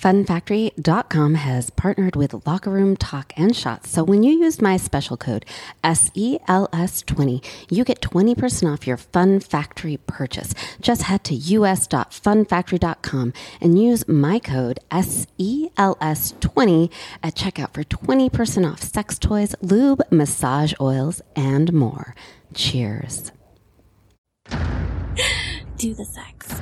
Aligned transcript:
funfactory.com 0.00 1.34
has 1.34 1.70
partnered 1.70 2.14
with 2.14 2.46
Locker 2.46 2.70
Room 2.70 2.96
Talk 2.96 3.32
and 3.36 3.56
Shots. 3.56 3.90
So 3.90 4.04
when 4.04 4.22
you 4.22 4.38
use 4.38 4.62
my 4.62 4.76
special 4.76 5.16
code 5.16 5.44
SELS20, 5.82 7.44
you 7.68 7.82
get 7.84 8.00
20% 8.00 8.72
off 8.72 8.86
your 8.86 8.96
Fun 8.96 9.40
Factory 9.40 9.96
purchase. 9.96 10.54
Just 10.80 11.02
head 11.02 11.24
to 11.24 11.34
us.funfactory.com 11.34 13.32
and 13.60 13.82
use 13.82 14.06
my 14.06 14.38
code 14.38 14.78
SELS20 14.90 16.92
at 17.22 17.34
checkout 17.34 17.74
for 17.74 17.82
20% 17.82 18.70
off 18.70 18.80
sex 18.80 19.18
toys, 19.18 19.56
lube, 19.60 20.02
massage 20.10 20.74
oils, 20.80 21.20
and 21.34 21.72
more. 21.72 22.14
Cheers. 22.54 23.32
Do 25.76 25.94
the 25.94 26.04
sex. 26.04 26.60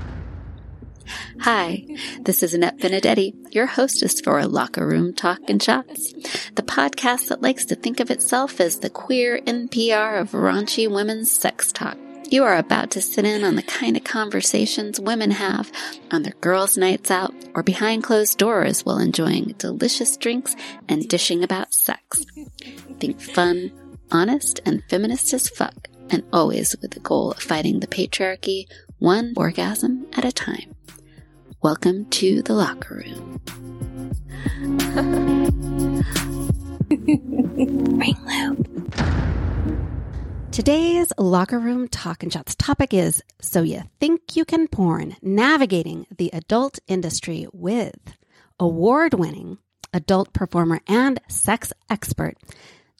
Hi, 1.41 1.85
this 2.21 2.43
is 2.43 2.55
Annette 2.55 2.79
Benedetti, 2.79 3.35
your 3.51 3.67
hostess 3.67 4.21
for 4.21 4.45
Locker 4.47 4.87
Room 4.87 5.13
Talk 5.15 5.41
and 5.49 5.63
Shots, 5.63 6.13
the 6.55 6.63
podcast 6.63 7.29
that 7.29 7.43
likes 7.43 7.65
to 7.67 7.77
think 7.77 8.01
of 8.01 8.11
itself 8.11 8.61
as 8.61 8.81
the 8.81 8.91
queer 8.91 9.41
NPR 9.41 10.21
of 10.21 10.33
raunchy 10.33 10.91
women's 10.91 11.31
sex 11.31 11.73
talk. 11.73 11.97
You 12.29 12.43
are 12.43 12.57
about 12.57 12.91
to 12.93 13.01
sit 13.01 13.25
in 13.25 13.45
on 13.45 13.55
the 13.55 13.63
kind 13.63 13.97
of 13.97 14.03
conversations 14.03 14.99
women 14.99 15.31
have 15.31 15.71
on 16.11 16.23
their 16.23 16.35
girls' 16.41 16.77
nights 16.77 17.11
out 17.11 17.33
or 17.55 17.63
behind 17.63 18.03
closed 18.03 18.39
doors 18.39 18.85
while 18.85 18.99
enjoying 18.99 19.55
delicious 19.59 20.17
drinks 20.17 20.57
and 20.89 21.09
dishing 21.09 21.45
about 21.45 21.73
sex. 21.73 22.25
Think 22.99 23.21
fun, 23.21 23.71
honest, 24.11 24.61
and 24.67 24.83
feminist 24.91 25.33
as 25.33 25.49
fuck, 25.49 25.89
and 26.11 26.25
always 26.33 26.75
with 26.83 26.93
the 26.93 27.01
goal 27.01 27.31
of 27.33 27.39
fighting 27.39 27.79
the 27.81 27.87
patriarchy 27.87 28.67
one 28.99 29.35
orgasm 29.37 30.07
at 30.15 30.25
a 30.25 30.33
time. 30.33 30.76
Welcome 31.63 32.05
to 32.11 32.43
the 32.43 32.53
locker 32.53 32.97
room. 32.97 33.41
Ring 37.99 38.17
loop. 38.27 38.93
Today's 40.53 41.13
locker 41.19 41.59
room 41.59 41.89
talk 41.89 42.23
and 42.23 42.31
shots 42.33 42.55
topic 42.55 42.93
is 42.93 43.23
So 43.41 43.63
You 43.63 43.83
Think 43.99 44.37
You 44.37 44.45
Can 44.45 44.69
Porn 44.69 45.17
Navigating 45.23 46.07
the 46.17 46.31
Adult 46.33 46.79
Industry 46.89 47.47
with 47.53 47.97
award 48.61 49.15
winning 49.15 49.57
adult 49.95 50.33
performer 50.35 50.81
and 50.87 51.19
sex 51.29 51.73
expert 51.89 52.37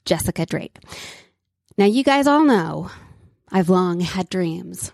Jessica 0.03 0.47
Drake. 0.47 0.79
Now, 1.77 1.85
you 1.85 2.03
guys 2.03 2.25
all 2.25 2.43
know 2.43 2.89
I've 3.51 3.69
long 3.69 3.99
had 3.99 4.29
dreams 4.29 4.91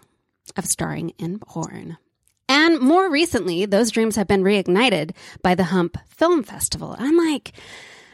of 0.58 0.66
starring 0.66 1.10
in 1.12 1.40
porn. 1.40 1.98
And 2.50 2.80
more 2.80 3.10
recently, 3.10 3.66
those 3.66 3.92
dreams 3.92 4.16
have 4.16 4.28
been 4.28 4.44
reignited 4.44 5.12
by 5.42 5.56
the 5.56 5.64
Hump 5.64 5.98
Film 6.08 6.44
Festival. 6.44 6.96
I'm 7.00 7.18
like, 7.18 7.54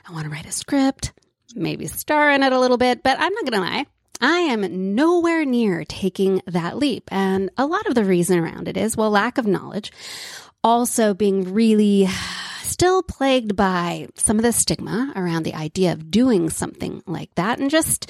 I 0.07 0.11
want 0.11 0.25
to 0.25 0.29
write 0.29 0.45
a 0.45 0.51
script, 0.51 1.13
maybe 1.55 1.87
star 1.87 2.31
in 2.31 2.43
it 2.43 2.53
a 2.53 2.59
little 2.59 2.77
bit, 2.77 3.03
but 3.03 3.19
I'm 3.19 3.33
not 3.33 3.45
going 3.45 3.61
to 3.61 3.69
lie. 3.69 3.85
I 4.21 4.39
am 4.39 4.95
nowhere 4.95 5.45
near 5.45 5.85
taking 5.85 6.41
that 6.45 6.77
leap. 6.77 7.09
And 7.11 7.49
a 7.57 7.65
lot 7.65 7.87
of 7.87 7.95
the 7.95 8.03
reason 8.03 8.37
around 8.37 8.67
it 8.67 8.77
is, 8.77 8.97
well, 8.97 9.09
lack 9.09 9.37
of 9.37 9.47
knowledge. 9.47 9.91
Also 10.63 11.13
being 11.13 11.53
really 11.53 12.07
still 12.63 13.01
plagued 13.01 13.55
by 13.55 14.07
some 14.15 14.37
of 14.37 14.43
the 14.43 14.51
stigma 14.51 15.13
around 15.15 15.43
the 15.43 15.53
idea 15.53 15.93
of 15.93 16.11
doing 16.11 16.49
something 16.49 17.01
like 17.07 17.33
that 17.35 17.59
and 17.59 17.69
just 17.69 18.09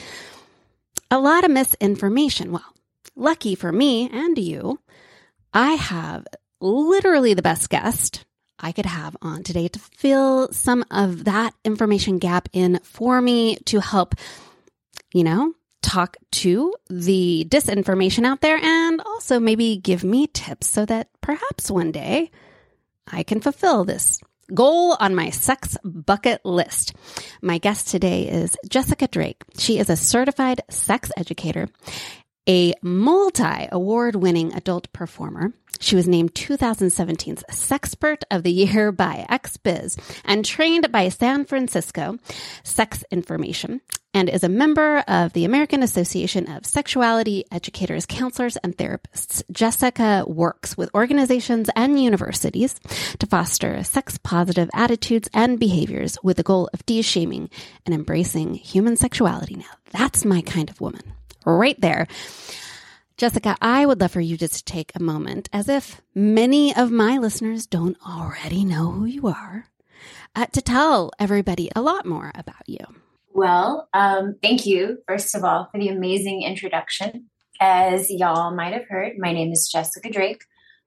a 1.12 1.20
lot 1.20 1.44
of 1.44 1.52
misinformation. 1.52 2.52
Well, 2.52 2.74
lucky 3.16 3.56
for 3.56 3.72
me 3.72 4.10
and 4.12 4.38
you, 4.38 4.80
I 5.54 5.74
have 5.74 6.28
literally 6.62 7.34
the 7.34 7.42
best 7.42 7.70
guest 7.70 8.26
I 8.60 8.72
could 8.72 8.86
have 8.86 9.16
on 9.22 9.44
today 9.44 9.68
to 9.70 9.80
fill 9.80 10.52
some 10.52 10.86
of 10.92 11.26
that 11.26 11.54
information 11.64 12.18
gap 12.18 12.50
in 12.54 12.80
for 12.84 13.22
me 13.22 13.56
to 13.66 13.80
help, 13.80 14.16
you 15.14 15.24
know, 15.24 15.54
talk 15.82 16.18
to 16.32 16.74
the 16.90 17.48
disinformation 17.50 18.26
out 18.26 18.42
there 18.42 18.58
and 18.58 19.02
also 19.02 19.40
maybe 19.40 19.78
give 19.78 20.04
me 20.04 20.28
tips 20.28 20.68
so 20.68 20.86
that 20.86 21.10
perhaps 21.22 21.72
one 21.72 21.92
day 21.92 22.32
I 23.08 23.24
can 23.24 23.40
fulfill 23.40 23.86
this 23.86 24.20
goal 24.54 24.98
on 25.00 25.16
my 25.16 25.30
sex 25.30 25.78
bucket 25.84 26.44
list. 26.44 26.94
My 27.42 27.60
guest 27.60 27.88
today 27.88 28.24
is 28.24 28.58
Jessica 28.68 29.08
Drake. 29.08 29.42
She 29.58 29.80
is 29.80 29.90
a 29.90 29.96
certified 29.96 30.62
sex 30.70 31.12
educator 31.16 31.70
a 32.50 32.74
multi 32.82 33.68
award 33.72 34.16
winning 34.16 34.52
adult 34.56 34.92
performer. 34.92 35.54
She 35.80 35.96
was 35.96 36.08
named 36.08 36.34
2017's 36.34 37.44
Sexpert 37.52 38.24
of 38.32 38.42
the 38.42 38.52
Year 38.52 38.92
by 39.06 39.28
XBiz 39.30 40.00
and 40.26 40.44
trained 40.44 40.92
by 40.92 41.10
San 41.10 41.46
Francisco 41.46 42.18
Sex 42.64 43.04
Information 43.12 43.82
and 44.16 44.28
is 44.28 44.44
a 44.44 44.50
member 44.50 45.04
of 45.08 45.34
the 45.34 45.46
American 45.46 45.84
Association 45.84 46.50
of 46.50 46.66
Sexuality 46.66 47.46
Educators, 47.52 48.08
Counselors, 48.08 48.58
and 48.58 48.76
Therapists. 48.76 49.44
Jessica 49.52 50.26
works 50.28 50.76
with 50.76 50.90
organizations 50.96 51.70
and 51.76 52.02
universities 52.02 52.80
to 53.20 53.28
foster 53.28 53.84
sex 53.84 54.18
positive 54.18 54.72
attitudes 54.74 55.30
and 55.36 55.60
behaviors 55.60 56.18
with 56.24 56.38
the 56.38 56.44
goal 56.44 56.68
of 56.74 56.84
de 56.88 57.04
shaming 57.04 57.52
and 57.86 57.94
embracing 57.94 58.56
human 58.56 58.96
sexuality. 58.98 59.54
Now, 59.56 59.78
that's 59.92 60.26
my 60.26 60.42
kind 60.42 60.72
of 60.72 60.82
woman 60.82 61.14
right 61.58 61.80
there. 61.82 62.08
Jessica, 63.18 63.58
I 63.62 63.86
would 63.86 64.00
love 64.00 64.12
for 64.12 64.22
you 64.22 64.38
just 64.38 64.56
to 64.56 64.64
take 64.64 64.94
a 64.96 65.04
moment, 65.04 65.50
as 65.52 65.68
if 65.68 66.02
many 66.16 66.74
of 66.74 66.90
my 66.90 67.18
listeners 67.18 67.66
don't 67.66 67.98
already 68.08 68.64
know 68.64 68.92
who 68.92 69.04
you 69.04 69.28
are, 69.28 69.66
uh, 70.36 70.46
to 70.46 70.62
tell 70.62 71.12
everybody 71.20 71.70
a 71.76 71.82
lot 71.82 72.06
more 72.06 72.32
about 72.34 72.68
you. 72.68 72.80
Well, 73.34 73.90
um, 73.94 74.36
thank 74.42 74.66
you, 74.66 75.00
first 75.06 75.36
of 75.36 75.44
all, 75.44 75.68
for 75.72 75.80
the 75.80 75.90
amazing 75.90 76.44
introduction. 76.44 77.30
As 77.60 78.10
y'all 78.10 78.56
might 78.56 78.74
have 78.74 78.88
heard, 78.88 79.18
my 79.18 79.34
name 79.34 79.52
is 79.52 79.68
Jessica 79.68 80.10
Drake. 80.10 80.42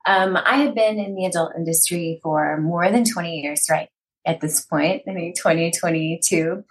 Um, 0.06 0.36
I 0.36 0.56
have 0.56 0.74
been 0.74 0.98
in 0.98 1.14
the 1.14 1.26
adult 1.26 1.52
industry 1.54 2.18
for 2.22 2.58
more 2.60 2.90
than 2.90 3.04
20 3.04 3.40
years, 3.40 3.66
right? 3.70 3.88
At 4.26 4.40
this 4.40 4.64
point, 4.64 5.02
I 5.06 5.12
think 5.12 5.36
2022. 5.36 6.64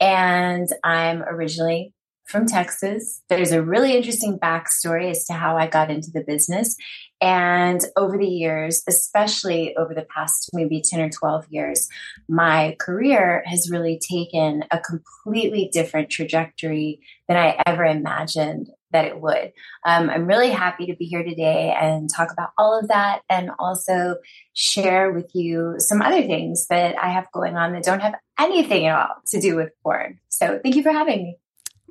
And 0.00 0.68
I'm 0.82 1.22
originally 1.22 1.92
from 2.32 2.46
Texas. 2.46 3.22
There's 3.28 3.52
a 3.52 3.62
really 3.62 3.94
interesting 3.94 4.38
backstory 4.38 5.10
as 5.10 5.26
to 5.26 5.34
how 5.34 5.56
I 5.58 5.66
got 5.66 5.90
into 5.90 6.10
the 6.10 6.24
business. 6.26 6.76
And 7.20 7.80
over 7.96 8.18
the 8.18 8.26
years, 8.26 8.82
especially 8.88 9.76
over 9.76 9.94
the 9.94 10.06
past 10.12 10.50
maybe 10.52 10.82
10 10.82 11.00
or 11.00 11.10
12 11.10 11.46
years, 11.50 11.88
my 12.28 12.74
career 12.80 13.44
has 13.46 13.70
really 13.70 14.00
taken 14.00 14.64
a 14.72 14.80
completely 14.80 15.68
different 15.72 16.10
trajectory 16.10 17.00
than 17.28 17.36
I 17.36 17.62
ever 17.66 17.84
imagined 17.84 18.70
that 18.92 19.04
it 19.04 19.20
would. 19.20 19.52
Um, 19.86 20.10
I'm 20.10 20.26
really 20.26 20.50
happy 20.50 20.86
to 20.86 20.96
be 20.96 21.04
here 21.04 21.22
today 21.22 21.74
and 21.78 22.10
talk 22.10 22.32
about 22.32 22.50
all 22.58 22.78
of 22.78 22.88
that 22.88 23.20
and 23.28 23.50
also 23.58 24.16
share 24.54 25.12
with 25.12 25.30
you 25.34 25.76
some 25.78 26.02
other 26.02 26.22
things 26.22 26.66
that 26.68 26.96
I 26.98 27.10
have 27.10 27.30
going 27.32 27.56
on 27.56 27.72
that 27.72 27.84
don't 27.84 28.00
have 28.00 28.14
anything 28.38 28.86
at 28.86 28.98
all 28.98 29.16
to 29.28 29.40
do 29.40 29.56
with 29.56 29.70
porn. 29.82 30.18
So 30.28 30.58
thank 30.62 30.76
you 30.76 30.82
for 30.82 30.92
having 30.92 31.22
me. 31.22 31.36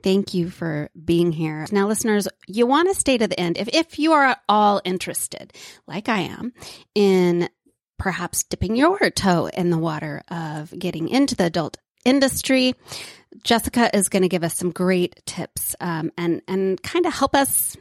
Thank 0.04 0.34
you 0.34 0.50
for 0.50 0.90
being 1.04 1.32
here. 1.32 1.66
Now, 1.72 1.88
listeners, 1.88 2.28
you 2.48 2.66
want 2.66 2.90
to 2.90 3.00
stay 3.00 3.18
to 3.18 3.28
the 3.28 3.40
end. 3.40 3.58
If, 3.58 3.70
if 3.70 4.00
you 4.00 4.14
are 4.14 4.26
at 4.26 4.42
all 4.50 4.82
interested, 4.84 5.54
like 5.88 6.10
I 6.10 6.22
am, 6.22 6.54
in 6.96 7.50
perhaps 7.98 8.44
dipping 8.44 8.76
your 8.76 9.10
toe 9.12 9.48
in 9.48 9.70
the 9.70 9.78
water 9.78 10.24
of 10.30 10.74
getting 10.78 11.08
into 11.08 11.36
the 11.36 11.46
adult 11.46 11.78
industry, 12.04 12.74
Jessica 13.44 13.96
is 13.96 14.10
going 14.10 14.24
to 14.24 14.30
give 14.30 14.44
us 14.44 14.56
some 14.56 14.72
great 14.72 15.22
tips 15.26 15.76
um, 15.80 16.12
and, 16.18 16.42
and 16.48 16.82
kind 16.82 17.06
of 17.06 17.14
help 17.14 17.36
us 17.36 17.78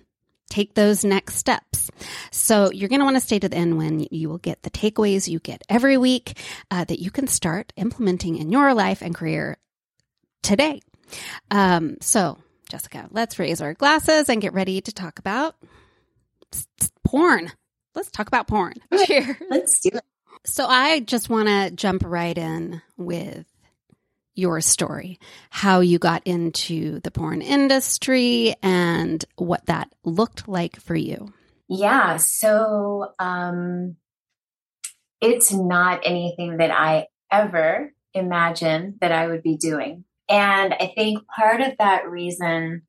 take 0.50 0.74
those 0.74 1.04
next 1.04 1.36
steps. 1.36 1.90
So 2.30 2.70
you're 2.70 2.88
going 2.88 2.98
to 2.98 3.04
want 3.04 3.16
to 3.16 3.20
stay 3.20 3.38
to 3.38 3.48
the 3.48 3.56
end 3.56 3.78
when 3.78 4.06
you 4.10 4.28
will 4.28 4.38
get 4.38 4.62
the 4.62 4.70
takeaways 4.70 5.28
you 5.28 5.38
get 5.38 5.62
every 5.68 5.96
week 5.96 6.36
uh, 6.70 6.84
that 6.84 6.98
you 6.98 7.10
can 7.10 7.26
start 7.28 7.72
implementing 7.76 8.36
in 8.36 8.50
your 8.50 8.74
life 8.74 9.00
and 9.00 9.14
career 9.14 9.56
today. 10.42 10.82
Um, 11.50 11.96
so, 12.00 12.38
Jessica, 12.68 13.08
let's 13.10 13.38
raise 13.38 13.60
our 13.60 13.74
glasses 13.74 14.28
and 14.28 14.40
get 14.40 14.52
ready 14.52 14.80
to 14.80 14.92
talk 14.92 15.18
about 15.18 15.56
porn. 17.04 17.52
Let's 17.94 18.10
talk 18.10 18.28
about 18.28 18.46
porn. 18.46 18.74
Cheers. 19.06 19.36
Let's 19.50 19.80
do 19.80 19.90
it. 19.94 20.04
So, 20.44 20.66
I 20.66 21.00
just 21.00 21.28
want 21.28 21.48
to 21.48 21.70
jump 21.70 22.02
right 22.04 22.36
in 22.36 22.82
with 22.96 23.46
your 24.34 24.60
story, 24.60 25.18
how 25.50 25.80
you 25.80 25.98
got 25.98 26.26
into 26.26 27.00
the 27.00 27.10
porn 27.10 27.42
industry 27.42 28.54
and 28.62 29.24
what 29.36 29.66
that 29.66 29.92
looked 30.04 30.48
like 30.48 30.80
for 30.80 30.94
you. 30.94 31.32
Yeah. 31.68 32.16
So, 32.16 33.12
um, 33.18 33.96
it's 35.20 35.52
not 35.52 36.00
anything 36.04 36.56
that 36.58 36.70
I 36.70 37.08
ever 37.30 37.92
imagined 38.14 38.96
that 39.00 39.12
I 39.12 39.26
would 39.26 39.42
be 39.42 39.56
doing. 39.56 40.04
And 40.30 40.74
I 40.74 40.92
think 40.94 41.26
part 41.26 41.60
of 41.60 41.72
that 41.78 42.08
reason 42.08 42.82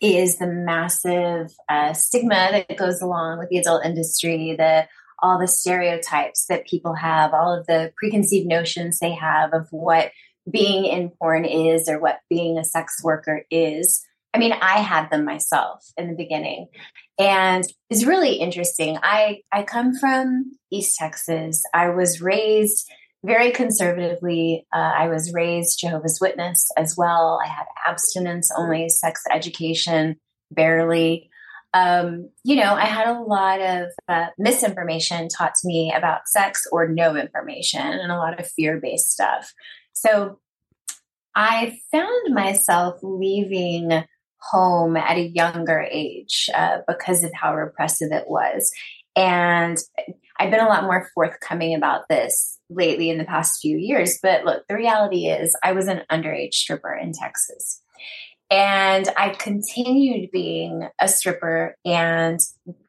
is 0.00 0.36
the 0.36 0.46
massive 0.46 1.50
uh, 1.68 1.94
stigma 1.94 2.50
that 2.52 2.76
goes 2.76 3.00
along 3.00 3.38
with 3.38 3.48
the 3.48 3.58
adult 3.58 3.84
industry, 3.84 4.54
the 4.56 4.86
all 5.22 5.38
the 5.38 5.48
stereotypes 5.48 6.44
that 6.46 6.66
people 6.66 6.94
have, 6.94 7.32
all 7.32 7.58
of 7.58 7.66
the 7.66 7.92
preconceived 7.96 8.46
notions 8.46 8.98
they 8.98 9.12
have 9.12 9.54
of 9.54 9.66
what 9.70 10.10
being 10.50 10.84
in 10.84 11.10
porn 11.18 11.46
is 11.46 11.88
or 11.88 11.98
what 11.98 12.18
being 12.28 12.58
a 12.58 12.64
sex 12.64 13.02
worker 13.02 13.44
is. 13.50 14.04
I 14.34 14.38
mean, 14.38 14.52
I 14.52 14.80
had 14.80 15.10
them 15.10 15.24
myself 15.24 15.86
in 15.96 16.08
the 16.08 16.16
beginning. 16.16 16.66
And 17.18 17.64
it's 17.88 18.04
really 18.04 18.34
interesting. 18.34 18.98
I, 19.02 19.42
I 19.52 19.62
come 19.62 19.94
from 19.94 20.52
East 20.70 20.98
Texas. 20.98 21.62
I 21.72 21.88
was 21.90 22.20
raised 22.20 22.90
very 23.24 23.50
conservatively. 23.50 24.66
Uh, 24.72 24.92
I 24.98 25.08
was 25.08 25.32
raised 25.32 25.80
Jehovah's 25.80 26.18
Witness 26.20 26.70
as 26.76 26.94
well. 26.96 27.40
I 27.42 27.48
had 27.48 27.64
abstinence 27.86 28.50
only 28.56 28.88
sex 28.90 29.22
education, 29.32 30.16
barely. 30.50 31.30
Um, 31.72 32.28
you 32.44 32.56
know, 32.56 32.74
I 32.74 32.84
had 32.84 33.08
a 33.08 33.20
lot 33.20 33.60
of 33.60 33.86
uh, 34.08 34.26
misinformation 34.38 35.28
taught 35.28 35.54
to 35.54 35.66
me 35.66 35.92
about 35.96 36.28
sex 36.28 36.66
or 36.70 36.86
no 36.86 37.16
information 37.16 37.80
and 37.80 38.12
a 38.12 38.16
lot 38.16 38.38
of 38.38 38.46
fear 38.46 38.78
based 38.80 39.10
stuff. 39.10 39.52
So 39.92 40.38
I 41.34 41.78
found 41.90 42.34
myself 42.34 43.00
leaving 43.02 44.04
home 44.38 44.96
at 44.96 45.16
a 45.16 45.28
younger 45.28 45.80
age 45.90 46.48
uh, 46.54 46.78
because 46.86 47.24
of 47.24 47.32
how 47.32 47.54
repressive 47.54 48.12
it 48.12 48.24
was. 48.28 48.70
And 49.16 49.78
I've 50.38 50.50
been 50.50 50.60
a 50.60 50.68
lot 50.68 50.84
more 50.84 51.08
forthcoming 51.14 51.74
about 51.74 52.08
this 52.08 52.58
lately 52.70 53.10
in 53.10 53.18
the 53.18 53.24
past 53.24 53.60
few 53.60 53.76
years. 53.76 54.18
But 54.22 54.44
look, 54.44 54.64
the 54.68 54.74
reality 54.74 55.26
is, 55.26 55.56
I 55.62 55.72
was 55.72 55.88
an 55.88 56.02
underage 56.10 56.54
stripper 56.54 56.94
in 56.94 57.12
Texas. 57.12 57.80
And 58.50 59.08
I 59.16 59.30
continued 59.30 60.30
being 60.30 60.88
a 61.00 61.08
stripper 61.08 61.76
and 61.84 62.38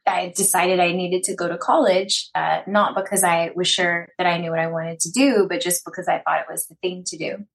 I 0.05 0.33
decided 0.35 0.79
I 0.79 0.91
needed 0.91 1.23
to 1.23 1.35
go 1.35 1.47
to 1.47 1.57
college, 1.57 2.29
uh, 2.35 2.61
not 2.67 2.95
because 2.95 3.23
I 3.23 3.51
was 3.55 3.67
sure 3.67 4.09
that 4.17 4.27
I 4.27 4.37
knew 4.37 4.51
what 4.51 4.59
I 4.59 4.67
wanted 4.67 4.99
to 5.01 5.11
do, 5.11 5.47
but 5.49 5.61
just 5.61 5.85
because 5.85 6.07
I 6.07 6.19
thought 6.19 6.41
it 6.41 6.51
was 6.51 6.67
the 6.67 6.75
thing 6.75 7.03
to 7.07 7.17
do. 7.17 7.45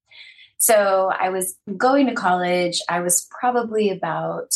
So 0.59 1.11
I 1.17 1.29
was 1.29 1.57
going 1.77 2.07
to 2.07 2.15
college. 2.15 2.81
I 2.89 3.01
was 3.01 3.29
probably 3.39 3.91
about 3.91 4.51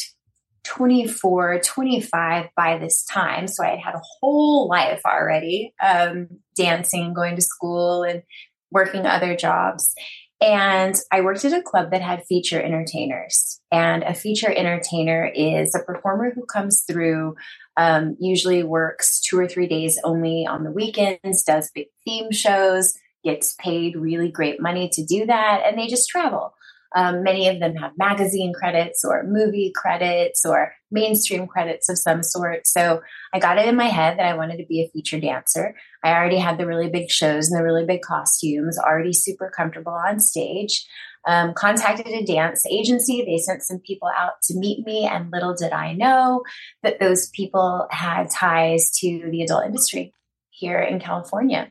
24, 0.64 1.60
25 1.60 2.46
by 2.56 2.78
this 2.78 3.04
time. 3.04 3.46
So 3.46 3.64
I 3.64 3.70
had 3.70 3.80
had 3.80 3.94
a 3.94 4.02
whole 4.20 4.68
life 4.68 5.02
already 5.06 5.74
um, 5.82 6.28
dancing, 6.56 7.14
going 7.14 7.36
to 7.36 7.42
school, 7.42 8.02
and 8.02 8.22
working 8.70 9.06
other 9.06 9.36
jobs. 9.36 9.94
And 10.40 10.94
I 11.12 11.20
worked 11.20 11.44
at 11.44 11.52
a 11.52 11.62
club 11.62 11.90
that 11.90 12.02
had 12.02 12.24
feature 12.24 12.60
entertainers. 12.60 13.60
And 13.70 14.02
a 14.02 14.14
feature 14.14 14.52
entertainer 14.52 15.30
is 15.34 15.74
a 15.74 15.84
performer 15.84 16.32
who 16.34 16.44
comes 16.44 16.82
through, 16.82 17.36
um, 17.76 18.16
usually 18.20 18.62
works 18.62 19.20
two 19.20 19.38
or 19.38 19.48
three 19.48 19.68
days 19.68 19.98
only 20.04 20.46
on 20.46 20.64
the 20.64 20.70
weekends, 20.70 21.44
does 21.44 21.70
big 21.74 21.86
theme 22.04 22.30
shows, 22.30 22.94
gets 23.24 23.54
paid 23.54 23.96
really 23.96 24.30
great 24.30 24.60
money 24.60 24.90
to 24.92 25.04
do 25.04 25.24
that, 25.26 25.62
and 25.64 25.78
they 25.78 25.86
just 25.86 26.08
travel. 26.08 26.54
Um, 26.94 27.22
many 27.22 27.48
of 27.48 27.58
them 27.60 27.74
have 27.76 27.92
magazine 27.98 28.52
credits 28.52 29.04
or 29.04 29.24
movie 29.24 29.72
credits 29.74 30.44
or 30.44 30.72
mainstream 30.90 31.46
credits 31.46 31.88
of 31.88 31.98
some 31.98 32.22
sort. 32.22 32.66
So 32.66 33.02
I 33.32 33.40
got 33.40 33.58
it 33.58 33.66
in 33.66 33.76
my 33.76 33.88
head 33.88 34.18
that 34.18 34.26
I 34.26 34.36
wanted 34.36 34.58
to 34.58 34.66
be 34.66 34.80
a 34.80 34.90
feature 34.92 35.18
dancer. 35.18 35.74
I 36.04 36.12
already 36.12 36.38
had 36.38 36.56
the 36.56 36.66
really 36.66 36.88
big 36.88 37.10
shows 37.10 37.50
and 37.50 37.58
the 37.58 37.64
really 37.64 37.84
big 37.84 38.02
costumes, 38.02 38.78
already 38.78 39.12
super 39.12 39.52
comfortable 39.54 39.92
on 39.92 40.20
stage. 40.20 40.86
Um, 41.26 41.54
contacted 41.54 42.06
a 42.06 42.22
dance 42.22 42.66
agency. 42.70 43.24
They 43.24 43.38
sent 43.38 43.62
some 43.62 43.78
people 43.78 44.10
out 44.14 44.34
to 44.44 44.58
meet 44.58 44.84
me, 44.84 45.06
and 45.06 45.30
little 45.32 45.54
did 45.54 45.72
I 45.72 45.94
know 45.94 46.42
that 46.82 47.00
those 47.00 47.30
people 47.30 47.86
had 47.90 48.28
ties 48.28 48.90
to 49.00 49.30
the 49.30 49.40
adult 49.42 49.64
industry 49.64 50.12
here 50.50 50.80
in 50.80 51.00
California. 51.00 51.70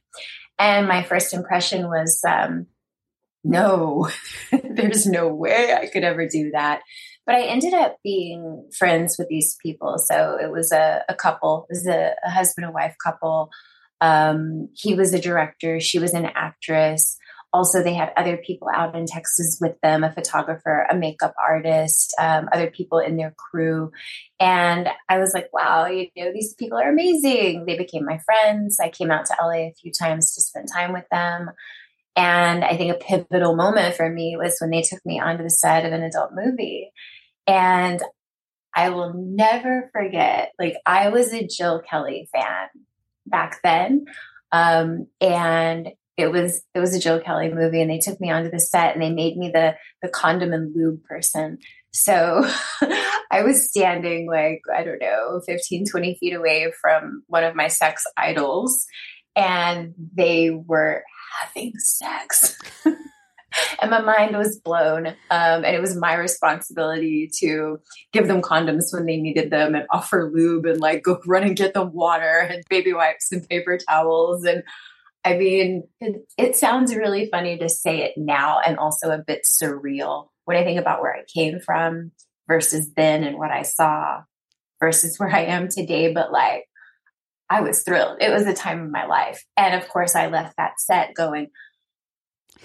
And 0.57 0.87
my 0.87 1.03
first 1.03 1.35
impression 1.35 1.87
was, 1.87 2.19
um, 2.27 2.65
no, 3.43 4.09
there's 4.51 5.05
no 5.05 5.27
way 5.27 5.73
I 5.73 5.87
could 5.87 6.03
ever 6.03 6.27
do 6.27 6.51
that. 6.51 6.81
But 7.25 7.35
I 7.35 7.43
ended 7.43 7.73
up 7.73 7.97
being 8.03 8.69
friends 8.77 9.15
with 9.17 9.29
these 9.29 9.55
people. 9.61 9.95
So 9.97 10.37
it 10.41 10.51
was 10.51 10.71
a, 10.71 11.03
a 11.07 11.15
couple, 11.15 11.67
it 11.69 11.73
was 11.73 11.87
a, 11.87 12.15
a 12.25 12.29
husband 12.29 12.65
and 12.65 12.73
wife 12.73 12.95
couple. 13.03 13.49
Um, 14.01 14.69
he 14.73 14.95
was 14.95 15.13
a 15.13 15.21
director, 15.21 15.79
she 15.79 15.99
was 15.99 16.13
an 16.13 16.25
actress. 16.25 17.17
Also, 17.53 17.83
they 17.83 17.93
had 17.93 18.11
other 18.17 18.35
people 18.35 18.67
out 18.73 18.95
in 18.95 19.05
Texas 19.05 19.59
with 19.61 19.79
them 19.81 20.03
a 20.03 20.11
photographer, 20.11 20.87
a 20.89 20.95
makeup 20.95 21.35
artist, 21.37 22.11
um, 22.19 22.49
other 22.51 22.71
people 22.71 22.97
in 22.97 23.15
their 23.15 23.31
crew. 23.37 23.91
And 24.39 24.89
I 25.07 25.19
was 25.19 25.35
like, 25.35 25.53
wow, 25.53 25.85
you 25.85 26.07
know, 26.17 26.33
these 26.33 26.55
people 26.55 26.79
are 26.79 26.89
amazing. 26.89 27.65
They 27.65 27.77
became 27.77 28.05
my 28.05 28.17
friends. 28.25 28.79
I 28.81 28.89
came 28.89 29.11
out 29.11 29.27
to 29.27 29.35
LA 29.39 29.67
a 29.67 29.73
few 29.79 29.91
times 29.91 30.33
to 30.33 30.41
spend 30.41 30.67
time 30.73 30.93
with 30.93 31.05
them. 31.11 31.51
And 32.15 32.63
I 32.63 32.77
think 32.77 32.93
a 32.93 32.99
pivotal 32.99 33.55
moment 33.55 33.95
for 33.95 34.09
me 34.09 34.35
was 34.37 34.57
when 34.59 34.69
they 34.69 34.83
took 34.83 35.03
me 35.05 35.19
onto 35.19 35.43
the 35.43 35.49
set 35.49 35.85
of 35.85 35.93
an 35.93 36.03
adult 36.03 36.31
movie. 36.33 36.91
And 37.47 38.01
I 38.75 38.89
will 38.89 39.13
never 39.13 39.89
forget, 39.93 40.51
like, 40.59 40.75
I 40.85 41.09
was 41.09 41.33
a 41.33 41.47
Jill 41.47 41.81
Kelly 41.87 42.29
fan 42.33 42.69
back 43.25 43.59
then. 43.63 44.05
Um, 44.51 45.07
and 45.19 45.89
it 46.15 46.31
was 46.31 46.61
it 46.75 46.79
was 46.79 46.95
a 46.95 46.99
Jill 46.99 47.19
Kelly 47.19 47.51
movie 47.51 47.81
and 47.81 47.89
they 47.89 47.97
took 47.97 48.21
me 48.21 48.29
onto 48.29 48.51
the 48.51 48.59
set 48.59 48.93
and 48.93 49.01
they 49.01 49.09
made 49.09 49.35
me 49.35 49.49
the 49.49 49.75
the 50.01 50.09
condom 50.09 50.53
and 50.53 50.75
lube 50.75 51.03
person. 51.03 51.57
So 51.91 52.47
I 53.31 53.41
was 53.43 53.67
standing 53.67 54.27
like, 54.27 54.61
I 54.75 54.83
don't 54.83 54.99
know, 54.99 55.41
15, 55.45 55.85
20 55.89 56.17
feet 56.19 56.33
away 56.33 56.71
from 56.81 57.23
one 57.27 57.43
of 57.43 57.55
my 57.55 57.67
sex 57.67 58.03
idols 58.17 58.85
and 59.35 59.93
they 60.13 60.51
were 60.51 61.03
having 61.41 61.73
sex. 61.77 62.57
and 63.81 63.91
my 63.91 64.01
mind 64.01 64.37
was 64.37 64.59
blown. 64.59 65.07
Um, 65.07 65.15
and 65.29 65.75
it 65.75 65.81
was 65.81 65.95
my 65.95 66.13
responsibility 66.15 67.29
to 67.39 67.79
give 68.11 68.27
them 68.27 68.41
condoms 68.41 68.93
when 68.93 69.05
they 69.05 69.17
needed 69.17 69.51
them 69.51 69.75
and 69.75 69.85
offer 69.91 70.31
lube 70.33 70.65
and 70.65 70.79
like 70.79 71.03
go 71.03 71.19
run 71.25 71.43
and 71.43 71.55
get 71.55 71.73
them 71.73 71.93
water 71.93 72.47
and 72.49 72.63
baby 72.69 72.93
wipes 72.93 73.31
and 73.31 73.47
paper 73.47 73.77
towels. 73.77 74.43
And 74.45 74.63
I 75.25 75.37
mean, 75.37 75.83
it, 75.99 76.21
it 76.37 76.55
sounds 76.55 76.95
really 76.95 77.29
funny 77.29 77.57
to 77.57 77.69
say 77.69 78.01
it 78.03 78.13
now 78.17 78.59
and 78.59 78.77
also 78.77 79.09
a 79.09 79.23
bit 79.25 79.45
surreal 79.45 80.27
when 80.45 80.57
I 80.57 80.63
think 80.63 80.79
about 80.79 81.01
where 81.01 81.15
I 81.15 81.23
came 81.33 81.59
from 81.59 82.11
versus 82.47 82.91
then 82.95 83.23
and 83.23 83.37
what 83.37 83.51
I 83.51 83.61
saw 83.61 84.21
versus 84.79 85.17
where 85.17 85.33
I 85.33 85.45
am 85.45 85.69
today. 85.69 86.13
But 86.13 86.31
like, 86.31 86.65
I 87.49 87.61
was 87.61 87.83
thrilled. 87.83 88.17
It 88.21 88.31
was 88.31 88.45
the 88.45 88.53
time 88.53 88.81
of 88.81 88.91
my 88.91 89.05
life. 89.05 89.43
And 89.57 89.75
of 89.75 89.87
course, 89.89 90.15
I 90.15 90.27
left 90.27 90.57
that 90.57 90.79
set 90.79 91.13
going, 91.13 91.47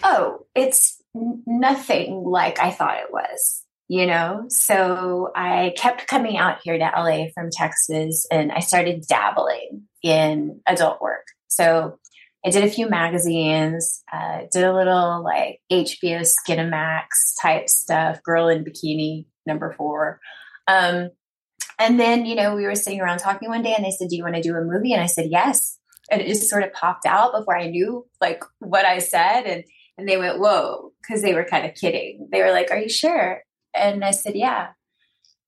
oh, 0.03 0.47
it's 0.55 1.03
nothing 1.15 2.25
like 2.25 2.61
I 2.61 2.71
thought 2.71 2.99
it 2.99 3.13
was, 3.13 3.65
you 3.89 4.07
know? 4.07 4.45
So 4.49 5.31
I 5.35 5.75
kept 5.77 6.07
coming 6.07 6.37
out 6.37 6.61
here 6.63 6.79
to 6.79 6.93
LA 6.97 7.27
from 7.35 7.51
Texas 7.51 8.27
and 8.31 8.53
I 8.53 8.61
started 8.61 9.07
dabbling 9.07 9.83
in 10.03 10.61
adult 10.67 11.01
work. 11.01 11.27
So 11.49 11.99
I 12.45 12.51
did 12.51 12.65
a 12.65 12.71
few 12.71 12.89
magazines, 12.89 14.03
uh, 14.13 14.43
did 14.53 14.65
a 14.65 14.75
little 14.75 15.25
like 15.25 15.61
HBO 15.73 16.25
Skinamax 16.25 17.35
type 17.43 17.69
stuff, 17.69 18.23
girl 18.23 18.49
in 18.49 18.65
bikini, 18.65 19.27
number 19.45 19.75
four. 19.77 20.21
Um, 20.69 21.11
and 21.79 21.99
then, 21.99 22.27
you 22.27 22.35
know, 22.35 22.55
we 22.55 22.65
were 22.65 22.75
sitting 22.75 23.01
around 23.01 23.19
talking 23.19 23.49
one 23.49 23.63
day 23.63 23.75
and 23.75 23.85
they 23.85 23.91
said, 23.91 24.09
Do 24.09 24.17
you 24.17 24.25
want 24.25 24.35
to 24.35 24.43
do 24.43 24.55
a 24.55 24.65
movie? 24.65 24.93
And 24.93 25.03
I 25.03 25.07
said, 25.07 25.27
Yes. 25.31 25.79
And 26.11 26.21
it 26.21 26.27
just 26.27 26.49
sort 26.49 26.65
of 26.65 26.73
popped 26.73 27.07
out 27.07 27.33
before 27.33 27.57
I 27.57 27.69
knew 27.69 28.07
like 28.21 28.43
what 28.59 28.85
I 28.85 28.99
said. 28.99 29.43
And 29.43 29.65
and 29.97 30.09
they 30.09 30.17
went, 30.17 30.41
Whoa, 30.41 30.93
because 31.01 31.23
they 31.23 31.35
were 31.35 31.45
kind 31.45 31.67
of 31.67 31.75
kidding. 31.75 32.29
They 32.33 32.43
were 32.43 32.51
like, 32.51 32.71
Are 32.71 32.79
you 32.79 32.89
sure? 32.89 33.43
And 33.75 34.05
I 34.05 34.11
said, 34.11 34.35
Yeah. 34.35 34.69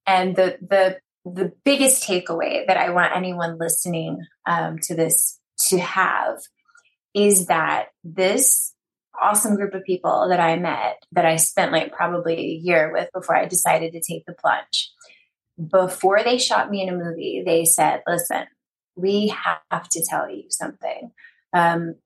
And 0.06 0.36
the 0.36 0.58
the 0.60 0.98
the 1.24 1.52
biggest 1.64 2.08
takeaway 2.08 2.66
that 2.66 2.76
I 2.76 2.90
want 2.90 3.16
anyone 3.16 3.58
listening 3.58 4.24
um, 4.46 4.78
to 4.84 4.94
this 4.94 5.38
to 5.68 5.78
have 5.78 6.38
is 7.12 7.46
that 7.46 7.88
this 8.04 8.72
awesome 9.20 9.56
group 9.56 9.74
of 9.74 9.84
people 9.84 10.28
that 10.30 10.40
I 10.40 10.56
met 10.56 11.02
that 11.12 11.26
I 11.26 11.36
spent 11.36 11.72
like 11.72 11.92
probably 11.92 12.38
a 12.38 12.60
year 12.62 12.90
with 12.92 13.10
before 13.12 13.36
I 13.36 13.46
decided 13.46 13.92
to 13.92 14.00
take 14.00 14.24
the 14.24 14.32
plunge 14.32 14.90
before 15.68 16.22
they 16.22 16.38
shot 16.38 16.70
me 16.70 16.82
in 16.82 16.88
a 16.88 16.96
movie, 16.96 17.42
they 17.44 17.64
said, 17.64 18.02
listen, 18.06 18.44
we 18.96 19.34
have 19.70 19.88
to 19.90 20.04
tell 20.08 20.30
you 20.30 20.44
something. 20.48 21.10
Um, 21.52 21.96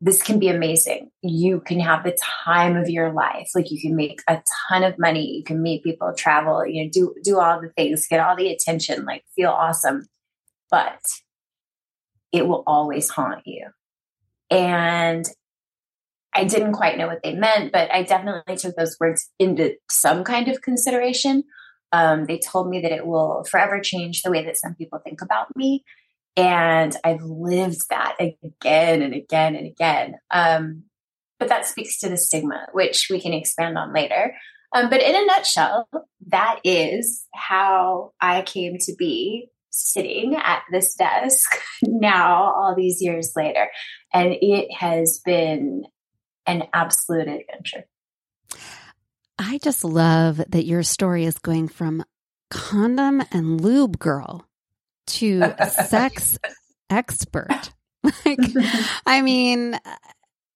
this 0.00 0.20
can 0.20 0.38
be 0.40 0.48
amazing. 0.48 1.10
You 1.22 1.60
can 1.60 1.78
have 1.78 2.02
the 2.02 2.16
time 2.44 2.76
of 2.76 2.90
your 2.90 3.12
life. 3.12 3.50
Like 3.54 3.70
you 3.70 3.80
can 3.80 3.94
make 3.94 4.20
a 4.28 4.42
ton 4.68 4.82
of 4.82 4.98
money. 4.98 5.36
You 5.36 5.44
can 5.44 5.62
meet 5.62 5.84
people, 5.84 6.12
travel, 6.16 6.66
you 6.66 6.84
know, 6.84 6.90
do, 6.92 7.14
do 7.22 7.38
all 7.38 7.60
the 7.60 7.68
things, 7.68 8.08
get 8.08 8.18
all 8.18 8.36
the 8.36 8.52
attention, 8.52 9.04
like 9.04 9.22
feel 9.36 9.50
awesome. 9.50 10.08
But 10.70 11.00
it 12.32 12.48
will 12.48 12.64
always 12.66 13.10
haunt 13.10 13.42
you. 13.46 13.68
And 14.50 15.24
I 16.34 16.44
didn't 16.44 16.72
quite 16.72 16.98
know 16.98 17.06
what 17.06 17.22
they 17.22 17.34
meant, 17.34 17.72
but 17.72 17.92
I 17.92 18.02
definitely 18.02 18.56
took 18.56 18.74
those 18.74 18.96
words 18.98 19.30
into 19.38 19.74
some 19.90 20.24
kind 20.24 20.48
of 20.48 20.62
consideration. 20.62 21.44
Um, 21.92 22.24
they 22.24 22.38
told 22.38 22.68
me 22.68 22.80
that 22.80 22.92
it 22.92 23.06
will 23.06 23.44
forever 23.50 23.80
change 23.80 24.22
the 24.22 24.30
way 24.30 24.44
that 24.44 24.56
some 24.56 24.74
people 24.74 24.98
think 24.98 25.20
about 25.22 25.54
me. 25.56 25.84
And 26.36 26.96
I've 27.04 27.22
lived 27.22 27.88
that 27.90 28.16
again 28.18 29.02
and 29.02 29.14
again 29.14 29.54
and 29.54 29.66
again. 29.66 30.14
Um, 30.30 30.84
but 31.38 31.48
that 31.48 31.66
speaks 31.66 31.98
to 32.00 32.08
the 32.08 32.16
stigma, 32.16 32.66
which 32.72 33.08
we 33.10 33.20
can 33.20 33.32
expand 33.32 33.76
on 33.76 33.92
later. 33.92 34.34
Um, 34.74 34.88
but 34.88 35.02
in 35.02 35.14
a 35.14 35.26
nutshell, 35.26 35.88
that 36.28 36.60
is 36.64 37.26
how 37.34 38.12
I 38.20 38.42
came 38.42 38.78
to 38.78 38.94
be 38.96 39.48
sitting 39.70 40.36
at 40.36 40.62
this 40.70 40.94
desk 40.94 41.58
now, 41.82 42.52
all 42.54 42.74
these 42.76 43.02
years 43.02 43.32
later. 43.36 43.68
And 44.12 44.34
it 44.40 44.68
has 44.72 45.20
been 45.24 45.84
an 46.46 46.64
absolute 46.72 47.28
adventure. 47.28 47.84
I 49.38 49.58
just 49.58 49.84
love 49.84 50.36
that 50.48 50.64
your 50.64 50.82
story 50.82 51.24
is 51.24 51.38
going 51.38 51.68
from 51.68 52.04
condom 52.50 53.22
and 53.32 53.60
lube 53.60 53.98
girl 53.98 54.46
to 55.06 55.54
sex 55.88 56.38
expert. 56.90 57.72
like, 58.24 58.38
I 59.06 59.22
mean, 59.22 59.78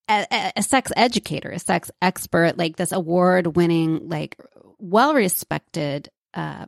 a, 0.08 0.52
a, 0.56 0.62
sex 0.62 0.92
educator, 0.96 1.50
a 1.50 1.58
sex 1.58 1.90
expert, 2.02 2.58
like 2.58 2.76
this 2.76 2.92
award 2.92 3.56
winning, 3.56 4.08
like 4.08 4.36
well 4.78 5.14
respected 5.14 6.08
uh, 6.34 6.66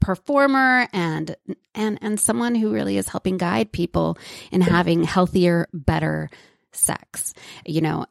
performer 0.00 0.88
and 0.92 1.36
and 1.74 1.98
and 2.02 2.18
someone 2.18 2.54
who 2.54 2.72
really 2.72 2.96
is 2.96 3.08
helping 3.08 3.36
guide 3.36 3.70
people 3.70 4.18
in 4.50 4.60
having 4.60 5.04
healthier, 5.04 5.68
better 5.72 6.28
sex. 6.72 7.34
You 7.64 7.80
know, 7.80 8.06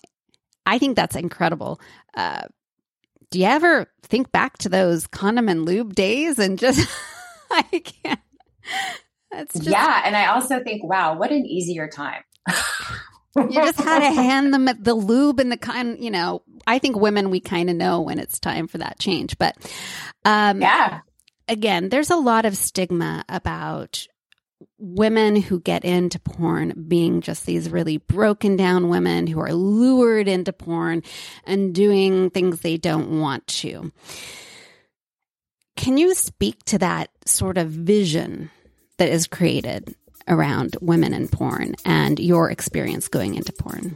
I 0.66 0.78
think 0.80 0.96
that's 0.96 1.16
incredible. 1.16 1.80
Uh, 2.16 2.44
do 3.32 3.40
you 3.40 3.46
ever 3.46 3.88
think 4.04 4.32
back 4.32 4.58
to 4.60 4.70
those 4.70 5.08
condom 5.08 5.50
and 5.50 5.66
lube 5.66 5.96
days 5.96 6.38
and 6.38 6.60
just 6.60 6.88
I 7.52 7.64
can't. 7.80 8.20
That's 9.32 9.54
just, 9.54 9.68
yeah, 9.70 10.02
and 10.06 10.16
I 10.16 10.28
also 10.28 10.62
think, 10.64 10.84
wow, 10.84 11.18
what 11.18 11.32
an 11.32 11.46
easier 11.46 11.88
time. 11.88 12.22
you 13.36 13.50
just 13.54 13.80
had 13.80 14.00
to 14.00 14.14
hand 14.14 14.54
them 14.54 14.70
the 14.80 14.94
lube 14.94 15.40
and 15.40 15.52
the 15.52 15.58
kind, 15.58 16.04
you 16.04 16.12
know, 16.12 16.44
I 16.68 16.80
think 16.80 16.98
women, 16.98 17.30
we 17.30 17.40
kind 17.40 17.70
of 17.70 17.76
know 17.76 18.02
when 18.02 18.20
it's 18.20 18.40
time 18.40 18.68
for 18.68 18.78
that 18.80 19.00
change. 19.00 19.38
But 19.38 19.56
um, 20.26 20.62
yeah, 20.62 21.00
again, 21.48 21.90
there's 21.90 22.10
a 22.10 22.18
lot 22.18 22.46
of 22.46 22.58
stigma 22.58 23.24
about 23.30 24.06
women 24.82 25.36
who 25.36 25.60
get 25.60 25.86
into 25.86 26.20
porn 26.20 26.86
being 26.88 27.22
just 27.22 27.46
these 27.46 27.70
really 27.70 27.98
broken 27.98 28.56
down 28.58 28.90
women 28.90 29.28
who 29.28 29.40
are 29.40 29.54
lured 29.54 30.28
into 30.28 30.52
porn 30.52 31.04
and 31.46 31.74
doing 31.74 32.30
things 32.32 32.60
they 32.62 32.78
don't 32.78 33.20
want 33.20 33.46
to. 33.48 33.92
Can 35.78 35.98
you 35.98 36.14
speak 36.16 36.64
to 36.66 36.80
that 36.80 37.10
sort 37.26 37.58
of 37.58 37.70
vision 37.70 38.50
that 38.98 39.10
is 39.10 39.28
created 39.28 39.96
around 40.28 40.78
women 40.82 41.14
in 41.14 41.28
porn 41.28 41.76
and 41.86 42.20
your 42.20 42.50
experience 42.50 43.08
going 43.08 43.36
into 43.36 43.52
porn. 43.52 43.96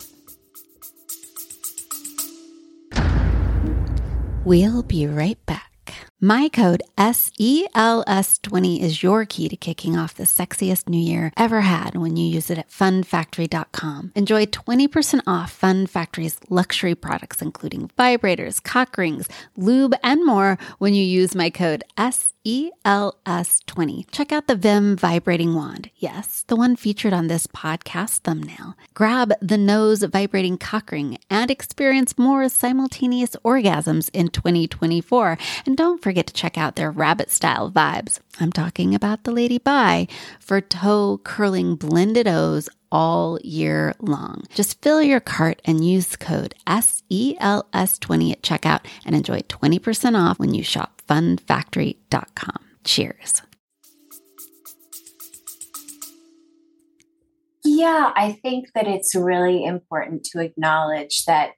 We'll 4.44 4.84
be 4.84 5.08
right 5.08 5.44
back. 5.46 5.75
My 6.22 6.48
code 6.48 6.82
SELS20 6.98 8.80
is 8.80 9.04
your 9.04 9.26
key 9.26 9.50
to 9.50 9.58
kicking 9.58 9.98
off 9.98 10.16
the 10.16 10.24
sexiest 10.24 10.88
new 10.88 10.98
year 10.98 11.34
ever 11.36 11.60
had 11.60 11.96
when 11.96 12.16
you 12.16 12.26
use 12.26 12.50
it 12.50 12.58
at 12.58 12.70
funfactory.com. 12.70 14.14
Enjoy 14.16 14.46
20% 14.46 15.22
off 15.28 15.52
Fun 15.52 15.86
Factory's 15.88 16.40
luxury 16.50 16.96
products, 16.96 17.42
including 17.42 17.92
vibrators, 18.00 18.64
cock 18.64 18.98
rings, 18.98 19.28
lube, 19.58 19.94
and 20.04 20.26
more 20.26 20.58
when 20.78 20.94
you 20.94 21.04
use 21.04 21.36
my 21.36 21.50
code 21.50 21.84
SELS20. 21.98 22.35
ELS20. 22.46 24.06
Check 24.12 24.32
out 24.32 24.48
the 24.48 24.56
Vim 24.56 24.96
vibrating 24.96 25.56
wand. 25.56 25.90
Yes, 25.98 26.44
the 26.48 26.56
one 26.56 26.76
featured 26.76 27.12
on 27.14 27.28
this 27.28 27.48
podcast 27.48 28.20
thumbnail. 28.20 28.76
Grab 28.94 29.34
the 29.42 29.58
nose 29.58 30.04
vibrating 30.04 30.58
cock 30.58 30.92
ring 30.92 31.18
and 31.30 31.50
experience 31.50 32.18
more 32.18 32.48
simultaneous 32.48 33.36
orgasms 33.44 34.10
in 34.14 34.30
2024. 34.30 35.38
And 35.66 35.76
don't 35.76 36.02
forget 36.02 36.28
to 36.28 36.34
check 36.34 36.58
out 36.58 36.76
their 36.76 36.92
rabbit 36.92 37.32
style 37.32 37.72
vibes. 37.72 38.20
I'm 38.40 38.52
talking 38.52 38.94
about 38.94 39.24
the 39.24 39.32
Lady 39.32 39.58
Bi 39.58 40.08
for 40.40 40.62
toe 40.62 41.20
curling 41.24 41.76
blended 41.76 42.28
O's 42.28 42.70
all 42.92 43.40
year 43.44 43.94
long. 44.00 44.44
Just 44.54 44.82
fill 44.82 45.02
your 45.02 45.20
cart 45.20 45.62
and 45.66 45.86
use 45.86 46.16
code 46.16 46.56
SELS20 46.68 48.32
at 48.32 48.42
checkout 48.42 48.86
and 49.06 49.16
enjoy 49.16 49.40
20% 49.40 50.18
off 50.18 50.40
when 50.40 50.54
you 50.54 50.64
shop 50.64 50.95
funfactory.com. 51.08 52.66
Cheers. 52.84 53.42
Yeah, 57.64 58.12
I 58.16 58.34
think 58.44 58.68
that 58.76 58.88
it's 58.88 59.16
really 59.16 59.66
important 59.66 60.24
to 60.32 60.40
acknowledge 60.40 61.26
that 61.26 61.52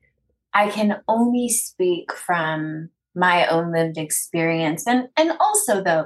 I 0.54 0.70
can 0.70 1.02
only 1.08 1.50
speak 1.50 2.14
from 2.14 2.90
my 3.14 3.48
own 3.48 3.74
lived 3.74 3.98
experience 3.98 4.86
and 4.88 5.10
and 5.18 5.32
also 5.40 5.84
though 5.84 6.06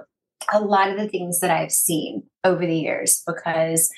a 0.52 0.60
lot 0.60 0.90
of 0.90 0.98
the 0.98 1.08
things 1.08 1.40
that 1.42 1.52
I've 1.52 1.72
seen 1.72 2.24
over 2.44 2.66
the 2.66 2.78
years 2.78 3.22
because 3.28 3.90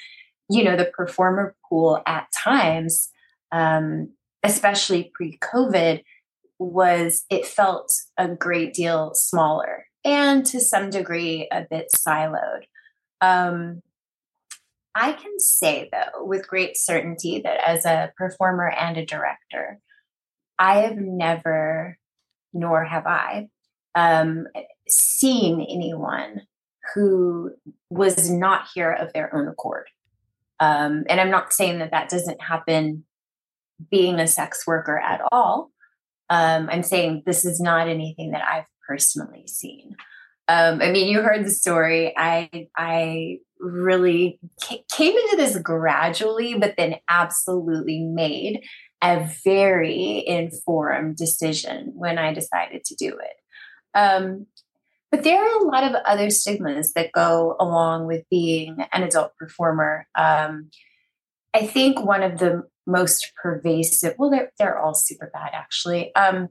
you 0.49 0.63
know 0.63 0.75
the 0.75 0.85
performer 0.85 1.55
pool 1.69 2.01
at 2.07 2.27
times 2.35 3.09
um, 3.51 4.09
especially 4.43 5.11
pre-covid 5.13 6.01
was 6.59 7.25
it 7.29 7.45
felt 7.45 7.91
a 8.17 8.27
great 8.27 8.73
deal 8.73 9.13
smaller 9.13 9.85
and 10.05 10.45
to 10.45 10.59
some 10.59 10.89
degree 10.89 11.47
a 11.51 11.65
bit 11.69 11.89
siloed. 11.95 12.63
Um, 13.21 13.81
I 14.95 15.13
can 15.13 15.39
say, 15.39 15.89
though, 15.91 16.25
with 16.25 16.47
great 16.47 16.77
certainty 16.77 17.41
that 17.41 17.59
as 17.67 17.85
a 17.85 18.11
performer 18.17 18.69
and 18.69 18.97
a 18.97 19.05
director, 19.05 19.79
I 20.59 20.81
have 20.81 20.97
never, 20.97 21.97
nor 22.53 22.83
have 22.83 23.07
I, 23.07 23.47
um, 23.95 24.47
seen 24.87 25.61
anyone 25.61 26.41
who 26.93 27.51
was 27.89 28.29
not 28.29 28.67
here 28.73 28.91
of 28.91 29.13
their 29.13 29.33
own 29.35 29.47
accord. 29.47 29.87
Um, 30.59 31.05
and 31.09 31.19
I'm 31.19 31.31
not 31.31 31.53
saying 31.53 31.79
that 31.79 31.91
that 31.91 32.09
doesn't 32.09 32.41
happen 32.41 33.05
being 33.89 34.19
a 34.19 34.27
sex 34.27 34.67
worker 34.67 34.97
at 34.97 35.21
all. 35.31 35.71
Um, 36.29 36.69
I'm 36.71 36.83
saying 36.83 37.23
this 37.25 37.45
is 37.45 37.59
not 37.59 37.87
anything 37.87 38.31
that 38.31 38.43
I've 38.47 38.65
personally 38.87 39.47
seen. 39.47 39.95
Um, 40.47 40.81
I 40.81 40.91
mean, 40.91 41.07
you 41.07 41.21
heard 41.21 41.45
the 41.45 41.51
story. 41.51 42.13
I 42.17 42.67
I 42.75 43.37
really 43.59 44.39
came 44.61 45.15
into 45.15 45.37
this 45.37 45.57
gradually, 45.57 46.55
but 46.55 46.75
then 46.77 46.95
absolutely 47.07 47.99
made 48.01 48.61
a 49.01 49.29
very 49.43 50.23
informed 50.27 51.17
decision 51.17 51.91
when 51.95 52.17
I 52.17 52.33
decided 52.33 52.83
to 52.85 52.95
do 52.95 53.09
it. 53.09 53.97
Um, 53.97 54.47
but 55.11 55.23
there 55.23 55.43
are 55.43 55.59
a 55.59 55.67
lot 55.67 55.83
of 55.83 55.93
other 56.05 56.29
stigmas 56.29 56.93
that 56.93 57.11
go 57.11 57.55
along 57.59 58.07
with 58.07 58.23
being 58.31 58.77
an 58.91 59.03
adult 59.03 59.35
performer. 59.35 60.07
Um, 60.15 60.71
I 61.53 61.67
think 61.67 62.03
one 62.03 62.23
of 62.23 62.39
the 62.39 62.63
most 62.85 63.31
pervasive, 63.41 64.15
well, 64.17 64.29
they're, 64.29 64.51
they're 64.59 64.79
all 64.79 64.93
super 64.93 65.29
bad 65.33 65.51
actually. 65.53 66.13
Um, 66.15 66.49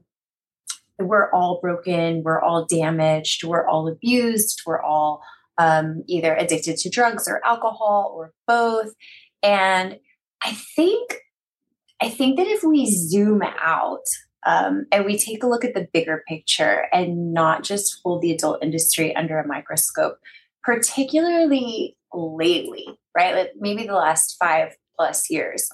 we're 0.99 1.31
all 1.31 1.59
broken, 1.61 2.23
we're 2.23 2.41
all 2.41 2.65
damaged, 2.65 3.43
we're 3.43 3.67
all 3.67 3.87
abused, 3.87 4.61
we're 4.65 4.81
all 4.81 5.21
um, 5.57 6.03
either 6.07 6.35
addicted 6.35 6.77
to 6.77 6.89
drugs 6.89 7.27
or 7.27 7.45
alcohol 7.45 8.13
or 8.15 8.33
both. 8.47 8.93
And 9.41 9.99
I 10.43 10.51
think, 10.75 11.17
I 12.01 12.09
think 12.09 12.37
that 12.37 12.47
if 12.47 12.63
we 12.63 12.85
zoom 12.85 13.41
out 13.61 14.05
um, 14.45 14.85
and 14.91 15.05
we 15.05 15.17
take 15.17 15.43
a 15.43 15.47
look 15.47 15.63
at 15.63 15.73
the 15.73 15.87
bigger 15.93 16.23
picture 16.27 16.85
and 16.91 17.33
not 17.33 17.63
just 17.63 17.99
hold 18.03 18.21
the 18.21 18.31
adult 18.31 18.63
industry 18.63 19.15
under 19.15 19.39
a 19.39 19.47
microscope, 19.47 20.17
particularly 20.63 21.97
lately, 22.13 22.85
right? 23.15 23.35
Like 23.35 23.51
maybe 23.57 23.85
the 23.85 23.93
last 23.93 24.35
five 24.39 24.75
plus 24.95 25.29
years. 25.29 25.67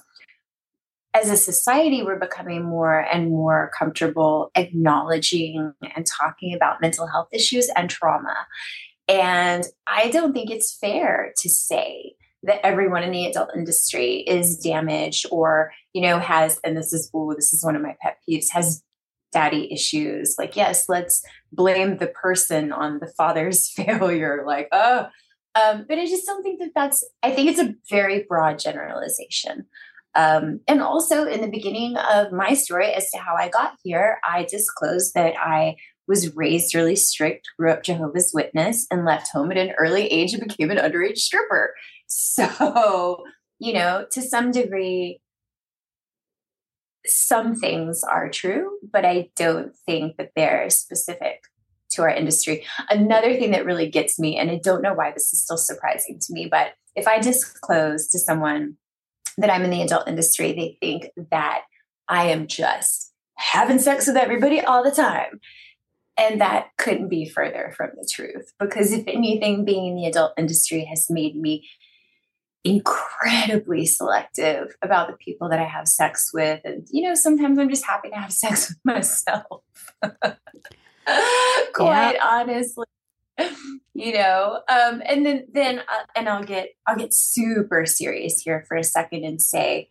As 1.12 1.28
a 1.28 1.36
society, 1.36 2.02
we're 2.02 2.18
becoming 2.18 2.64
more 2.64 3.00
and 3.00 3.30
more 3.30 3.70
comfortable 3.76 4.50
acknowledging 4.54 5.74
and 5.96 6.06
talking 6.06 6.54
about 6.54 6.80
mental 6.80 7.06
health 7.06 7.28
issues 7.32 7.68
and 7.76 7.90
trauma. 7.90 8.36
And 9.08 9.64
I 9.88 10.08
don't 10.10 10.32
think 10.32 10.50
it's 10.50 10.72
fair 10.72 11.32
to 11.38 11.48
say 11.48 12.14
that 12.44 12.64
everyone 12.64 13.02
in 13.02 13.10
the 13.10 13.26
adult 13.26 13.50
industry 13.56 14.18
is 14.18 14.56
damaged 14.58 15.26
or, 15.30 15.72
you 15.92 16.00
know, 16.00 16.20
has, 16.20 16.60
and 16.64 16.76
this 16.76 16.92
is, 16.92 17.10
ooh, 17.14 17.34
this 17.34 17.52
is 17.52 17.64
one 17.64 17.74
of 17.74 17.82
my 17.82 17.96
pet 18.00 18.18
peeves, 18.26 18.50
has 18.52 18.82
daddy 19.32 19.72
issues. 19.72 20.36
Like, 20.38 20.56
yes, 20.56 20.88
let's 20.88 21.24
blame 21.52 21.98
the 21.98 22.06
person 22.06 22.72
on 22.72 23.00
the 23.00 23.08
father's 23.08 23.68
failure. 23.76 24.44
Like, 24.46 24.68
oh, 24.72 25.08
um, 25.56 25.84
but 25.88 25.98
I 25.98 26.06
just 26.06 26.26
don't 26.26 26.42
think 26.42 26.60
that 26.60 26.70
that's, 26.74 27.04
I 27.22 27.32
think 27.32 27.50
it's 27.50 27.60
a 27.60 27.74
very 27.90 28.24
broad 28.28 28.58
generalization. 28.60 29.66
Um, 30.14 30.60
and 30.66 30.82
also, 30.82 31.26
in 31.26 31.40
the 31.40 31.50
beginning 31.50 31.96
of 31.96 32.32
my 32.32 32.54
story 32.54 32.92
as 32.92 33.10
to 33.10 33.18
how 33.18 33.36
I 33.36 33.48
got 33.48 33.74
here, 33.82 34.18
I 34.28 34.44
disclosed 34.44 35.14
that 35.14 35.34
I 35.38 35.76
was 36.08 36.34
raised 36.34 36.74
really 36.74 36.96
strict, 36.96 37.48
grew 37.58 37.70
up 37.70 37.84
Jehovah's 37.84 38.32
Witness, 38.34 38.86
and 38.90 39.04
left 39.04 39.30
home 39.32 39.52
at 39.52 39.56
an 39.56 39.72
early 39.78 40.08
age 40.08 40.34
and 40.34 40.42
became 40.48 40.70
an 40.70 40.78
underage 40.78 41.18
stripper. 41.18 41.74
So, 42.06 43.22
you 43.60 43.72
know, 43.72 44.06
to 44.10 44.20
some 44.20 44.50
degree, 44.50 45.20
some 47.06 47.54
things 47.54 48.02
are 48.02 48.28
true, 48.28 48.78
but 48.92 49.04
I 49.04 49.30
don't 49.36 49.72
think 49.86 50.16
that 50.16 50.32
they're 50.34 50.68
specific 50.70 51.42
to 51.92 52.02
our 52.02 52.10
industry. 52.10 52.64
Another 52.88 53.34
thing 53.34 53.52
that 53.52 53.64
really 53.64 53.88
gets 53.88 54.18
me, 54.18 54.36
and 54.36 54.50
I 54.50 54.60
don't 54.62 54.82
know 54.82 54.94
why 54.94 55.12
this 55.12 55.32
is 55.32 55.42
still 55.42 55.56
surprising 55.56 56.18
to 56.20 56.32
me, 56.32 56.48
but 56.50 56.72
if 56.96 57.06
I 57.06 57.18
disclose 57.20 58.08
to 58.08 58.18
someone 58.18 58.76
that 59.40 59.50
I'm 59.50 59.62
in 59.62 59.70
the 59.70 59.82
adult 59.82 60.08
industry, 60.08 60.52
they 60.52 60.78
think 60.80 61.10
that 61.30 61.62
I 62.08 62.24
am 62.24 62.46
just 62.46 63.12
having 63.36 63.78
sex 63.78 64.06
with 64.06 64.16
everybody 64.16 64.60
all 64.60 64.82
the 64.82 64.90
time. 64.90 65.40
And 66.16 66.40
that 66.40 66.68
couldn't 66.76 67.08
be 67.08 67.28
further 67.28 67.72
from 67.76 67.90
the 67.96 68.06
truth 68.12 68.52
because, 68.58 68.92
if 68.92 69.06
anything, 69.06 69.64
being 69.64 69.86
in 69.86 69.96
the 69.96 70.06
adult 70.06 70.32
industry 70.36 70.84
has 70.84 71.06
made 71.08 71.34
me 71.34 71.66
incredibly 72.62 73.86
selective 73.86 74.76
about 74.82 75.08
the 75.08 75.16
people 75.16 75.48
that 75.48 75.58
I 75.58 75.64
have 75.64 75.88
sex 75.88 76.30
with. 76.34 76.60
And, 76.64 76.86
you 76.90 77.02
know, 77.02 77.14
sometimes 77.14 77.58
I'm 77.58 77.70
just 77.70 77.86
happy 77.86 78.10
to 78.10 78.16
have 78.16 78.32
sex 78.32 78.68
with 78.84 78.84
myself. 78.84 79.62
Quite 81.72 82.12
yeah. 82.14 82.20
honestly. 82.22 82.86
You 83.92 84.12
know, 84.14 84.62
um, 84.68 85.02
and 85.04 85.26
then 85.26 85.46
then 85.52 85.80
uh, 85.80 86.04
and 86.14 86.28
I'll 86.28 86.44
get 86.44 86.70
I'll 86.86 86.96
get 86.96 87.12
super 87.12 87.86
serious 87.86 88.40
here 88.40 88.64
for 88.68 88.76
a 88.76 88.84
second 88.84 89.24
and 89.24 89.42
say 89.42 89.88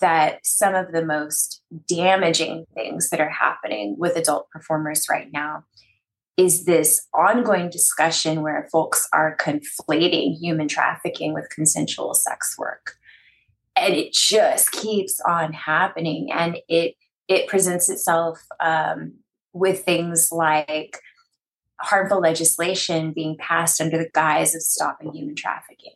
that 0.00 0.44
some 0.46 0.74
of 0.74 0.92
the 0.92 1.04
most 1.04 1.62
damaging 1.88 2.66
things 2.74 3.10
that 3.10 3.20
are 3.20 3.30
happening 3.30 3.96
with 3.98 4.16
adult 4.16 4.50
performers 4.50 5.06
right 5.10 5.32
now 5.32 5.64
is 6.36 6.64
this 6.64 7.06
ongoing 7.14 7.70
discussion 7.70 8.42
where 8.42 8.68
folks 8.72 9.08
are 9.12 9.36
conflating 9.36 10.36
human 10.36 10.66
trafficking 10.66 11.32
with 11.32 11.48
consensual 11.50 12.14
sex 12.14 12.56
work. 12.58 12.96
And 13.76 13.94
it 13.94 14.12
just 14.12 14.72
keeps 14.72 15.20
on 15.26 15.52
happening 15.52 16.30
and 16.32 16.58
it 16.68 16.94
it 17.26 17.48
presents 17.48 17.88
itself 17.88 18.38
um, 18.60 19.14
with 19.52 19.84
things 19.84 20.28
like 20.30 21.00
harmful 21.84 22.20
legislation 22.20 23.12
being 23.12 23.36
passed 23.38 23.80
under 23.80 23.98
the 23.98 24.10
guise 24.12 24.54
of 24.54 24.62
stopping 24.62 25.12
human 25.12 25.34
trafficking 25.34 25.94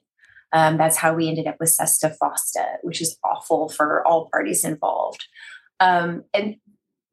um, 0.52 0.78
that's 0.78 0.97
how 0.97 1.14
we 1.14 1.28
ended 1.28 1.47
up 1.47 1.57
with 1.61 1.71
SESTA 1.71 2.16
FOSTA, 2.21 2.78
which 2.83 3.02
is 3.02 3.18
awful 3.23 3.68
for 3.68 4.07
all 4.07 4.28
parties 4.30 4.64
involved. 4.64 5.26
Um, 5.80 6.25
and 6.33 6.57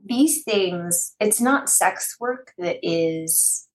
these 0.04 0.44
things, 0.44 1.16
it's 1.20 1.42
not 1.42 1.70
sex 1.70 2.16
work 2.20 2.54
that 2.58 2.78
is 2.82 3.68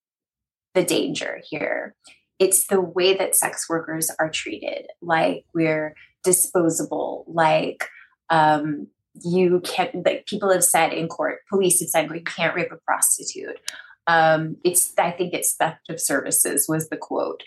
the 0.74 0.84
danger 0.84 1.40
here. 1.48 1.94
It's 2.38 2.66
the 2.68 2.80
way 2.80 3.14
that 3.14 3.36
sex 3.36 3.68
workers 3.68 4.10
are 4.18 4.30
treated, 4.30 4.86
like 5.02 5.44
we're 5.54 5.94
disposable, 6.24 7.24
like 7.28 7.88
um, 8.30 8.86
you 9.22 9.60
can't, 9.60 10.06
like 10.06 10.24
people 10.26 10.50
have 10.50 10.64
said 10.64 10.94
in 10.94 11.08
court, 11.08 11.40
police 11.50 11.80
have 11.80 11.90
said, 11.90 12.10
you 12.14 12.22
can't 12.22 12.54
rape 12.54 12.72
a 12.72 12.76
prostitute. 12.76 13.60
Um, 14.06 14.56
it's, 14.64 14.92
I 14.98 15.10
think 15.10 15.34
it's 15.34 15.54
theft 15.54 15.88
of 15.88 16.00
services 16.00 16.66
was 16.68 16.88
the 16.88 16.96
quote. 16.96 17.42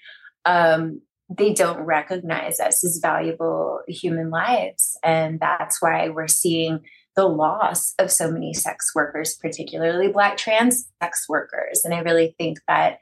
Um, 0.46 1.02
they 1.30 1.54
don't 1.54 1.82
recognize 1.82 2.60
us 2.60 2.84
as 2.84 3.00
valuable 3.02 3.82
human 3.88 4.30
lives. 4.30 4.98
And 5.04 5.40
that's 5.40 5.82
why 5.82 6.10
we're 6.10 6.28
seeing 6.28 6.82
the 7.16 7.26
loss 7.26 7.94
of 8.00 8.12
so 8.12 8.32
many 8.32 8.54
sex 8.54 8.92
workers, 8.96 9.36
particularly 9.36 10.08
Black 10.08 10.38
trans 10.38 10.88
sex 11.02 11.26
workers. 11.30 11.82
And 11.86 11.94
I 11.94 12.00
really 12.00 12.36
think 12.38 12.60
that 12.68 12.98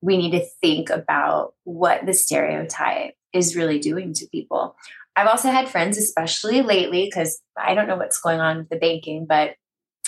we 0.00 0.16
need 0.16 0.32
to 0.32 0.46
think 0.60 0.90
about 0.90 1.54
what 1.64 2.06
the 2.06 2.12
stereotype 2.12 3.14
is 3.32 3.56
really 3.56 3.78
doing 3.78 4.12
to 4.14 4.28
people. 4.28 4.76
I've 5.16 5.28
also 5.28 5.50
had 5.50 5.68
friends, 5.68 5.96
especially 5.96 6.62
lately, 6.62 7.06
because 7.06 7.40
I 7.56 7.74
don't 7.74 7.88
know 7.88 7.96
what's 7.96 8.20
going 8.20 8.40
on 8.40 8.58
with 8.58 8.68
the 8.68 8.76
banking, 8.76 9.26
but 9.26 9.54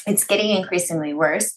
it's 0.07 0.25
getting 0.25 0.51
increasingly 0.51 1.15
worse. 1.15 1.57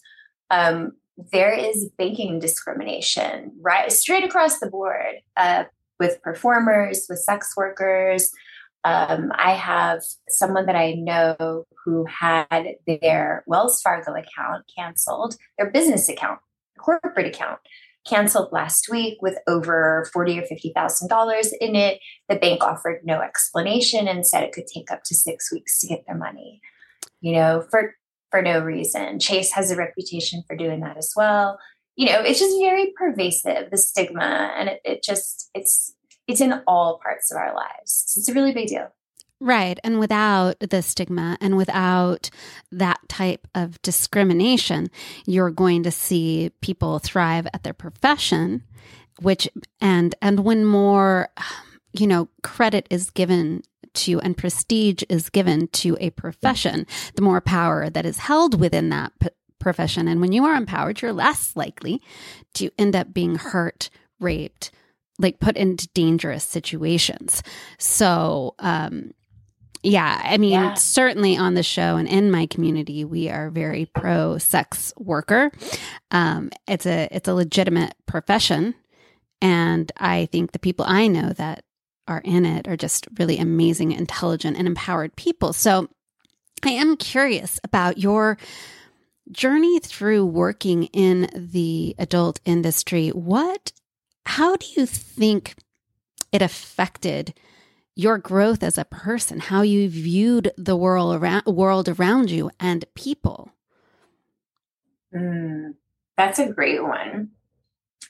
Um, 0.50 0.92
there 1.32 1.52
is 1.52 1.90
banking 1.98 2.38
discrimination 2.38 3.52
right 3.60 3.92
straight 3.92 4.24
across 4.24 4.58
the 4.58 4.70
board. 4.70 5.16
Uh, 5.36 5.64
with 6.02 6.20
performers, 6.22 7.06
with 7.08 7.20
sex 7.20 7.54
workers. 7.56 8.30
Um, 8.84 9.30
I 9.36 9.52
have 9.52 10.02
someone 10.28 10.66
that 10.66 10.74
I 10.74 10.94
know 10.94 11.64
who 11.84 12.04
had 12.06 12.74
their 12.86 13.44
Wells 13.46 13.80
Fargo 13.80 14.12
account 14.12 14.64
canceled, 14.76 15.36
their 15.56 15.70
business 15.70 16.08
account, 16.08 16.40
corporate 16.76 17.28
account 17.28 17.60
canceled 18.04 18.50
last 18.50 18.88
week 18.90 19.22
with 19.22 19.38
over 19.46 20.08
forty 20.12 20.36
or 20.40 20.42
fifty 20.42 20.72
thousand 20.74 21.06
dollars 21.06 21.52
in 21.60 21.76
it. 21.76 22.00
The 22.28 22.34
bank 22.34 22.64
offered 22.64 23.02
no 23.04 23.20
explanation 23.20 24.08
and 24.08 24.26
said 24.26 24.42
it 24.42 24.52
could 24.52 24.66
take 24.66 24.90
up 24.90 25.04
to 25.04 25.14
six 25.14 25.52
weeks 25.52 25.78
to 25.80 25.86
get 25.86 26.04
their 26.08 26.18
money. 26.18 26.60
You 27.20 27.34
know, 27.34 27.64
for 27.70 27.94
for 28.32 28.42
no 28.42 28.58
reason. 28.58 29.20
Chase 29.20 29.52
has 29.52 29.70
a 29.70 29.76
reputation 29.76 30.42
for 30.48 30.56
doing 30.56 30.80
that 30.80 30.96
as 30.96 31.12
well 31.16 31.60
you 31.96 32.06
know 32.06 32.20
it's 32.20 32.40
just 32.40 32.58
very 32.58 32.92
pervasive 32.96 33.70
the 33.70 33.76
stigma 33.76 34.52
and 34.56 34.68
it, 34.68 34.80
it 34.84 35.02
just 35.02 35.50
it's 35.54 35.94
it's 36.26 36.40
in 36.40 36.62
all 36.66 37.00
parts 37.02 37.30
of 37.30 37.36
our 37.36 37.54
lives 37.54 38.04
so 38.06 38.18
it's 38.18 38.28
a 38.28 38.34
really 38.34 38.52
big 38.52 38.68
deal 38.68 38.88
Right. 39.44 39.80
And 39.82 39.98
without 39.98 40.60
the 40.60 40.82
stigma 40.82 41.36
and 41.40 41.56
without 41.56 42.30
that 42.70 43.00
type 43.08 43.48
of 43.56 43.82
discrimination, 43.82 44.88
you're 45.26 45.50
going 45.50 45.82
to 45.82 45.90
see 45.90 46.52
people 46.60 47.00
thrive 47.00 47.48
at 47.52 47.64
their 47.64 47.72
profession, 47.72 48.62
which, 49.20 49.48
and, 49.80 50.14
and 50.22 50.44
when 50.44 50.64
more, 50.64 51.28
um, 51.36 51.80
you 51.92 52.06
know, 52.06 52.28
credit 52.44 52.86
is 52.88 53.10
given 53.10 53.64
to 53.94 54.20
and 54.20 54.36
prestige 54.36 55.02
is 55.08 55.30
given 55.30 55.68
to 55.68 55.96
a 56.00 56.10
profession, 56.10 56.86
the 57.14 57.22
more 57.22 57.40
power 57.40 57.90
that 57.90 58.06
is 58.06 58.18
held 58.18 58.58
within 58.60 58.88
that 58.90 59.12
p- 59.20 59.28
profession. 59.58 60.08
And 60.08 60.20
when 60.20 60.32
you 60.32 60.44
are 60.44 60.54
empowered, 60.54 61.00
you're 61.00 61.12
less 61.12 61.56
likely 61.56 62.02
to 62.54 62.70
end 62.78 62.96
up 62.96 63.14
being 63.14 63.36
hurt, 63.36 63.90
raped, 64.20 64.70
like 65.18 65.40
put 65.40 65.56
into 65.56 65.88
dangerous 65.94 66.44
situations. 66.44 67.42
So, 67.78 68.54
um, 68.58 69.12
yeah, 69.82 70.20
I 70.24 70.38
mean, 70.38 70.52
yeah. 70.52 70.74
certainly 70.74 71.36
on 71.36 71.54
the 71.54 71.62
show 71.62 71.96
and 71.96 72.08
in 72.08 72.30
my 72.30 72.46
community, 72.46 73.04
we 73.04 73.28
are 73.28 73.50
very 73.50 73.86
pro 73.86 74.38
sex 74.38 74.92
worker. 74.96 75.50
Um, 76.12 76.50
it's 76.68 76.86
a 76.86 77.08
it's 77.10 77.26
a 77.26 77.34
legitimate 77.34 77.94
profession, 78.06 78.74
and 79.40 79.90
I 79.96 80.26
think 80.30 80.52
the 80.52 80.60
people 80.60 80.84
I 80.86 81.08
know 81.08 81.30
that 81.30 81.64
are 82.08 82.22
in 82.24 82.44
it 82.44 82.68
are 82.68 82.76
just 82.76 83.06
really 83.18 83.38
amazing, 83.38 83.92
intelligent, 83.92 84.56
and 84.56 84.66
empowered 84.66 85.16
people. 85.16 85.52
So, 85.52 85.88
I 86.64 86.70
am 86.70 86.96
curious 86.96 87.58
about 87.64 87.98
your 87.98 88.38
journey 89.30 89.78
through 89.80 90.26
working 90.26 90.84
in 90.84 91.28
the 91.34 91.94
adult 91.98 92.40
industry, 92.44 93.08
what, 93.08 93.72
how 94.26 94.56
do 94.56 94.66
you 94.76 94.86
think 94.86 95.54
it 96.30 96.42
affected 96.42 97.34
your 97.94 98.18
growth 98.18 98.62
as 98.62 98.78
a 98.78 98.84
person, 98.84 99.38
how 99.38 99.62
you 99.62 99.88
viewed 99.88 100.50
the 100.56 100.76
world 100.76 101.14
around, 101.14 101.44
world 101.46 101.88
around 101.88 102.30
you 102.30 102.50
and 102.58 102.84
people? 102.94 103.52
Mm, 105.14 105.74
that's 106.16 106.38
a 106.38 106.48
great 106.48 106.82
one. 106.82 107.30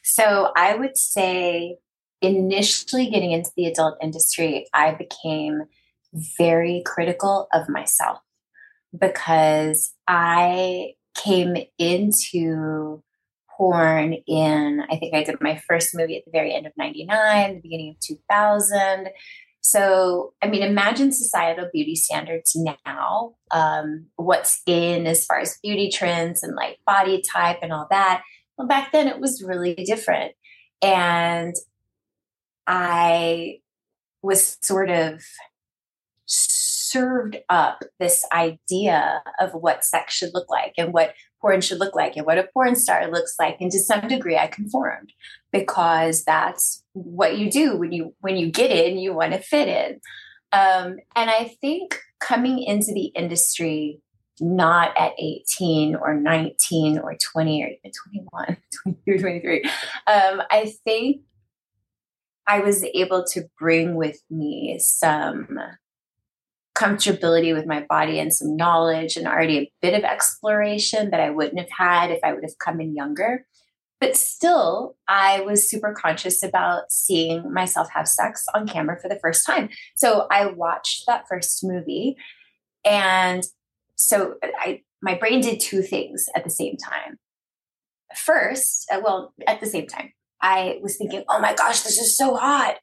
So 0.05 0.53
I 0.57 0.75
would 0.77 0.97
say 0.97 1.79
initially 2.23 3.11
getting 3.11 3.33
into 3.33 3.51
the 3.57 3.67
adult 3.67 3.97
industry, 4.01 4.67
I 4.73 4.93
became 4.93 5.65
very 6.39 6.83
critical 6.87 7.49
of 7.53 7.69
myself 7.69 8.19
because 8.99 9.93
I 10.07 10.95
came 11.15 11.57
into 11.79 13.03
porn 13.57 14.15
in, 14.27 14.83
I 14.91 14.97
think 14.97 15.15
I 15.15 15.25
did 15.25 15.41
my 15.41 15.61
first 15.69 15.95
movie 15.95 16.17
at 16.17 16.25
the 16.25 16.31
very 16.31 16.55
end 16.55 16.67
of 16.67 16.73
99, 16.77 17.55
the 17.55 17.61
beginning 17.61 17.91
of 17.91 18.01
2000. 18.01 19.09
So, 19.61 20.35
I 20.43 20.49
mean, 20.49 20.63
imagine 20.63 21.13
societal 21.13 21.69
beauty 21.73 21.95
standards 21.95 22.57
now, 22.85 23.35
um, 23.53 24.07
what's 24.17 24.61
in 24.67 25.07
as 25.07 25.25
far 25.25 25.39
as 25.39 25.59
beauty 25.63 25.91
trends 25.91 26.43
and 26.43 26.57
like 26.57 26.79
body 26.87 27.23
type 27.23 27.59
and 27.63 27.73
all 27.73 27.87
that. 27.91 28.23
Well, 28.59 28.67
back 28.67 28.91
then 28.93 29.07
it 29.07 29.21
was 29.21 29.45
really 29.47 29.75
different. 29.75 30.33
And 30.83 31.55
I 32.67 33.61
was 34.23 34.59
sort 34.63 34.91
of 34.91 35.23
served 36.27 37.39
up 37.49 37.83
this 37.99 38.25
idea 38.33 39.23
of 39.41 39.53
what 39.55 39.85
sex 39.85 40.15
should 40.15 40.35
look 40.35 40.51
like 40.51 40.75
and 40.77 40.93
what 40.93 41.15
porn 41.41 41.61
should 41.61 41.79
look 41.81 41.95
like 41.95 42.17
and 42.17 42.27
what 42.27 42.39
a 42.39 42.49
porn 42.53 42.77
star 42.77 43.11
looks 43.11 43.35
like 43.39 43.57
and 43.61 43.71
to 43.73 43.79
some 43.79 44.07
degree 44.07 44.37
i 44.37 44.47
conformed 44.47 45.13
because 45.51 46.23
that's 46.25 46.85
what 46.93 47.39
you 47.39 47.51
do 47.51 47.77
when 47.77 47.93
you 47.93 48.15
when 48.21 48.37
you 48.37 48.51
get 48.51 48.71
in 48.71 48.99
you 48.99 49.13
want 49.13 49.33
to 49.33 49.39
fit 49.39 49.69
in. 49.69 50.01
Um, 50.53 50.99
and 51.17 51.31
i 51.31 51.57
think 51.61 51.99
coming 52.21 52.63
into 52.63 52.93
the 52.93 53.07
industry 53.07 54.01
not 54.41 54.97
at 54.99 55.13
18 55.19 55.97
or 55.97 56.15
19 56.15 56.99
or 56.99 57.17
20 57.33 57.63
or 57.63 57.69
even 57.69 57.93
21 58.37 58.57
22 59.07 59.19
23 59.21 59.65
um, 60.07 60.43
i 60.51 60.73
think 60.85 61.23
I 62.47 62.61
was 62.61 62.85
able 62.95 63.25
to 63.33 63.45
bring 63.59 63.95
with 63.95 64.21
me 64.31 64.79
some 64.81 65.59
comfortability 66.75 67.55
with 67.55 67.67
my 67.67 67.85
body 67.89 68.19
and 68.19 68.33
some 68.33 68.57
knowledge 68.57 69.17
and 69.17 69.27
already 69.27 69.59
a 69.59 69.73
bit 69.81 69.95
of 69.95 70.05
exploration 70.05 71.11
that 71.11 71.21
I 71.21 71.31
wouldn't 71.31 71.59
have 71.59 71.71
had 71.71 72.11
if 72.11 72.21
I 72.25 72.33
would 72.33 72.45
have 72.45 72.59
come 72.59 72.81
in 72.81 72.97
younger. 72.97 73.47
But 74.01 74.17
still, 74.17 74.97
I 75.07 75.43
was 75.43 75.71
super 75.71 75.93
conscious 75.93 76.43
about 76.43 76.91
seeing 76.91 77.53
myself 77.53 77.89
have 77.95 78.09
sex 78.09 78.45
on 78.53 78.67
camera 78.67 78.99
for 79.01 79.09
the 79.09 79.21
first 79.21 79.47
time. 79.47 79.69
So 79.95 80.27
I 80.31 80.47
watched 80.47 81.05
that 81.07 81.29
first 81.29 81.63
movie. 81.63 82.17
And 82.85 83.47
so 83.95 84.35
I 84.43 84.83
my 85.03 85.15
brain 85.15 85.41
did 85.41 85.61
two 85.61 85.83
things 85.83 86.27
at 86.35 86.45
the 86.45 86.51
same 86.51 86.77
time. 86.77 87.19
First, 88.17 88.91
uh, 88.93 89.01
well, 89.03 89.35
at 89.47 89.61
the 89.61 89.67
same 89.67 89.87
time, 89.87 90.13
I 90.43 90.79
was 90.83 90.97
thinking, 90.97 91.23
oh 91.29 91.41
my 91.41 91.55
gosh, 91.55 91.81
this 91.83 91.99
is 91.99 92.17
so 92.17 92.35
hot. 92.35 92.77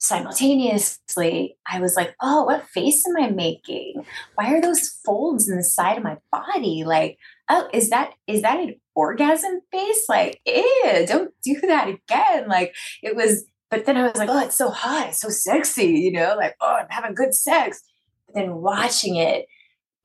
Simultaneously, 0.00 1.56
I 1.66 1.80
was 1.80 1.96
like, 1.96 2.14
oh, 2.20 2.44
what 2.44 2.68
face 2.68 3.04
am 3.08 3.22
I 3.22 3.30
making? 3.30 4.04
Why 4.34 4.54
are 4.54 4.60
those 4.60 4.88
folds 5.04 5.48
in 5.48 5.56
the 5.56 5.64
side 5.64 5.96
of 5.96 6.04
my 6.04 6.18
body? 6.30 6.84
Like, 6.84 7.18
oh, 7.48 7.68
is 7.72 7.90
that 7.90 8.12
is 8.26 8.42
that 8.42 8.60
an 8.60 8.74
orgasm 8.94 9.60
face? 9.72 10.04
Like, 10.08 10.40
ew, 10.46 11.04
don't 11.06 11.32
do 11.42 11.60
that 11.62 11.88
again. 11.88 12.48
Like 12.48 12.74
it 13.02 13.16
was, 13.16 13.44
but 13.70 13.86
then 13.86 13.96
I 13.96 14.02
was 14.04 14.16
like, 14.16 14.28
oh, 14.28 14.44
it's 14.44 14.56
so 14.56 14.70
hot, 14.70 15.08
it's 15.08 15.20
so 15.20 15.30
sexy, 15.30 15.86
you 15.86 16.12
know, 16.12 16.36
like, 16.36 16.54
oh, 16.60 16.76
I'm 16.80 16.86
having 16.90 17.14
good 17.14 17.34
sex. 17.34 17.82
But 18.26 18.36
then 18.36 18.56
watching 18.56 19.16
it, 19.16 19.46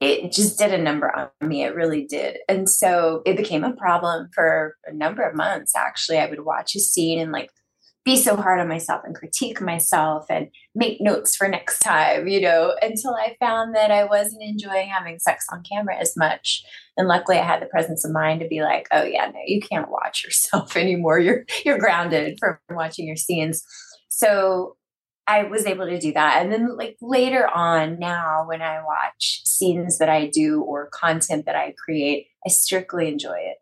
it 0.04 0.32
just 0.32 0.60
did 0.60 0.74
a 0.74 0.82
number 0.82 1.10
on 1.16 1.30
me. 1.48 1.64
It 1.64 1.76
really 1.76 2.06
did. 2.06 2.38
And 2.50 2.70
so 2.70 3.22
it 3.26 3.38
became 3.38 3.64
a 3.64 3.74
problem 3.74 4.30
for 4.34 4.76
a 4.86 4.94
number 4.94 5.24
of 5.24 5.36
months. 5.36 5.76
Actually, 5.76 6.20
I 6.20 6.26
would 6.26 6.44
watch 6.44 6.76
a 6.76 6.80
scene 6.80 7.20
and 7.20 7.32
like 7.32 7.50
be 8.04 8.18
so 8.18 8.36
hard 8.36 8.60
on 8.60 8.68
myself 8.68 9.02
and 9.06 9.16
critique 9.16 9.62
myself 9.62 10.26
and 10.30 10.50
make 10.76 11.00
notes 11.00 11.38
for 11.38 11.48
next 11.48 11.80
time, 11.80 12.28
you 12.28 12.42
know, 12.42 12.76
until 12.82 13.16
I 13.16 13.38
found 13.40 13.76
that 13.76 13.92
I 13.92 14.04
wasn't 14.04 14.44
enjoying 14.44 14.90
having 14.90 15.20
sex 15.20 15.46
on 15.50 15.64
camera 15.64 15.96
as 15.98 16.18
much. 16.18 16.64
And 16.98 17.08
luckily 17.08 17.38
I 17.38 17.46
had 17.46 17.62
the 17.62 17.68
presence 17.68 18.04
of 18.04 18.12
mind 18.12 18.42
to 18.42 18.48
be 18.48 18.62
like, 18.62 18.90
oh 18.92 19.04
yeah, 19.04 19.28
no, 19.28 19.40
you 19.46 19.62
can't 19.62 19.90
watch 19.90 20.24
yourself 20.24 20.76
anymore. 20.78 21.20
You're 21.20 21.46
you're 21.64 21.80
grounded 21.80 22.38
from 22.40 22.58
watching 22.70 23.08
your 23.08 23.16
scenes. 23.16 23.64
So 24.10 24.76
I 25.26 25.44
was 25.44 25.66
able 25.66 25.86
to 25.86 26.00
do 26.00 26.12
that. 26.14 26.42
And 26.42 26.52
then 26.52 26.76
like 26.76 26.98
later 27.02 27.48
on 27.48 27.98
now 27.98 28.46
when 28.46 28.62
I 28.62 28.84
watch 28.84 29.42
scenes 29.46 29.98
that 30.00 30.10
I 30.10 30.28
do 30.28 30.62
or 30.62 30.90
content 30.90 31.46
that 31.46 31.56
I 31.56 31.74
create, 31.84 32.28
I 32.46 32.50
strictly 32.50 33.08
enjoy 33.08 33.38
it. 33.38 33.58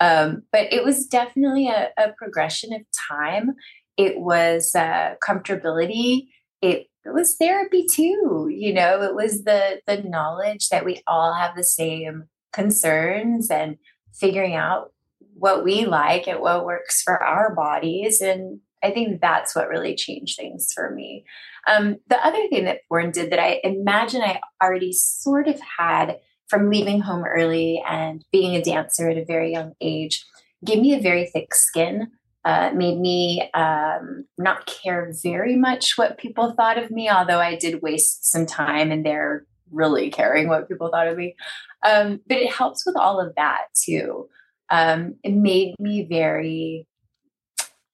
Um, 0.00 0.42
but 0.50 0.72
it 0.72 0.84
was 0.84 1.06
definitely 1.06 1.68
a, 1.68 1.90
a 1.96 2.12
progression 2.18 2.72
of 2.72 2.82
time 3.08 3.54
it 3.96 4.18
was 4.18 4.74
uh, 4.74 5.14
comfortability 5.26 6.28
it, 6.60 6.86
it 7.04 7.12
was 7.12 7.36
therapy 7.36 7.86
too 7.90 8.48
you 8.50 8.72
know 8.72 9.02
it 9.02 9.14
was 9.14 9.44
the 9.44 9.80
the 9.86 10.02
knowledge 10.02 10.68
that 10.68 10.84
we 10.84 11.02
all 11.06 11.34
have 11.34 11.56
the 11.56 11.64
same 11.64 12.24
concerns 12.52 13.50
and 13.50 13.76
figuring 14.12 14.54
out 14.54 14.92
what 15.34 15.64
we 15.64 15.84
like 15.84 16.26
and 16.28 16.40
what 16.40 16.64
works 16.64 17.02
for 17.02 17.22
our 17.22 17.54
bodies 17.54 18.20
and 18.20 18.60
i 18.84 18.90
think 18.90 19.20
that's 19.20 19.54
what 19.54 19.68
really 19.68 19.94
changed 19.94 20.36
things 20.36 20.72
for 20.74 20.90
me 20.90 21.24
um, 21.66 21.96
the 22.08 22.26
other 22.26 22.46
thing 22.48 22.64
that 22.64 22.80
porn 22.88 23.10
did 23.10 23.30
that 23.30 23.40
i 23.40 23.60
imagine 23.64 24.22
i 24.22 24.40
already 24.62 24.92
sort 24.92 25.48
of 25.48 25.58
had 25.78 26.18
from 26.48 26.70
leaving 26.70 27.00
home 27.00 27.24
early 27.24 27.82
and 27.88 28.24
being 28.30 28.54
a 28.54 28.62
dancer 28.62 29.08
at 29.08 29.16
a 29.16 29.24
very 29.24 29.52
young 29.52 29.72
age 29.80 30.24
gave 30.64 30.80
me 30.80 30.94
a 30.94 31.00
very 31.00 31.26
thick 31.26 31.54
skin 31.54 32.10
uh, 32.44 32.70
made 32.74 32.98
me 32.98 33.50
um, 33.54 34.26
not 34.36 34.66
care 34.66 35.10
very 35.22 35.56
much 35.56 35.96
what 35.96 36.18
people 36.18 36.52
thought 36.52 36.76
of 36.76 36.90
me, 36.90 37.08
although 37.08 37.38
I 37.40 37.56
did 37.56 37.80
waste 37.80 38.30
some 38.30 38.44
time 38.44 38.92
in 38.92 39.02
there 39.02 39.46
really 39.70 40.10
caring 40.10 40.48
what 40.48 40.68
people 40.68 40.90
thought 40.90 41.08
of 41.08 41.16
me. 41.16 41.36
Um, 41.84 42.20
but 42.28 42.38
it 42.38 42.52
helps 42.52 42.84
with 42.84 42.96
all 42.96 43.18
of 43.18 43.34
that 43.36 43.66
too. 43.74 44.28
Um, 44.70 45.16
it 45.22 45.32
made 45.32 45.74
me 45.78 46.04
very, 46.04 46.86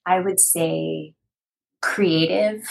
I 0.06 0.20
would 0.20 0.40
say, 0.40 1.14
creative, 1.82 2.62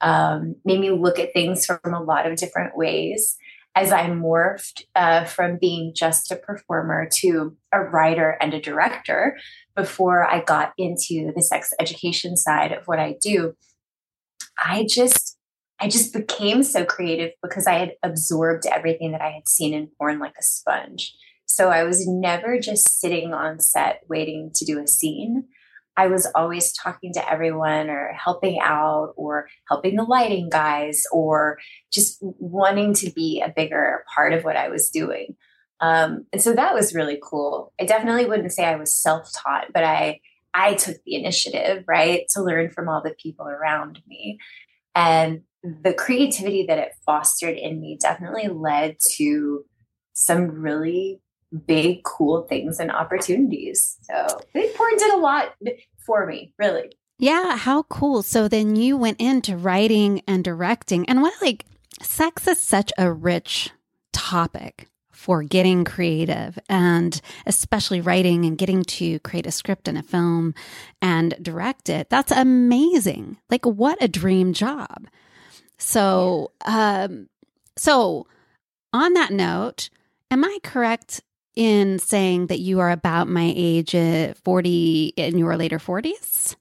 um, 0.00 0.56
made 0.64 0.80
me 0.80 0.90
look 0.90 1.18
at 1.18 1.32
things 1.32 1.66
from 1.66 1.94
a 1.94 2.02
lot 2.02 2.30
of 2.30 2.36
different 2.36 2.76
ways 2.76 3.36
as 3.76 3.92
I 3.92 4.06
morphed 4.06 4.84
uh, 4.94 5.24
from 5.24 5.58
being 5.60 5.92
just 5.94 6.32
a 6.32 6.36
performer 6.36 7.06
to 7.16 7.54
a 7.72 7.80
writer 7.80 8.38
and 8.40 8.54
a 8.54 8.60
director 8.60 9.36
before 9.76 10.26
I 10.26 10.40
got 10.40 10.72
into 10.78 11.30
the 11.36 11.42
sex 11.42 11.74
education 11.78 12.38
side 12.38 12.72
of 12.72 12.86
what 12.86 12.98
I 12.98 13.16
do, 13.20 13.54
I 14.64 14.86
just 14.88 15.34
I 15.78 15.88
just 15.88 16.14
became 16.14 16.62
so 16.62 16.86
creative 16.86 17.32
because 17.42 17.66
I 17.66 17.74
had 17.74 17.92
absorbed 18.02 18.64
everything 18.64 19.12
that 19.12 19.20
I 19.20 19.28
had 19.28 19.46
seen 19.46 19.74
in 19.74 19.90
porn 19.98 20.18
like 20.18 20.32
a 20.38 20.42
sponge. 20.42 21.14
So 21.44 21.68
I 21.68 21.84
was 21.84 22.08
never 22.08 22.58
just 22.58 22.98
sitting 22.98 23.34
on 23.34 23.60
set 23.60 24.00
waiting 24.08 24.52
to 24.54 24.64
do 24.64 24.80
a 24.80 24.86
scene. 24.86 25.44
I 25.96 26.08
was 26.08 26.26
always 26.34 26.72
talking 26.72 27.12
to 27.14 27.30
everyone 27.30 27.88
or 27.88 28.12
helping 28.12 28.58
out 28.60 29.14
or 29.16 29.48
helping 29.68 29.96
the 29.96 30.04
lighting 30.04 30.48
guys 30.50 31.04
or 31.10 31.58
just 31.92 32.18
wanting 32.20 32.94
to 32.94 33.10
be 33.10 33.40
a 33.40 33.52
bigger 33.54 34.04
part 34.14 34.32
of 34.32 34.44
what 34.44 34.56
I 34.56 34.68
was 34.68 34.90
doing. 34.90 35.36
Um, 35.80 36.26
and 36.32 36.40
so 36.40 36.54
that 36.54 36.74
was 36.74 36.94
really 36.94 37.18
cool. 37.22 37.72
I 37.80 37.84
definitely 37.84 38.26
wouldn't 38.26 38.52
say 38.52 38.64
I 38.64 38.76
was 38.76 38.94
self-taught, 38.94 39.72
but 39.72 39.84
I 39.84 40.20
I 40.54 40.72
took 40.72 40.96
the 41.04 41.16
initiative, 41.16 41.84
right, 41.86 42.22
to 42.30 42.42
learn 42.42 42.70
from 42.70 42.88
all 42.88 43.02
the 43.02 43.14
people 43.22 43.46
around 43.46 44.00
me. 44.06 44.38
And 44.94 45.42
the 45.62 45.92
creativity 45.92 46.64
that 46.66 46.78
it 46.78 46.92
fostered 47.04 47.58
in 47.58 47.78
me 47.78 47.98
definitely 48.00 48.48
led 48.48 48.96
to 49.16 49.64
some 50.14 50.48
really 50.48 51.20
big, 51.56 52.02
cool 52.04 52.42
things 52.42 52.80
and 52.80 52.90
opportunities. 52.90 53.96
So 54.02 54.40
Big 54.52 54.74
Porn 54.74 54.96
did 54.96 55.14
a 55.14 55.18
lot 55.18 55.54
for 55.98 56.26
me, 56.26 56.52
really. 56.58 56.92
Yeah, 57.18 57.56
how 57.56 57.84
cool. 57.84 58.22
So 58.22 58.48
then 58.48 58.76
you 58.76 58.96
went 58.96 59.20
into 59.20 59.56
writing 59.56 60.22
and 60.26 60.44
directing. 60.44 61.08
And 61.08 61.22
what 61.22 61.34
like 61.40 61.64
sex 62.02 62.46
is 62.46 62.60
such 62.60 62.92
a 62.98 63.10
rich 63.10 63.70
topic 64.12 64.88
for 65.10 65.42
getting 65.42 65.82
creative 65.82 66.58
and 66.68 67.20
especially 67.46 68.00
writing 68.00 68.44
and 68.44 68.58
getting 68.58 68.84
to 68.84 69.18
create 69.20 69.46
a 69.46 69.50
script 69.50 69.88
and 69.88 69.96
a 69.98 70.02
film 70.02 70.54
and 71.00 71.34
direct 71.42 71.88
it. 71.88 72.10
That's 72.10 72.30
amazing. 72.30 73.38
Like 73.50 73.64
what 73.64 73.98
a 74.00 74.08
dream 74.08 74.52
job. 74.52 75.08
So, 75.78 76.52
um, 76.64 77.28
so 77.76 78.26
on 78.92 79.14
that 79.14 79.32
note, 79.32 79.90
am 80.30 80.44
I 80.44 80.58
correct 80.62 81.22
in 81.56 81.98
saying 81.98 82.48
that 82.48 82.60
you 82.60 82.80
are 82.80 82.90
about 82.90 83.28
my 83.28 83.52
age 83.56 83.94
at 83.94 84.36
40 84.38 85.14
in 85.16 85.38
your 85.38 85.56
later 85.56 85.78
40s? 85.78 86.54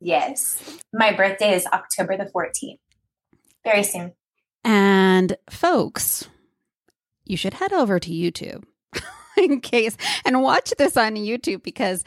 Yes. 0.00 0.80
My 0.92 1.12
birthday 1.12 1.54
is 1.54 1.66
October 1.66 2.16
the 2.16 2.24
14th. 2.24 2.78
Very 3.62 3.84
soon. 3.84 4.14
And 4.64 5.36
folks, 5.48 6.28
you 7.24 7.36
should 7.36 7.54
head 7.54 7.72
over 7.72 8.00
to 8.00 8.10
YouTube 8.10 8.64
in 9.36 9.60
case 9.60 9.96
and 10.24 10.42
watch 10.42 10.72
this 10.78 10.96
on 10.96 11.14
YouTube 11.14 11.62
because, 11.62 12.02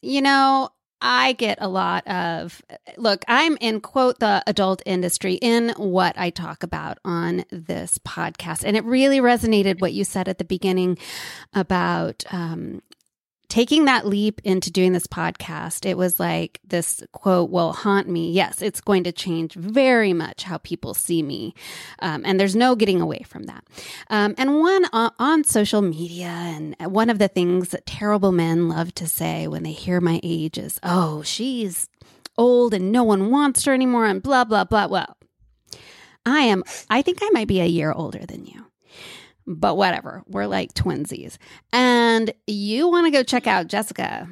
you 0.00 0.22
know, 0.22 0.70
I 1.00 1.32
get 1.32 1.58
a 1.60 1.68
lot 1.68 2.06
of 2.06 2.62
look, 2.96 3.24
I'm 3.28 3.56
in 3.60 3.80
quote 3.80 4.18
the 4.18 4.42
adult 4.46 4.82
industry 4.84 5.34
in 5.34 5.70
what 5.76 6.18
I 6.18 6.30
talk 6.30 6.62
about 6.62 6.98
on 7.04 7.44
this 7.50 7.98
podcast. 7.98 8.64
And 8.64 8.76
it 8.76 8.84
really 8.84 9.20
resonated 9.20 9.80
what 9.80 9.92
you 9.92 10.04
said 10.04 10.28
at 10.28 10.38
the 10.38 10.44
beginning 10.44 10.98
about 11.54 12.24
um, 12.30 12.82
taking 13.48 13.86
that 13.86 14.06
leap 14.06 14.40
into 14.44 14.70
doing 14.70 14.92
this 14.92 15.06
podcast, 15.06 15.86
it 15.86 15.96
was 15.96 16.20
like 16.20 16.60
this 16.66 17.02
quote 17.12 17.50
will 17.50 17.72
haunt 17.72 18.08
me. 18.08 18.30
Yes, 18.30 18.60
it's 18.60 18.80
going 18.80 19.04
to 19.04 19.12
change 19.12 19.54
very 19.54 20.12
much 20.12 20.42
how 20.42 20.58
people 20.58 20.94
see 20.94 21.22
me. 21.22 21.54
Um, 22.00 22.22
and 22.24 22.38
there's 22.38 22.56
no 22.56 22.76
getting 22.76 23.00
away 23.00 23.22
from 23.26 23.44
that. 23.44 23.64
Um, 24.10 24.34
and 24.36 24.58
one 24.60 24.84
on, 24.92 25.12
on 25.18 25.44
social 25.44 25.82
media, 25.82 26.28
and 26.28 26.76
one 26.80 27.10
of 27.10 27.18
the 27.18 27.28
things 27.28 27.70
that 27.70 27.86
terrible 27.86 28.32
men 28.32 28.68
love 28.68 28.94
to 28.96 29.06
say 29.06 29.48
when 29.48 29.62
they 29.62 29.72
hear 29.72 30.00
my 30.00 30.20
age 30.22 30.58
is, 30.58 30.78
oh, 30.82 31.22
she's 31.22 31.88
old 32.36 32.74
and 32.74 32.92
no 32.92 33.02
one 33.02 33.30
wants 33.30 33.64
her 33.64 33.72
anymore, 33.72 34.06
and 34.06 34.22
blah, 34.22 34.44
blah, 34.44 34.64
blah. 34.64 34.86
Well, 34.86 35.16
I 36.26 36.40
am, 36.40 36.64
I 36.90 37.00
think 37.00 37.18
I 37.22 37.30
might 37.32 37.48
be 37.48 37.60
a 37.60 37.66
year 37.66 37.92
older 37.92 38.26
than 38.26 38.44
you 38.44 38.66
but 39.48 39.76
whatever. 39.76 40.22
We're 40.26 40.46
like 40.46 40.74
twinsies. 40.74 41.38
And 41.72 41.87
you 42.46 42.88
want 42.88 43.06
to 43.06 43.10
go 43.10 43.22
check 43.22 43.46
out 43.46 43.66
Jessica. 43.66 44.28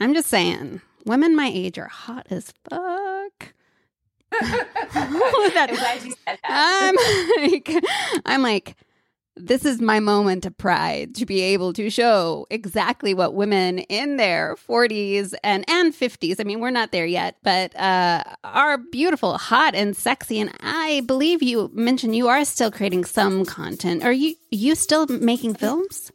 I'm 0.00 0.14
just 0.14 0.28
saying, 0.28 0.80
women 1.04 1.34
my 1.34 1.50
age 1.52 1.78
are 1.78 1.88
hot 1.88 2.26
as 2.30 2.52
fuck. 2.68 3.54
I'm 4.40 5.50
glad 5.50 5.70
you 6.04 6.14
said 6.26 6.38
that. 6.42 6.44
I'm 6.44 7.50
like, 7.50 7.84
I'm 8.26 8.42
like, 8.42 8.76
this 9.38 9.64
is 9.64 9.80
my 9.80 10.00
moment 10.00 10.44
of 10.46 10.56
pride 10.58 11.14
to 11.14 11.26
be 11.26 11.40
able 11.40 11.72
to 11.72 11.90
show 11.90 12.46
exactly 12.50 13.14
what 13.14 13.34
women 13.34 13.78
in 13.78 14.16
their 14.16 14.56
40s 14.56 15.34
and, 15.42 15.64
and 15.68 15.94
50s, 15.94 16.40
I 16.40 16.44
mean, 16.44 16.60
we're 16.60 16.70
not 16.70 16.92
there 16.92 17.06
yet, 17.06 17.36
but 17.42 17.74
uh, 17.76 18.24
are 18.44 18.78
beautiful, 18.78 19.38
hot, 19.38 19.74
and 19.74 19.96
sexy. 19.96 20.40
And 20.40 20.52
I 20.60 21.02
believe 21.06 21.42
you 21.42 21.70
mentioned 21.72 22.16
you 22.16 22.28
are 22.28 22.44
still 22.44 22.70
creating 22.70 23.04
some 23.04 23.44
content. 23.44 24.04
Are 24.04 24.12
you, 24.12 24.34
you 24.50 24.74
still 24.74 25.06
making 25.06 25.54
films? 25.54 26.10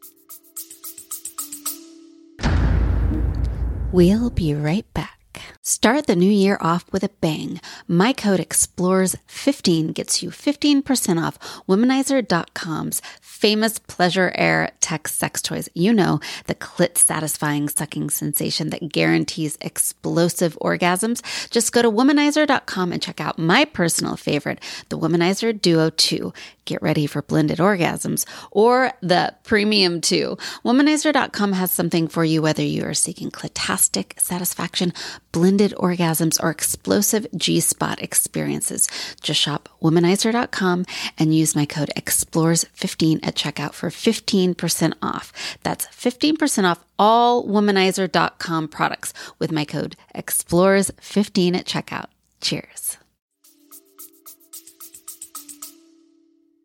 We'll 3.94 4.32
be 4.32 4.56
right 4.56 4.92
back. 4.96 5.20
Start 5.62 6.08
the 6.08 6.16
new 6.16 6.32
year 6.32 6.58
off 6.60 6.92
with 6.92 7.04
a 7.04 7.12
bang. 7.22 7.62
My 7.88 8.12
code 8.12 8.40
EXPLORES15 8.40 9.94
gets 9.94 10.24
you 10.24 10.32
15% 10.32 11.24
off 11.24 11.38
womanizer.com's 11.70 13.04
famous 13.22 13.78
pleasure 13.78 14.32
air 14.34 14.72
tech 14.80 15.08
sex 15.08 15.44
toys. 15.44 15.70
You 15.76 15.94
know, 15.94 16.20
the 16.48 16.56
clit 16.56 16.98
satisfying 16.98 17.70
sucking 17.70 18.10
sensation 18.10 18.72
that 18.72 18.92
guarantees 18.92 19.60
explosive 19.62 20.58
orgasms. 20.60 21.22
Just 21.52 21.72
go 21.72 21.84
to 21.84 21.92
womanizer.com 21.92 22.92
and 22.92 23.02
check 23.02 23.22
out 23.22 23.38
my 23.38 23.64
personal 23.64 24.16
favorite, 24.16 24.60
the 24.90 24.98
Womanizer 24.98 25.54
Duo 25.62 25.92
2. 25.92 26.34
Get 26.66 26.82
ready 26.82 27.08
for 27.08 27.22
blended 27.22 27.60
orgasms 27.60 28.26
or 28.52 28.92
the 29.02 29.34
Premium 29.44 30.00
2. 30.00 30.38
Womanizer.com 30.64 31.52
has 31.54 31.72
something 31.72 32.08
for 32.08 32.24
you 32.24 32.42
whether 32.42 32.64
you 32.64 32.86
are 32.86 32.94
seeking 32.94 33.32
clitastic 33.32 34.20
satisfaction, 34.20 34.94
blended 35.32 35.74
orgasms, 35.78 36.42
or 36.42 36.50
explosive 36.50 37.28
G 37.36 37.60
spot 37.60 38.02
experiences. 38.02 38.88
Just 39.22 39.42
shop 39.42 39.68
womanizer.com 39.82 40.86
and 41.18 41.36
use 41.36 41.56
my 41.56 41.66
code 41.66 41.92
EXPLORES15 41.98 43.26
at 43.26 43.36
checkout 43.36 43.74
for 43.74 43.90
15% 43.90 44.94
off. 45.02 45.58
That's 45.64 45.88
15% 45.88 46.64
off 46.64 46.84
all 46.98 47.46
womanizer.com 47.46 48.70
products 48.70 49.14
with 49.40 49.52
my 49.52 49.66
code 49.66 49.96
EXPLORES15 50.16 51.56
at 51.56 51.66
checkout. 51.66 52.08
Cheers. 52.40 52.98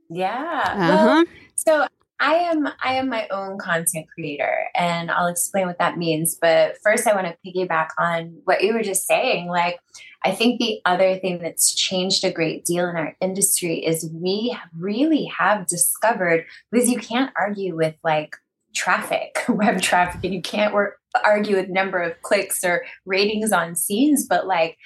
Yeah. 0.09 0.63
Uh-huh. 0.65 1.07
Well, 1.07 1.25
so 1.55 1.87
I 2.21 2.35
am 2.35 2.69
I 2.83 2.95
am 2.95 3.09
my 3.09 3.29
own 3.29 3.59
content 3.59 4.07
creator 4.13 4.65
and 4.75 5.11
I'll 5.11 5.29
explain 5.29 5.67
what 5.67 5.79
that 5.79 5.99
means. 5.99 6.37
But 6.41 6.79
first 6.83 7.07
I 7.07 7.15
want 7.15 7.27
to 7.27 7.37
piggyback 7.47 7.89
on 7.99 8.41
what 8.45 8.63
you 8.63 8.75
were 8.75 8.83
just 8.83 9.07
saying. 9.07 9.47
Like 9.49 9.79
I 10.25 10.33
think 10.33 10.59
the 10.59 10.81
other 10.85 11.17
thing 11.19 11.39
that's 11.39 11.75
changed 11.75 12.25
a 12.25 12.33
great 12.33 12.65
deal 12.65 12.89
in 12.89 12.97
our 12.97 13.17
industry 13.21 13.85
is 13.85 14.11
we 14.13 14.57
really 14.77 15.27
have 15.27 15.67
discovered 15.67 16.45
because 16.73 16.89
you 16.89 16.99
can't 16.99 17.33
argue 17.39 17.77
with 17.77 17.95
like 18.03 18.35
traffic, 18.75 19.39
web 19.49 19.81
traffic, 19.81 20.25
and 20.25 20.35
you 20.35 20.43
can't 20.43 20.75
work, 20.75 20.99
argue 21.25 21.57
with 21.57 21.69
number 21.69 22.01
of 22.01 22.21
clicks 22.23 22.65
or 22.65 22.85
ratings 23.07 23.53
on 23.53 23.77
scenes, 23.77 24.27
but 24.29 24.47
like 24.47 24.77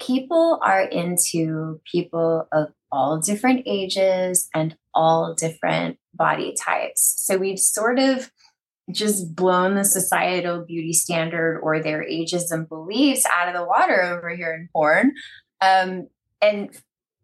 people 0.00 0.58
are 0.62 0.82
into 0.82 1.80
people 1.90 2.48
of 2.50 2.72
all 2.92 3.18
different 3.18 3.62
ages 3.66 4.48
and 4.54 4.76
all 4.94 5.34
different 5.34 5.98
body 6.14 6.54
types. 6.54 7.14
So 7.26 7.38
we've 7.38 7.58
sort 7.58 7.98
of 7.98 8.30
just 8.90 9.34
blown 9.34 9.74
the 9.74 9.84
societal 9.84 10.64
beauty 10.64 10.92
standard 10.92 11.58
or 11.62 11.80
their 11.80 12.02
ages 12.02 12.50
and 12.50 12.68
beliefs 12.68 13.24
out 13.32 13.48
of 13.48 13.54
the 13.54 13.64
water 13.64 14.02
over 14.02 14.30
here 14.30 14.52
in 14.52 14.68
porn. 14.72 15.14
Um, 15.60 16.08
and 16.42 16.70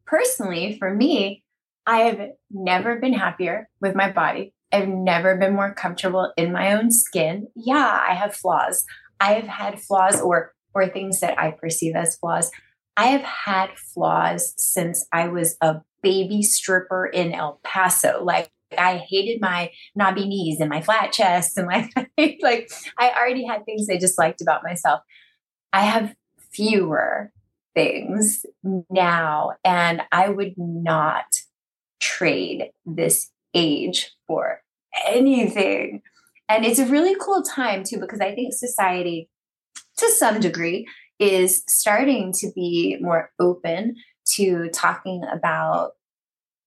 personally, 0.07 0.79
for 0.79 0.93
me, 0.93 1.45
I 1.87 1.99
have 2.01 2.21
never 2.51 2.97
been 2.97 3.13
happier 3.13 3.69
with 3.81 3.95
my 3.95 4.11
body. 4.11 4.55
I've 4.73 4.89
never 4.89 5.37
been 5.37 5.55
more 5.55 5.75
comfortable 5.75 6.33
in 6.37 6.53
my 6.53 6.75
own 6.75 6.91
skin. 6.91 7.49
Yeah, 7.57 8.05
I 8.09 8.15
have 8.15 8.35
flaws. 8.35 8.85
I 9.21 9.35
have 9.35 9.49
had 9.49 9.81
flaws 9.81 10.21
or 10.21 10.55
or 10.75 10.87
things 10.87 11.21
that 11.21 11.39
I 11.39 11.51
perceive 11.51 11.97
as 11.97 12.17
flaws. 12.17 12.51
I 12.99 13.07
have 13.07 13.23
had 13.23 13.71
flaws 13.79 14.55
since 14.57 15.07
I 15.13 15.29
was 15.29 15.57
a 15.61 15.77
baby 16.03 16.43
stripper 16.43 17.07
in 17.07 17.33
El 17.33 17.61
Paso. 17.63 18.25
Like 18.25 18.51
I 18.77 18.97
hated 18.97 19.41
my 19.41 19.71
knobby 19.95 20.27
knees 20.27 20.59
and 20.59 20.69
my 20.69 20.83
flat 20.83 21.13
chest 21.13 21.57
and 21.57 21.69
like 21.69 21.93
like 22.43 22.71
I 22.99 23.11
already 23.17 23.47
had 23.47 23.65
things 23.65 23.87
I 23.89 23.99
disliked 23.99 24.43
about 24.43 24.65
myself. 24.65 25.03
I 25.73 25.83
have 25.83 26.13
fewer 26.51 27.31
things 27.73 28.45
now 28.91 29.53
and 29.65 30.03
I 30.11 30.29
would 30.29 30.55
not 30.57 31.27
trade 32.01 32.71
this 32.85 33.31
age 33.55 34.11
for 34.27 34.61
anything. 35.07 36.03
And 36.49 36.65
it's 36.65 36.81
a 36.81 36.87
really 36.87 37.15
cool 37.21 37.43
time 37.43 37.85
too 37.85 38.01
because 38.01 38.21
I 38.21 38.35
think 38.35 38.55
society 38.55 39.29
to 39.99 40.09
some 40.11 40.41
degree 40.41 40.89
is 41.19 41.65
starting 41.67 42.33
to 42.39 42.51
be 42.55 42.97
more 43.01 43.31
open 43.41 43.97
to 44.25 44.69
talking 44.71 45.25
about 45.33 45.93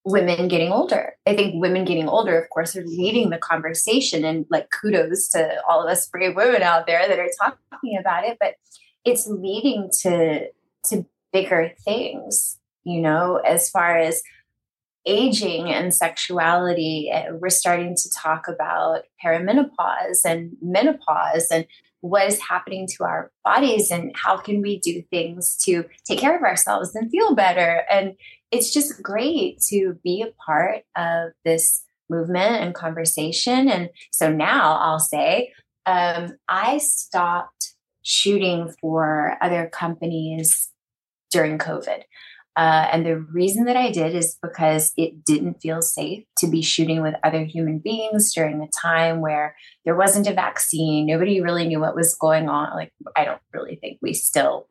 women 0.04 0.48
getting 0.48 0.72
older. 0.72 1.14
I 1.28 1.36
think 1.36 1.62
women 1.62 1.86
getting 1.86 2.10
older, 2.10 2.40
of 2.40 2.50
course, 2.50 2.76
are 2.76 2.86
leading 2.86 3.30
the 3.30 3.38
conversation 3.38 4.26
and 4.26 4.46
like 4.50 4.70
kudos 4.72 5.30
to 5.30 5.62
all 5.70 5.82
of 5.84 5.90
us 5.90 6.08
brave 6.08 6.36
women 6.36 6.64
out 6.64 6.88
there 6.88 7.08
that 7.08 7.20
are 7.20 7.30
talking 7.40 7.98
about 7.98 8.26
it, 8.26 8.38
but 8.40 8.56
it's 9.06 9.28
leading 9.28 9.90
to 10.02 10.48
to 10.86 11.06
bigger 11.32 11.72
things, 11.84 12.58
you 12.84 13.00
know, 13.00 13.38
as 13.38 13.70
far 13.70 13.98
as 13.98 14.24
aging 15.06 15.72
and 15.72 15.94
sexuality. 15.94 17.10
Eh, 17.12 17.30
we're 17.32 17.50
starting 17.50 17.96
to 17.96 18.10
talk 18.10 18.48
about 18.48 19.04
perimenopause 19.24 20.26
and 20.26 20.56
menopause 20.62 21.48
and 21.52 21.66
what 22.02 22.28
is 22.28 22.40
happening 22.40 22.88
to 22.88 23.04
our 23.04 23.32
bodies 23.44 23.92
and 23.92 24.12
how 24.16 24.38
can 24.38 24.62
we 24.62 24.80
do 24.80 25.02
things 25.10 25.56
to 25.58 25.86
take 26.06 26.20
care 26.20 26.36
of 26.36 26.44
ourselves 26.44 26.94
and 26.96 27.10
feel 27.10 27.36
better 27.36 27.84
and 27.90 28.16
it's 28.52 28.74
just 28.74 29.02
great 29.02 29.62
to 29.62 29.98
be 30.04 30.22
a 30.22 30.32
part 30.46 30.84
of 30.96 31.32
this 31.46 31.84
movement 32.10 32.62
and 32.62 32.76
conversation. 32.76 33.70
And 33.70 33.90
so 34.12 34.30
now 34.32 34.76
I'll 34.76 35.00
say, 35.00 35.54
um, 35.86 36.38
I 36.48 36.78
stopped 36.78 37.74
shooting 38.04 38.74
for 38.82 39.38
other 39.42 39.70
companies 39.72 40.70
during 41.32 41.58
COVID. 41.58 42.04
Uh, 42.58 42.88
and 42.92 43.06
the 43.06 43.18
reason 43.18 43.64
that 43.66 43.78
I 43.78 43.92
did 43.92 44.14
is 44.14 44.38
because 44.42 44.92
it 44.98 45.24
didn't 45.24 45.62
feel 45.62 45.82
safe 45.82 46.26
to 46.40 46.48
be 46.48 46.62
shooting 46.62 47.02
with 47.02 47.16
other 47.24 47.46
human 47.46 47.80
beings 47.80 48.34
during 48.34 48.62
a 48.62 48.68
time 48.68 49.22
where 49.22 49.56
there 49.86 49.96
wasn't 49.96 50.28
a 50.28 50.34
vaccine. 50.34 51.06
Nobody 51.06 51.42
really 51.42 51.66
knew 51.66 51.80
what 51.80 51.96
was 51.96 52.16
going 52.16 52.50
on. 52.50 52.76
Like, 52.76 52.92
I 53.16 53.24
don't 53.24 53.42
really 53.54 53.78
think 53.78 54.00
we 54.02 54.14
still 54.14 54.68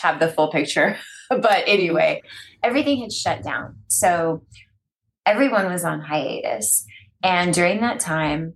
have 0.00 0.20
the 0.20 0.28
full 0.28 0.48
picture. 0.48 0.98
but 1.30 1.64
anyway, 1.66 2.22
everything 2.62 3.00
had 3.00 3.12
shut 3.12 3.42
down. 3.42 3.76
So 3.88 4.42
everyone 5.24 5.72
was 5.72 5.84
on 5.84 6.00
hiatus. 6.00 6.84
And 7.22 7.54
during 7.54 7.80
that 7.80 7.98
time, 7.98 8.54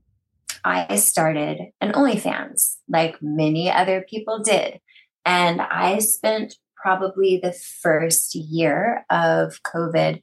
I 0.64 0.96
started 0.96 1.58
an 1.80 1.92
OnlyFans, 1.92 2.76
like 2.88 3.16
many 3.22 3.70
other 3.70 4.04
people 4.08 4.42
did. 4.42 4.80
And 5.24 5.62
I 5.62 5.98
spent 6.00 6.56
probably 6.80 7.38
the 7.42 7.52
first 7.52 8.34
year 8.34 9.04
of 9.10 9.62
COVID 9.62 10.22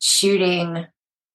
shooting 0.00 0.86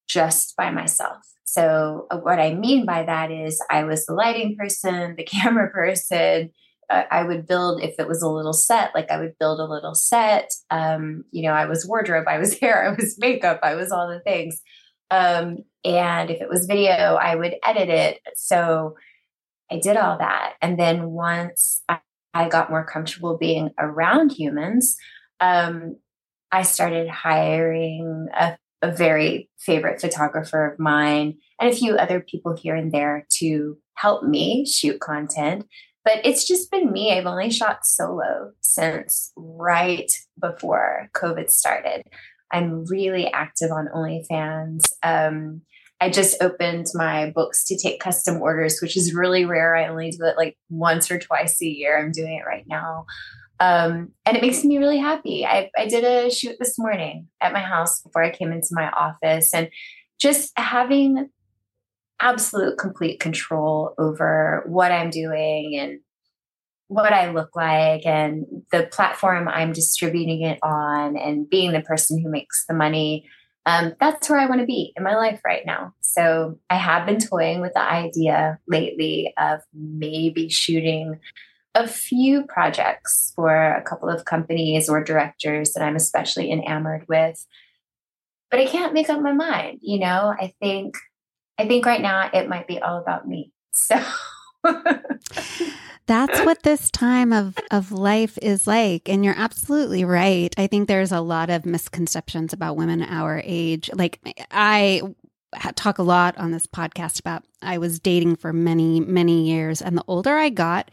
just 0.08 0.56
by 0.56 0.72
myself. 0.72 1.26
So, 1.44 2.08
uh, 2.12 2.18
what 2.18 2.40
I 2.40 2.54
mean 2.54 2.86
by 2.86 3.04
that 3.04 3.32
is, 3.32 3.62
I 3.70 3.84
was 3.84 4.06
the 4.06 4.14
lighting 4.14 4.56
person, 4.58 5.16
the 5.18 5.24
camera 5.24 5.70
person, 5.70 6.52
I 6.90 7.24
would 7.24 7.48
build 7.48 7.82
if 7.82 7.96
it 8.00 8.08
was 8.08 8.22
a 8.22 8.30
little 8.30 8.54
set, 8.54 8.94
like 8.94 9.10
I 9.10 9.20
would 9.20 9.38
build 9.40 9.60
a 9.60 9.66
little 9.66 9.96
set. 9.96 10.54
Um, 10.70 11.26
you 11.32 11.44
know, 11.44 11.52
I 11.52 11.66
was 11.66 11.86
wardrobe, 11.86 12.28
I 12.28 12.38
was 12.38 12.60
hair, 12.60 12.86
I 12.86 12.90
was 12.90 13.18
makeup, 13.18 13.60
I 13.64 13.76
was 13.76 13.92
all 13.92 14.08
the 14.08 14.20
things. 14.20 14.62
Um, 15.12 15.60
and 15.84 16.30
if 16.30 16.42
it 16.42 16.50
was 16.50 16.66
video, 16.66 17.16
I 17.16 17.36
would 17.36 17.56
edit 17.64 17.90
it. 17.90 18.20
So 18.36 18.96
I 19.72 19.80
did 19.80 19.98
all 19.98 20.18
that. 20.18 20.54
And 20.62 20.80
then 20.80 21.10
once 21.10 21.82
I, 22.36 22.50
got 22.50 22.70
more 22.70 22.86
comfortable 22.86 23.38
being 23.38 23.72
around 23.80 24.32
humans, 24.32 24.96
um, 25.40 25.98
I 26.52 26.62
started 26.62 27.10
hiring 27.10 28.28
a, 28.38 28.58
a 28.82 28.92
very 28.92 29.50
favorite 29.58 30.00
photographer 30.00 30.72
of 30.72 30.80
mine 30.80 31.38
and 31.60 31.72
a 31.72 31.76
few 31.76 31.96
other 31.96 32.20
people 32.20 32.56
here 32.56 32.76
and 32.76 32.92
there 32.92 33.26
to 33.40 33.78
help 33.96 34.24
me 34.24 34.66
shoot 34.66 35.00
content 35.00 35.66
but 36.06 36.24
it's 36.24 36.48
just 36.48 36.70
been 36.70 36.92
me. 36.92 37.12
I've 37.12 37.26
only 37.26 37.50
shot 37.50 37.80
solo 37.84 38.52
since 38.62 39.34
right 39.36 40.10
before 40.40 41.10
COVID 41.16 41.50
started. 41.50 42.04
I'm 42.52 42.86
really 42.86 43.30
active 43.34 43.72
on 43.72 43.90
OnlyFans. 43.94 44.84
Um, 45.02 45.64
I 46.02 46.10
just 46.10 46.42
opened 46.42 46.88
my 46.94 47.32
books 47.32 47.66
to 47.66 47.78
take 47.78 48.00
custom 48.00 48.42
orders, 48.42 48.80
which 48.82 48.98
is 48.98 49.14
really 49.14 49.46
rare. 49.46 49.76
I 49.76 49.88
only 49.88 50.12
do 50.12 50.26
it 50.26 50.38
like 50.38 50.58
once 50.70 51.10
or 51.10 51.20
twice 51.20 51.62
a 51.62 51.66
year. 51.66 51.98
I'm 51.98 52.12
doing 52.12 52.34
it 52.34 52.46
right 52.46 52.66
now. 52.68 53.06
Um, 53.60 54.12
and 54.26 54.36
it 54.36 54.42
makes 54.42 54.64
me 54.64 54.78
really 54.78 54.98
happy. 54.98 55.46
I, 55.46 55.70
I 55.78 55.88
did 55.88 56.04
a 56.04 56.30
shoot 56.30 56.58
this 56.60 56.78
morning 56.78 57.28
at 57.40 57.54
my 57.54 57.62
house 57.62 58.02
before 58.02 58.24
I 58.24 58.32
came 58.32 58.52
into 58.52 58.68
my 58.72 58.90
office. 58.90 59.54
And 59.54 59.70
just 60.20 60.52
having 60.58 61.30
absolute 62.20 62.78
complete 62.78 63.20
control 63.20 63.94
over 63.98 64.64
what 64.68 64.92
I'm 64.92 65.10
doing 65.10 65.78
and 65.78 66.00
what 66.88 67.14
I 67.14 67.32
look 67.32 67.56
like 67.56 68.06
and 68.06 68.46
the 68.72 68.88
platform 68.92 69.48
I'm 69.48 69.74
distributing 69.74 70.44
it 70.44 70.60
on 70.62 71.18
and 71.18 71.50
being 71.50 71.72
the 71.72 71.82
person 71.82 72.22
who 72.22 72.30
makes 72.30 72.66
the 72.68 72.74
money. 72.74 73.26
Um, 73.66 73.94
that's 74.00 74.30
where 74.30 74.40
I 74.40 74.46
want 74.46 74.62
to 74.62 74.68
be 74.68 74.94
in 74.96 75.04
my 75.04 75.16
life 75.16 75.42
right 75.44 75.66
now. 75.66 75.94
So 76.02 76.60
I 76.70 76.76
have 76.76 77.08
been 77.08 77.20
toying 77.20 77.62
with 77.62 77.74
the 77.74 77.82
idea 77.82 78.60
lately 78.68 79.34
of 79.38 79.62
maybe 79.74 80.50
shooting 80.50 81.20
a 81.74 81.88
few 81.88 82.44
projects 82.44 83.34
for 83.36 83.74
a 83.74 83.82
couple 83.82 84.10
of 84.10 84.26
companies 84.26 84.88
or 84.88 85.04
directors 85.04 85.74
that 85.74 85.84
I'm 85.84 85.96
especially 85.96 86.52
enamored 86.52 87.06
with. 87.10 87.46
But 88.52 88.60
I 88.60 88.68
can't 88.68 88.94
make 88.94 89.10
up 89.10 89.22
my 89.22 89.34
mind, 89.34 89.80
you 89.82 90.00
know. 90.00 90.34
I 90.40 90.54
think 90.62 90.96
I 91.58 91.68
think 91.68 91.86
right 91.86 92.02
now 92.02 92.30
it 92.34 92.48
might 92.48 92.68
be 92.68 92.80
all 92.80 93.00
about 93.00 93.28
me. 93.28 93.52
So 93.74 94.00
That's 96.08 96.40
what 96.42 96.62
this 96.64 96.92
time 96.92 97.34
of, 97.34 97.58
of 97.72 97.92
life 97.92 98.38
is 98.42 98.68
like. 98.68 99.10
And 99.10 99.26
you're 99.26 99.38
absolutely 99.38 100.06
right. 100.06 100.54
I 100.58 100.68
think 100.68 100.88
there's 100.88 101.12
a 101.12 101.22
lot 101.22 101.50
of 101.50 101.66
misconceptions 101.66 102.54
about 102.54 102.78
women 102.78 103.02
our 103.02 103.42
age. 103.44 103.90
Like, 103.94 104.20
I 104.52 105.02
talk 105.76 105.98
a 105.98 106.04
lot 106.04 106.38
on 106.38 106.52
this 106.52 106.68
podcast 106.68 107.20
about 107.20 107.44
I 107.62 107.78
was 107.78 108.00
dating 108.00 108.36
for 108.36 108.54
many, 108.54 109.00
many 109.00 109.50
years. 109.50 109.82
And 109.82 109.98
the 109.98 110.04
older 110.08 110.36
I 110.36 110.50
got, 110.50 110.92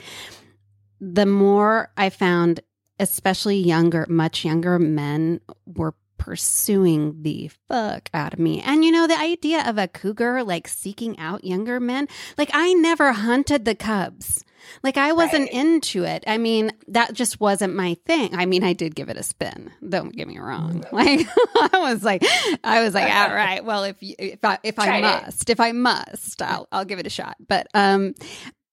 the 1.01 1.27
more 1.27 1.91
I 1.97 2.11
found, 2.11 2.61
especially 2.99 3.59
younger, 3.59 4.07
much 4.09 4.45
younger 4.45 4.79
men 4.79 5.41
were 5.67 5.95
pursuing 6.17 7.21
the 7.23 7.51
fuck 7.69 8.09
out 8.15 8.33
of 8.33 8.39
me. 8.39 8.61
And 8.61 8.85
you 8.85 8.93
know, 8.93 9.09
the 9.09 9.19
idea 9.19 9.69
of 9.69 9.77
a 9.77 9.89
cougar 9.89 10.45
like 10.45 10.69
seeking 10.69 11.19
out 11.19 11.45
younger 11.45 11.81
men, 11.81 12.07
like 12.39 12.51
I 12.55 12.73
never 12.75 13.13
hunted 13.13 13.65
the 13.65 13.75
cubs. 13.75 14.45
Like 14.83 14.97
I 14.97 15.13
wasn't 15.13 15.53
right. 15.53 15.53
into 15.53 16.05
it. 16.05 16.25
I 16.27 16.39
mean, 16.39 16.73
that 16.89 17.13
just 17.13 17.41
wasn't 17.41 17.75
my 17.75 17.97
thing. 18.07 18.35
I 18.35 18.47
mean, 18.47 18.65
I 18.65 18.73
did 18.73 18.95
give 18.95 19.09
it 19.09 19.17
a 19.17 19.23
spin. 19.23 19.71
Don't 19.87 20.15
get 20.15 20.29
me 20.29 20.39
wrong. 20.39 20.85
Like 20.93 21.27
I 21.57 21.79
was 21.79 22.03
like, 22.03 22.25
I 22.65 22.83
was 22.83 22.95
like, 22.95 23.13
all 23.13 23.35
right. 23.35 23.65
Well, 23.73 23.85
if 23.85 24.03
you, 24.03 24.15
if 24.19 24.45
I 24.45 24.59
if 24.63 24.79
I 24.79 25.01
must, 25.01 25.43
it. 25.43 25.51
if 25.51 25.61
I 25.61 25.73
must, 25.73 26.43
I'll 26.43 26.67
I'll 26.73 26.85
give 26.85 26.99
it 26.99 27.07
a 27.07 27.11
shot. 27.11 27.37
But 27.47 27.69
um, 27.75 28.15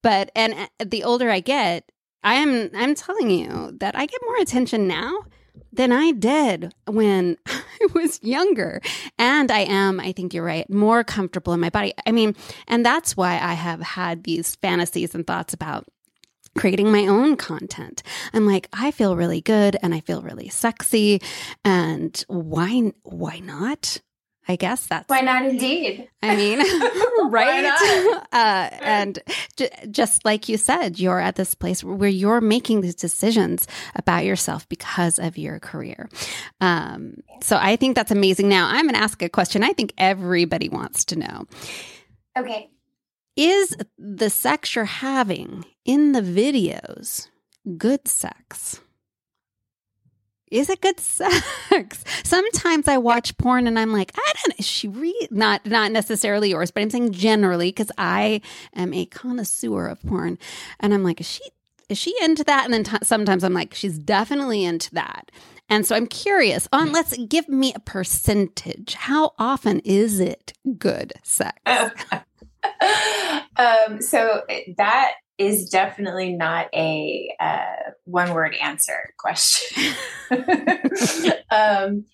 but 0.02 0.32
and 0.36 0.54
uh, 0.54 0.68
the 0.86 1.04
older 1.04 1.30
I 1.30 1.40
get, 1.40 1.92
I 2.24 2.36
am 2.36 2.70
I'm 2.76 2.96
telling 2.96 3.30
you 3.30 3.76
that 3.80 3.96
I 3.96 4.06
get 4.06 4.20
more 4.26 4.38
attention 4.38 4.88
now 4.88 5.20
than 5.72 5.92
I 5.92 6.12
did 6.12 6.74
when 6.86 7.38
I 7.48 7.88
was 7.94 8.22
younger. 8.24 8.82
And 9.18 9.52
I 9.52 9.60
am, 9.60 10.00
I 10.00 10.12
think 10.12 10.34
you're 10.34 10.44
right, 10.44 10.70
more 10.70 11.04
comfortable 11.04 11.54
in 11.54 11.60
my 11.60 11.70
body. 11.70 11.94
I 12.06 12.12
mean, 12.12 12.36
and 12.68 12.86
that's 12.86 13.16
why 13.16 13.34
I 13.34 13.54
have 13.54 13.82
had 13.82 14.24
these 14.24 14.56
fantasies 14.56 15.16
and 15.16 15.26
thoughts 15.26 15.54
about 15.54 15.86
creating 16.58 16.92
my 16.92 17.08
own 17.08 17.36
content. 17.36 18.04
I'm 18.34 18.46
like, 18.46 18.68
I 18.74 18.92
feel 18.92 19.16
really 19.16 19.42
good 19.42 19.78
and 19.82 19.94
I 19.94 20.00
feel 20.02 20.22
really 20.22 20.50
sexy 20.50 21.22
and 21.64 22.24
why 22.28 22.92
why 23.04 23.40
not? 23.40 24.02
I 24.50 24.56
guess 24.56 24.88
that's 24.88 25.08
why 25.08 25.22
not. 25.22 25.46
Indeed. 25.46 26.10
I 26.24 26.36
mean, 26.36 26.60
right? 27.30 28.20
Uh, 28.32 28.70
and 28.82 29.20
j- 29.58 29.70
just 29.90 30.24
like 30.24 30.48
you 30.50 30.58
said, 30.58 31.00
you're 31.00 31.20
at 31.20 31.36
this 31.36 31.56
place 31.56 31.84
where 31.84 32.10
you're 32.10 32.42
making 32.42 32.82
these 32.82 32.96
decisions 32.96 33.68
about 33.96 34.24
yourself 34.24 34.68
because 34.70 35.20
of 35.20 35.38
your 35.38 35.60
career. 35.60 36.10
Um, 36.62 37.16
so 37.42 37.58
I 37.60 37.76
think 37.76 37.96
that's 37.96 38.12
amazing. 38.12 38.48
Now 38.50 38.68
I'm 38.68 38.86
going 38.86 38.96
to 38.96 39.02
ask 39.02 39.22
a 39.22 39.30
question. 39.30 39.64
I 39.64 39.74
think 39.74 39.94
everybody 39.98 40.70
wants 40.70 41.06
to 41.06 41.18
know. 41.18 41.46
Okay. 42.38 42.70
Is 43.36 43.76
the 43.98 44.30
sex 44.30 44.76
you're 44.76 44.86
having 44.86 45.66
in 45.86 46.12
the 46.12 46.22
videos 46.22 47.30
good 47.78 48.08
sex? 48.08 48.80
Is 50.52 50.70
it 50.70 50.82
good 50.82 51.00
sex? 51.00 52.04
Sometimes 52.24 52.88
I 52.88 52.98
watch 52.98 53.38
porn 53.38 53.68
and 53.68 53.78
I'm 53.78 53.92
like, 53.92 54.12
I 54.16 54.34
don't 54.36 54.50
know, 54.50 54.56
is 54.60 54.68
she 54.68 54.88
re 54.88 55.28
not 55.32 55.66
not 55.66 55.92
necessarily 55.92 56.50
yours, 56.50 56.72
but 56.72 56.82
I'm 56.82 56.90
saying 56.90 57.12
generally 57.12 57.70
because 57.70 57.92
I 57.98 58.42
am 58.76 58.94
a 58.94 59.06
connoisseur 59.06 59.88
of 59.88 60.02
porn, 60.04 60.38
and 60.80 60.94
I'm 60.94 61.04
like, 61.04 61.20
is 61.22 61.30
she 61.30 61.44
is 61.90 61.98
she 61.98 62.16
into 62.22 62.44
that? 62.44 62.66
And 62.66 62.74
then 62.74 62.84
t- 62.84 62.98
sometimes 63.04 63.44
I'm 63.44 63.54
like, 63.54 63.74
she's 63.74 63.98
definitely 63.98 64.64
into 64.64 64.94
that. 64.96 65.32
And 65.70 65.86
so 65.86 65.96
I'm 65.96 66.08
curious 66.08 66.68
on 66.72 66.92
let's 66.92 67.16
give 67.18 67.48
me 67.48 67.74
a 67.76 67.80
percentage. 67.80 68.94
How 68.94 69.34
often 69.38 69.80
is 69.80 70.20
it 70.20 70.54
good 70.78 71.14
sex? 71.24 71.60
um, 73.56 74.02
so 74.02 74.44
that 74.78 75.14
is 75.40 75.70
definitely 75.70 76.34
not 76.34 76.68
a 76.74 77.34
uh, 77.40 77.92
one 78.04 78.34
word 78.34 78.54
answer 78.62 79.14
question. 79.18 79.94
um, 81.50 82.06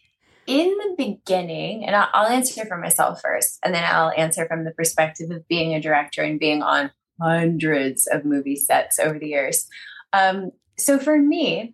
in 0.48 0.70
the 0.78 0.94
beginning, 0.96 1.86
and 1.86 1.96
I'll, 1.96 2.10
I'll 2.14 2.28
answer 2.28 2.66
for 2.66 2.78
myself 2.78 3.20
first, 3.22 3.60
and 3.66 3.74
then 3.74 3.84
I'll 3.84 4.14
answer 4.16 4.46
from 4.48 4.64
the 4.64 4.72
perspective 4.72 5.32
of 5.32 5.48
being 5.48 5.74
a 5.74 5.82
director 5.82 6.22
and 6.22 6.40
being 6.40 6.62
on 6.62 6.92
hundreds 7.20 8.08
of 8.08 8.26
movie 8.26 8.56
sets 8.56 9.00
over 9.00 9.18
the 9.18 9.28
years. 9.28 9.68
Um, 10.14 10.52
so 10.78 11.00
for 11.00 11.18
me, 11.18 11.74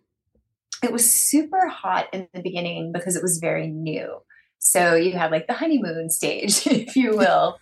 it 0.81 0.93
was 0.93 1.13
super 1.13 1.67
hot 1.67 2.07
in 2.13 2.29
the 2.33 2.41
beginning 2.41 2.93
because 2.93 3.17
it 3.17 3.23
was 3.23 3.39
very 3.39 3.67
new. 3.67 4.19
So 4.59 4.95
you 4.95 5.13
had 5.13 5.31
like 5.31 5.47
the 5.47 5.53
honeymoon 5.53 6.09
stage, 6.09 6.65
if 6.67 6.95
you 6.95 7.17
will. 7.17 7.57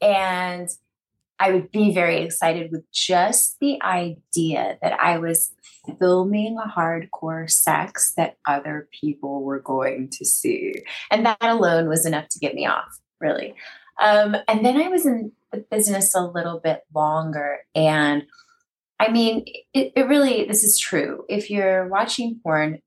And 0.00 0.68
I 1.42 1.50
would 1.50 1.72
be 1.72 1.92
very 1.92 2.22
excited 2.22 2.70
with 2.70 2.84
just 2.92 3.58
the 3.58 3.82
idea 3.82 4.78
that 4.80 4.92
I 5.00 5.18
was 5.18 5.50
filming 5.98 6.56
a 6.56 6.68
hardcore 6.68 7.50
sex 7.50 8.12
that 8.16 8.36
other 8.46 8.88
people 9.00 9.42
were 9.42 9.58
going 9.58 10.08
to 10.10 10.24
see. 10.24 10.84
And 11.10 11.26
that 11.26 11.38
alone 11.42 11.88
was 11.88 12.06
enough 12.06 12.28
to 12.28 12.38
get 12.38 12.54
me 12.54 12.66
off, 12.66 12.96
really. 13.20 13.56
Um, 14.00 14.36
and 14.46 14.64
then 14.64 14.80
I 14.80 14.86
was 14.86 15.04
in 15.04 15.32
the 15.50 15.64
business 15.68 16.14
a 16.14 16.24
little 16.24 16.60
bit 16.60 16.82
longer. 16.94 17.58
And 17.74 18.22
I 19.00 19.10
mean, 19.10 19.44
it, 19.74 19.92
it 19.96 20.06
really, 20.06 20.44
this 20.44 20.62
is 20.62 20.78
true. 20.78 21.24
If 21.28 21.50
you're 21.50 21.88
watching 21.88 22.38
porn, 22.40 22.80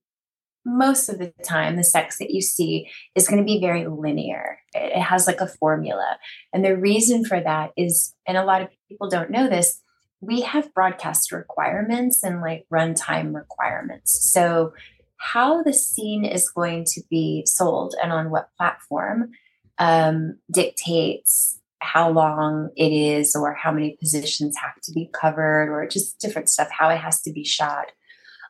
most 0.66 1.10
of 1.10 1.20
the 1.20 1.32
time 1.44 1.76
the 1.76 1.84
sex 1.84 2.18
that 2.18 2.32
you 2.32 2.42
see 2.42 2.90
is 3.14 3.28
going 3.28 3.40
to 3.40 3.46
be 3.46 3.60
very 3.60 3.86
linear. 3.88 4.60
It 4.74 5.00
has 5.00 5.28
like 5.28 5.42
a 5.42 5.48
formula. 5.48 6.18
And 6.52 6.66
the 6.66 6.76
reason 6.76 7.24
for 7.24 7.40
that 7.40 7.72
is 7.78 8.14
and 8.28 8.38
a 8.38 8.46
lot 8.46 8.62
of 8.62 8.70
people 8.90 9.10
don't 9.10 9.30
know 9.32 9.48
this 9.48 9.82
we 10.22 10.42
have 10.42 10.74
broadcast 10.74 11.32
requirements 11.32 12.24
and 12.24 12.42
like 12.42 12.66
runtime 12.72 13.36
requirements. 13.36 14.32
So 14.34 14.74
how 15.18 15.64
the 15.64 15.74
scene 15.74 16.26
is 16.26 16.50
going 16.50 16.86
to 16.86 17.02
be 17.10 17.44
sold 17.46 17.96
and 18.02 18.12
on 18.12 18.30
what 18.30 18.50
platform 18.58 19.32
um, 19.78 20.38
dictates 20.52 21.60
how 21.80 22.10
long 22.10 22.70
it 22.76 22.92
is 22.92 23.36
or 23.36 23.54
how 23.54 23.72
many 23.72 23.98
positions 24.00 24.56
have 24.58 24.80
to 24.82 24.92
be 24.92 25.10
covered 25.14 25.70
or 25.70 25.88
just 25.88 26.20
different 26.20 26.50
stuff 26.50 26.70
how 26.72 26.90
it 26.90 26.98
has 26.98 27.22
to 27.22 27.32
be 27.32 27.44
shot. 27.44 27.92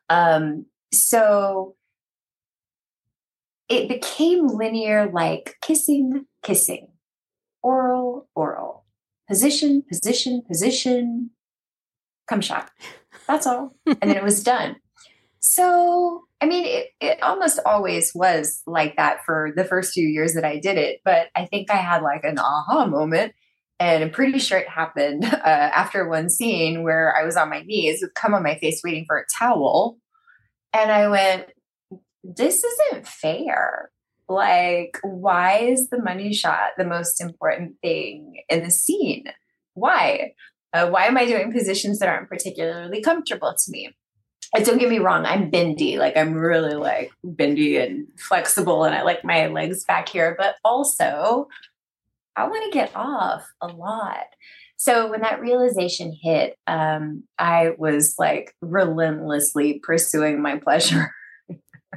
Um, 0.09 0.65
so 0.93 1.75
it 3.69 3.87
became 3.89 4.47
linear 4.47 5.09
like 5.11 5.55
kissing, 5.61 6.25
kissing, 6.43 6.87
oral, 7.63 8.27
oral, 8.35 8.85
position, 9.27 9.83
position, 9.87 10.43
position, 10.47 11.31
come 12.27 12.41
shot. 12.41 12.69
That's 13.27 13.47
all. 13.47 13.75
and 13.85 13.97
then 14.01 14.17
it 14.17 14.23
was 14.23 14.43
done. 14.43 14.77
So, 15.39 16.23
I 16.41 16.47
mean, 16.47 16.65
it, 16.65 16.87
it 16.99 17.21
almost 17.23 17.59
always 17.65 18.11
was 18.15 18.61
like 18.65 18.95
that 18.97 19.23
for 19.25 19.51
the 19.55 19.63
first 19.63 19.93
few 19.93 20.07
years 20.07 20.33
that 20.33 20.45
I 20.45 20.59
did 20.59 20.77
it. 20.77 21.01
But 21.05 21.27
I 21.35 21.45
think 21.45 21.71
I 21.71 21.77
had 21.77 22.01
like 22.01 22.23
an 22.23 22.39
aha 22.39 22.85
moment. 22.87 23.33
And 23.79 24.03
I'm 24.03 24.11
pretty 24.11 24.39
sure 24.39 24.57
it 24.57 24.69
happened 24.69 25.25
uh, 25.25 25.37
after 25.45 26.07
one 26.07 26.29
scene 26.29 26.83
where 26.83 27.15
I 27.15 27.23
was 27.23 27.35
on 27.35 27.49
my 27.49 27.61
knees 27.61 27.99
with 28.01 28.13
cum 28.13 28.33
on 28.33 28.43
my 28.43 28.57
face 28.57 28.81
waiting 28.83 29.05
for 29.05 29.17
a 29.17 29.25
towel. 29.37 29.97
And 30.73 30.91
I 30.91 31.07
went, 31.09 31.47
this 32.35 32.63
isn't 32.63 33.07
fair. 33.07 33.91
Like, 34.27 34.97
why 35.03 35.59
is 35.59 35.89
the 35.89 36.01
money 36.01 36.33
shot 36.33 36.71
the 36.77 36.85
most 36.85 37.21
important 37.21 37.75
thing 37.81 38.41
in 38.49 38.63
the 38.63 38.71
scene? 38.71 39.25
Why? 39.73 40.33
Uh, 40.73 40.89
why 40.89 41.05
am 41.05 41.17
I 41.17 41.25
doing 41.25 41.51
positions 41.51 41.99
that 41.99 42.09
aren't 42.09 42.29
particularly 42.29 43.01
comfortable 43.01 43.53
to 43.53 43.71
me? 43.71 43.95
And 44.55 44.65
don't 44.65 44.77
get 44.77 44.89
me 44.89 44.99
wrong, 44.99 45.25
I'm 45.25 45.49
bendy. 45.49 45.97
Like, 45.97 46.17
I'm 46.17 46.33
really 46.33 46.75
like 46.75 47.11
bendy 47.23 47.77
and 47.77 48.07
flexible, 48.17 48.83
and 48.83 48.95
I 48.95 49.03
like 49.03 49.23
my 49.23 49.47
legs 49.47 49.83
back 49.83 50.09
here, 50.09 50.35
but 50.37 50.55
also 50.63 51.47
I 52.35 52.47
want 52.47 52.63
to 52.65 52.77
get 52.77 52.91
off 52.95 53.45
a 53.61 53.67
lot. 53.67 54.25
So 54.77 55.09
when 55.09 55.21
that 55.21 55.39
realization 55.39 56.17
hit, 56.21 56.57
um, 56.67 57.23
I 57.39 57.71
was 57.77 58.15
like 58.17 58.53
relentlessly 58.61 59.79
pursuing 59.83 60.41
my 60.41 60.57
pleasure. 60.57 61.11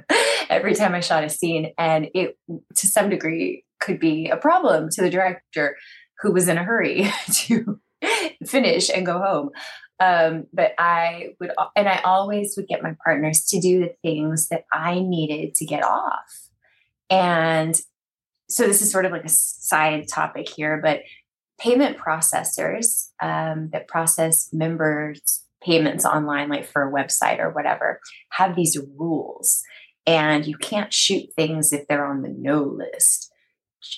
every 0.51 0.75
time 0.75 0.95
I 0.95 1.01
shot 1.01 1.25
a 1.25 1.29
scene. 1.29 1.73
And 1.79 2.09
it, 2.15 2.37
to 2.77 2.87
some 2.87 3.11
degree, 3.11 3.65
could 3.81 4.01
be 4.01 4.29
a 4.29 4.37
problem 4.37 4.89
to 4.91 5.03
the 5.03 5.11
director 5.11 5.77
who 6.21 6.33
was 6.33 6.49
in 6.49 6.59
a 6.59 6.65
hurry 6.65 7.09
to 7.33 7.81
finish 8.47 8.91
and 8.91 9.07
go 9.07 9.19
home. 9.19 9.51
Um, 10.01 10.47
but 10.53 10.73
I 10.79 11.31
would, 11.41 11.51
and 11.75 11.89
I 11.89 12.01
always 12.05 12.55
would 12.57 12.69
get 12.69 12.83
my 12.83 12.95
partners 13.05 13.45
to 13.47 13.61
do 13.61 13.81
the 13.81 13.95
things 14.03 14.49
that 14.49 14.65
I 14.73 15.01
needed 15.01 15.55
to 15.57 15.65
get 15.65 15.83
off. 15.83 16.49
And 17.11 17.81
so 18.49 18.67
this 18.67 18.81
is 18.81 18.91
sort 18.91 19.05
of 19.05 19.13
like 19.13 19.25
a 19.25 19.31
side 19.31 20.07
topic 20.09 20.49
here, 20.49 20.81
but 20.83 21.01
payment 21.59 21.99
processors 21.99 23.09
um, 23.21 23.71
that 23.73 23.89
process 23.89 24.49
members' 24.53 25.45
payments 25.63 26.05
online, 26.05 26.49
like 26.49 26.65
for 26.65 26.89
a 26.89 26.93
website 26.93 27.41
or 27.41 27.51
whatever, 27.51 28.01
have 28.31 28.55
these 28.55 28.79
rules. 28.97 29.63
And 30.09 30.47
you 30.47 30.57
can't 30.57 30.91
shoot 30.91 31.29
things 31.37 31.71
if 31.71 31.87
they're 31.87 32.07
on 32.07 32.23
the 32.23 32.31
no 32.31 32.63
list. 32.63 33.31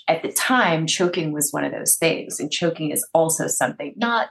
At 0.08 0.22
the 0.22 0.32
time, 0.32 0.88
choking 0.88 1.30
was 1.30 1.52
one 1.52 1.64
of 1.64 1.70
those 1.70 1.96
things. 1.96 2.40
And 2.40 2.50
choking 2.50 2.90
is 2.90 3.06
also 3.14 3.46
something 3.46 3.94
not 3.96 4.30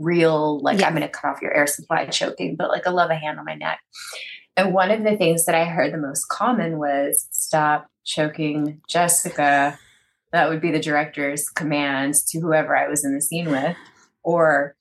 real, 0.00 0.58
like 0.58 0.80
yeah. 0.80 0.88
I'm 0.88 0.94
going 0.96 1.02
to 1.02 1.08
cut 1.08 1.30
off 1.30 1.40
your 1.40 1.54
air 1.54 1.68
supply 1.68 2.06
choking, 2.06 2.56
but 2.56 2.68
like 2.68 2.84
a 2.84 2.90
love 2.90 3.10
a 3.10 3.14
hand 3.14 3.38
on 3.38 3.44
my 3.44 3.54
neck. 3.54 3.78
And 4.56 4.74
one 4.74 4.90
of 4.90 5.04
the 5.04 5.16
things 5.16 5.44
that 5.44 5.54
I 5.54 5.66
heard 5.66 5.92
the 5.92 5.98
most 5.98 6.26
common 6.26 6.78
was 6.78 7.28
stop 7.30 7.86
choking 8.04 8.80
Jessica. 8.88 9.78
That 10.32 10.48
would 10.48 10.60
be 10.60 10.72
the 10.72 10.80
director's 10.80 11.48
command 11.48 12.14
to 12.30 12.40
whoever 12.40 12.76
I 12.76 12.88
was 12.88 13.04
in 13.04 13.14
the 13.14 13.20
scene 13.20 13.52
with. 13.52 13.76
Or 14.24 14.74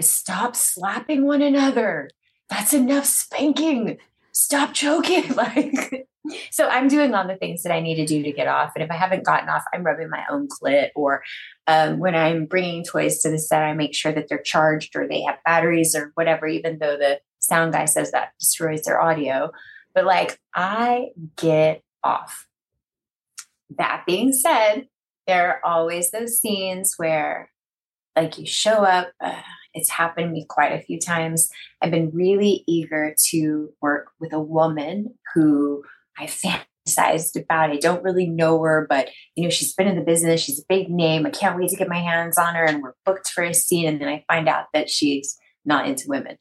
stop 0.00 0.56
slapping 0.56 1.26
one 1.26 1.42
another. 1.42 2.10
That's 2.50 2.74
enough 2.74 3.04
spanking. 3.04 3.98
Stop 4.36 4.74
choking. 4.74 5.24
Like, 5.34 6.06
so 6.50 6.68
I'm 6.68 6.88
doing 6.88 7.14
all 7.14 7.26
the 7.26 7.36
things 7.36 7.62
that 7.62 7.72
I 7.72 7.80
need 7.80 7.94
to 7.94 8.04
do 8.04 8.22
to 8.22 8.32
get 8.32 8.48
off. 8.48 8.72
And 8.74 8.82
if 8.82 8.90
I 8.90 8.94
haven't 8.94 9.24
gotten 9.24 9.48
off, 9.48 9.62
I'm 9.72 9.82
rubbing 9.82 10.10
my 10.10 10.24
own 10.28 10.48
clit. 10.48 10.88
Or 10.94 11.22
um, 11.66 12.00
when 12.00 12.14
I'm 12.14 12.44
bringing 12.44 12.84
toys 12.84 13.20
to 13.20 13.30
the 13.30 13.38
set, 13.38 13.62
I 13.62 13.72
make 13.72 13.94
sure 13.94 14.12
that 14.12 14.28
they're 14.28 14.42
charged 14.42 14.94
or 14.94 15.06
they 15.06 15.22
have 15.22 15.36
batteries 15.44 15.94
or 15.94 16.10
whatever, 16.14 16.46
even 16.46 16.78
though 16.78 16.96
the 16.96 17.20
sound 17.38 17.72
guy 17.72 17.86
says 17.86 18.10
that 18.10 18.32
destroys 18.38 18.82
their 18.82 19.00
audio. 19.00 19.52
But 19.94 20.04
like, 20.04 20.38
I 20.54 21.10
get 21.36 21.82
off. 22.04 22.46
That 23.78 24.02
being 24.06 24.32
said, 24.32 24.88
there 25.26 25.48
are 25.48 25.60
always 25.64 26.10
those 26.10 26.38
scenes 26.38 26.94
where, 26.98 27.50
like, 28.14 28.36
you 28.36 28.46
show 28.46 28.84
up. 28.84 29.12
Uh, 29.18 29.40
it's 29.76 29.90
happened 29.90 30.28
to 30.28 30.32
me 30.32 30.46
quite 30.48 30.72
a 30.72 30.80
few 30.80 30.98
times. 30.98 31.50
I've 31.80 31.90
been 31.90 32.10
really 32.10 32.64
eager 32.66 33.14
to 33.28 33.72
work 33.80 34.08
with 34.18 34.32
a 34.32 34.40
woman 34.40 35.14
who 35.34 35.84
I 36.18 36.26
fantasized 36.26 37.40
about. 37.40 37.70
I 37.70 37.76
don't 37.76 38.02
really 38.02 38.26
know 38.26 38.60
her, 38.62 38.86
but 38.88 39.10
you 39.36 39.44
know, 39.44 39.50
she's 39.50 39.74
been 39.74 39.86
in 39.86 39.96
the 39.96 40.04
business. 40.04 40.40
She's 40.40 40.60
a 40.60 40.66
big 40.68 40.90
name. 40.90 41.26
I 41.26 41.30
can't 41.30 41.58
wait 41.58 41.68
to 41.70 41.76
get 41.76 41.88
my 41.88 42.00
hands 42.00 42.38
on 42.38 42.54
her. 42.54 42.64
And 42.64 42.82
we're 42.82 42.94
booked 43.04 43.28
for 43.28 43.44
a 43.44 43.52
scene. 43.52 43.86
And 43.86 44.00
then 44.00 44.08
I 44.08 44.24
find 44.26 44.48
out 44.48 44.66
that 44.72 44.88
she's 44.88 45.38
not 45.66 45.86
into 45.86 46.08
women. 46.08 46.38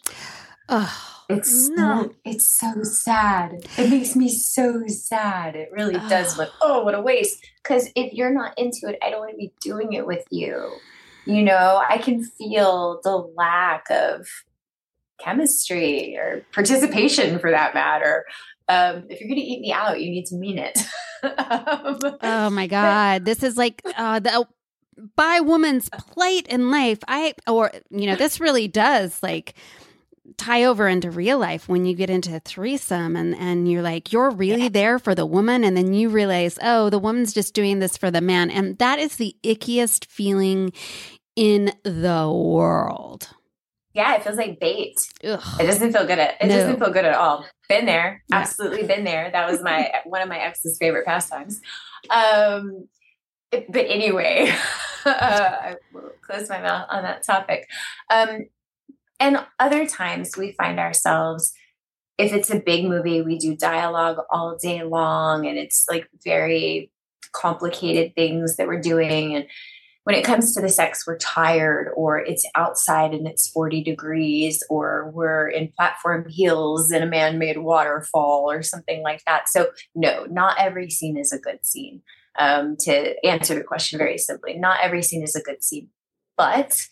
Oh, 0.70 1.16
it's 1.28 1.70
no. 1.70 2.04
so, 2.04 2.16
it's 2.24 2.50
so 2.50 2.84
sad. 2.84 3.68
It 3.78 3.90
makes 3.90 4.16
me 4.16 4.30
so 4.30 4.84
sad. 4.88 5.56
It 5.56 5.70
really 5.74 5.96
does. 6.08 6.38
But 6.38 6.52
oh, 6.62 6.84
what 6.84 6.96
a 6.96 7.02
waste! 7.02 7.46
Because 7.62 7.90
if 7.96 8.14
you're 8.14 8.34
not 8.34 8.58
into 8.58 8.88
it, 8.88 8.98
I 9.04 9.10
don't 9.10 9.20
want 9.20 9.32
to 9.32 9.38
be 9.38 9.54
doing 9.62 9.94
it 9.94 10.08
with 10.08 10.24
you. 10.32 10.72
You 11.26 11.44
know, 11.44 11.84
I 11.88 11.98
can 11.98 12.24
feel 12.24 13.00
the 13.04 13.16
lack 13.16 13.90
of 13.90 14.28
chemistry 15.20 16.18
or 16.18 16.46
participation, 16.54 17.40
for 17.40 17.52
that 17.52 17.74
matter. 17.74 18.26
Um, 18.68 19.06
if 19.10 19.20
you're 19.20 19.30
going 19.30 19.40
to 19.40 19.46
eat 19.46 19.62
me 19.62 19.72
out, 19.72 20.02
you 20.02 20.10
need 20.10 20.26
to 20.28 20.36
mean 20.36 20.58
it. 20.58 20.78
um, 21.24 22.18
oh 22.22 22.50
my 22.50 22.68
god, 22.68 23.22
but, 23.22 23.26
this 23.26 23.44
is 23.44 23.58
like 23.58 23.82
uh, 23.98 24.20
the 24.20 24.48
bi 25.16 25.40
woman's 25.40 25.90
plight 25.90 26.48
in 26.48 26.72
life. 26.72 27.00
I 27.08 27.34
or 27.48 27.72
you 27.90 28.08
know, 28.08 28.16
this 28.16 28.40
really 28.40 28.68
does 28.68 29.22
like 29.22 29.56
tie 30.38 30.64
over 30.64 30.88
into 30.88 31.12
real 31.12 31.38
life 31.38 31.68
when 31.68 31.86
you 31.86 31.96
get 31.96 32.10
into 32.10 32.36
a 32.36 32.40
threesome 32.40 33.16
and, 33.16 33.36
and 33.36 33.72
you're 33.72 33.82
like, 33.82 34.12
you're 34.12 34.32
really 34.32 34.64
yeah. 34.64 34.70
there 34.70 35.00
for 35.00 35.16
the 35.16 35.26
woman. 35.26 35.64
And 35.64 35.76
then 35.76 35.94
you 35.94 36.10
realize, 36.10 36.60
oh, 36.62 36.90
the 36.90 37.00
woman's 37.00 37.34
just 37.34 37.54
doing 37.54 37.80
this 37.80 37.98
for 37.98 38.12
the 38.12 38.22
man. 38.22 38.50
And 38.50 38.78
that 38.80 39.00
is 39.00 39.16
the 39.16 39.36
ickiest 39.44 40.06
feeling 40.06 40.74
in 41.36 41.74
the 41.84 42.32
world. 42.32 43.30
Yeah, 43.94 44.16
it 44.16 44.24
feels 44.24 44.36
like 44.36 44.60
bait. 44.60 45.00
Ugh. 45.24 45.42
It 45.60 45.66
doesn't 45.66 45.94
feel 45.94 46.06
good. 46.06 46.20
At, 46.20 46.36
it 46.42 46.48
no. 46.48 46.58
doesn't 46.58 46.80
feel 46.80 46.92
good 46.92 47.06
at 47.06 47.16
all. 47.16 47.46
Been 47.70 47.86
there, 47.86 48.24
yeah. 48.30 48.38
absolutely 48.38 48.84
been 48.84 49.06
there. 49.06 49.32
That 49.32 49.50
was 49.50 49.62
my 49.62 49.90
one 50.06 50.22
of 50.22 50.28
my 50.28 50.38
ex's 50.38 50.78
favorite 50.78 51.06
pastimes. 51.06 51.62
Um, 52.10 52.90
but 53.52 53.86
anyway, 53.88 54.54
uh, 55.06 55.12
I 55.12 55.76
will 55.94 56.12
close 56.22 56.50
my 56.50 56.62
mouth 56.62 56.88
on 56.90 57.04
that 57.04 57.24
topic. 57.24 57.70
Um, 58.10 58.48
and 59.20 59.46
other 59.60 59.86
times 59.86 60.38
we 60.38 60.54
find 60.54 60.80
ourselves, 60.80 61.54
if 62.18 62.34
it's 62.34 62.50
a 62.50 62.60
big 62.60 62.86
movie, 62.86 63.22
we 63.22 63.38
do 63.38 63.56
dialogue 63.56 64.18
all 64.30 64.58
day 64.58 64.84
long 64.84 65.46
and 65.46 65.58
it's 65.58 65.86
like 65.90 66.08
very 66.24 66.92
complicated 67.34 68.14
things 68.16 68.56
that 68.56 68.68
we're 68.68 68.82
doing. 68.82 69.36
And 69.36 69.48
when 70.06 70.16
it 70.16 70.24
comes 70.24 70.54
to 70.54 70.62
the 70.62 70.70
sex, 70.70 71.06
we're 71.06 71.18
tired 71.18 71.92
or 71.96 72.20
it's 72.20 72.48
outside 72.56 73.14
and 73.14 73.28
it's 73.28 73.50
40 73.50 73.84
degrees 73.84 74.64
or 74.70 75.12
we're 75.14 75.50
in 75.50 75.72
platform 75.76 76.28
heels 76.30 76.92
in 76.92 77.02
a 77.02 77.08
man 77.08 77.40
made 77.40 77.58
waterfall 77.58 78.50
or 78.50 78.62
something 78.62 79.02
like 79.02 79.24
that. 79.26 79.50
So, 79.50 79.72
no, 79.96 80.26
not 80.26 80.58
every 80.60 80.90
scene 80.90 81.18
is 81.18 81.34
a 81.34 81.40
good 81.40 81.66
scene. 81.66 82.02
Um, 82.38 82.76
to 82.82 83.26
answer 83.26 83.56
the 83.56 83.64
question 83.64 83.98
very 83.98 84.18
simply, 84.18 84.58
not 84.58 84.80
every 84.82 85.02
scene 85.02 85.24
is 85.24 85.36
a 85.36 85.42
good 85.42 85.64
scene, 85.64 85.88
but 86.38 86.86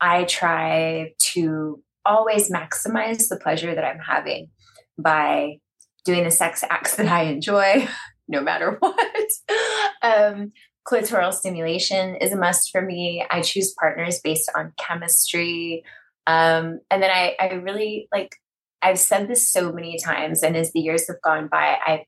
I 0.00 0.24
try 0.24 1.12
to 1.32 1.82
always 2.04 2.50
maximize 2.50 3.28
the 3.28 3.38
pleasure 3.40 3.74
that 3.74 3.84
I'm 3.84 3.98
having 3.98 4.48
by 4.98 5.58
doing 6.04 6.24
the 6.24 6.30
sex 6.30 6.64
acts 6.68 6.96
that 6.96 7.08
I 7.08 7.22
enjoy, 7.24 7.86
no 8.28 8.40
matter 8.40 8.76
what. 8.80 9.26
um, 10.02 10.52
clitoral 10.88 11.32
stimulation 11.32 12.16
is 12.16 12.32
a 12.32 12.36
must 12.36 12.70
for 12.70 12.82
me. 12.82 13.24
I 13.30 13.42
choose 13.42 13.74
partners 13.78 14.20
based 14.22 14.50
on 14.56 14.72
chemistry. 14.78 15.84
Um, 16.26 16.80
and 16.90 17.02
then 17.02 17.10
I, 17.10 17.36
I 17.38 17.54
really 17.54 18.08
like, 18.12 18.36
I've 18.82 18.98
said 18.98 19.28
this 19.28 19.50
so 19.50 19.72
many 19.72 19.98
times, 19.98 20.42
and 20.42 20.56
as 20.56 20.72
the 20.72 20.80
years 20.80 21.06
have 21.08 21.20
gone 21.22 21.48
by, 21.48 21.76
I, 21.84 22.04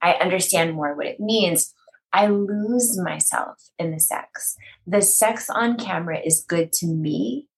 I 0.00 0.12
understand 0.14 0.74
more 0.74 0.94
what 0.96 1.06
it 1.06 1.18
means. 1.18 1.74
I 2.12 2.26
lose 2.26 2.98
myself 3.00 3.70
in 3.78 3.90
the 3.90 4.00
sex. 4.00 4.56
The 4.86 5.02
sex 5.02 5.48
on 5.48 5.76
camera 5.76 6.20
is 6.22 6.44
good 6.46 6.72
to 6.74 6.86
me 6.86 7.48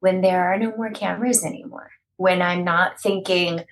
when 0.00 0.20
there 0.20 0.52
are 0.52 0.58
no 0.58 0.72
more 0.76 0.90
cameras 0.90 1.44
anymore. 1.44 1.90
When 2.16 2.42
I'm 2.42 2.64
not 2.64 3.00
thinking 3.00 3.64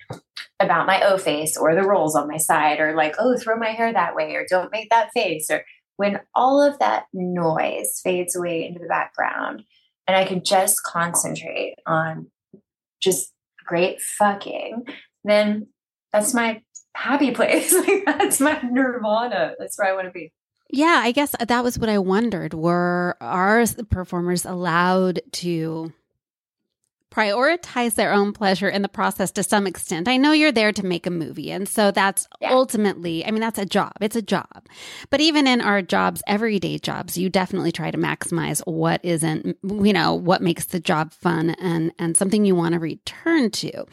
about 0.59 0.87
my 0.87 1.01
O 1.01 1.17
face 1.17 1.57
or 1.57 1.75
the 1.75 1.83
rolls 1.83 2.15
on 2.15 2.27
my 2.27 2.37
side 2.37 2.79
or 2.79 2.95
like, 2.95 3.15
oh, 3.19 3.37
throw 3.37 3.57
my 3.57 3.69
hair 3.69 3.91
that 3.91 4.15
way 4.15 4.35
or 4.35 4.45
don't 4.49 4.71
make 4.71 4.89
that 4.89 5.11
face 5.13 5.49
or 5.49 5.63
when 5.97 6.19
all 6.35 6.61
of 6.61 6.79
that 6.79 7.05
noise 7.13 7.99
fades 8.03 8.35
away 8.35 8.65
into 8.65 8.79
the 8.79 8.87
background 8.87 9.63
and 10.07 10.15
I 10.15 10.25
can 10.25 10.43
just 10.43 10.83
concentrate 10.83 11.75
on 11.85 12.27
just 13.01 13.33
great 13.65 14.01
fucking, 14.01 14.85
then 15.23 15.67
that's 16.13 16.33
my 16.33 16.61
happy 16.97 17.31
place. 17.31 17.73
like 17.87 18.05
that's 18.05 18.39
my 18.39 18.59
nirvana. 18.63 19.53
That's 19.59 19.77
where 19.77 19.89
I 19.89 19.93
want 19.93 20.07
to 20.07 20.11
be. 20.11 20.31
Yeah, 20.69 21.01
I 21.03 21.11
guess 21.11 21.33
that 21.39 21.63
was 21.63 21.79
what 21.79 21.89
I 21.89 21.97
wondered. 21.97 22.53
Were 22.53 23.15
our 23.21 23.65
performers 23.89 24.45
allowed 24.45 25.21
to 25.33 25.93
prioritize 27.17 27.95
their 27.95 28.13
own 28.13 28.31
pleasure 28.31 28.69
in 28.69 28.83
the 28.83 28.89
process 28.89 29.31
to 29.31 29.41
some 29.41 29.65
extent. 29.65 30.07
I 30.07 30.17
know 30.17 30.33
you're 30.33 30.51
there 30.51 30.71
to 30.73 30.85
make 30.85 31.07
a 31.07 31.09
movie. 31.09 31.51
And 31.51 31.67
so 31.67 31.89
that's 31.89 32.27
yeah. 32.41 32.51
ultimately, 32.51 33.25
I 33.25 33.31
mean, 33.31 33.41
that's 33.41 33.57
a 33.57 33.65
job. 33.65 33.93
It's 34.01 34.15
a 34.15 34.21
job. 34.21 34.67
But 35.09 35.19
even 35.19 35.47
in 35.47 35.59
our 35.59 35.81
jobs, 35.81 36.21
everyday 36.27 36.77
jobs, 36.77 37.17
you 37.17 37.29
definitely 37.29 37.71
try 37.71 37.89
to 37.89 37.97
maximize 37.97 38.61
what 38.67 39.03
isn't, 39.03 39.57
you 39.63 39.93
know, 39.93 40.13
what 40.13 40.43
makes 40.43 40.65
the 40.65 40.79
job 40.79 41.11
fun 41.11 41.51
and, 41.51 41.91
and 41.97 42.15
something 42.15 42.45
you 42.45 42.55
want 42.55 42.73
to 42.73 42.79
return 42.79 43.49
to. 43.51 43.85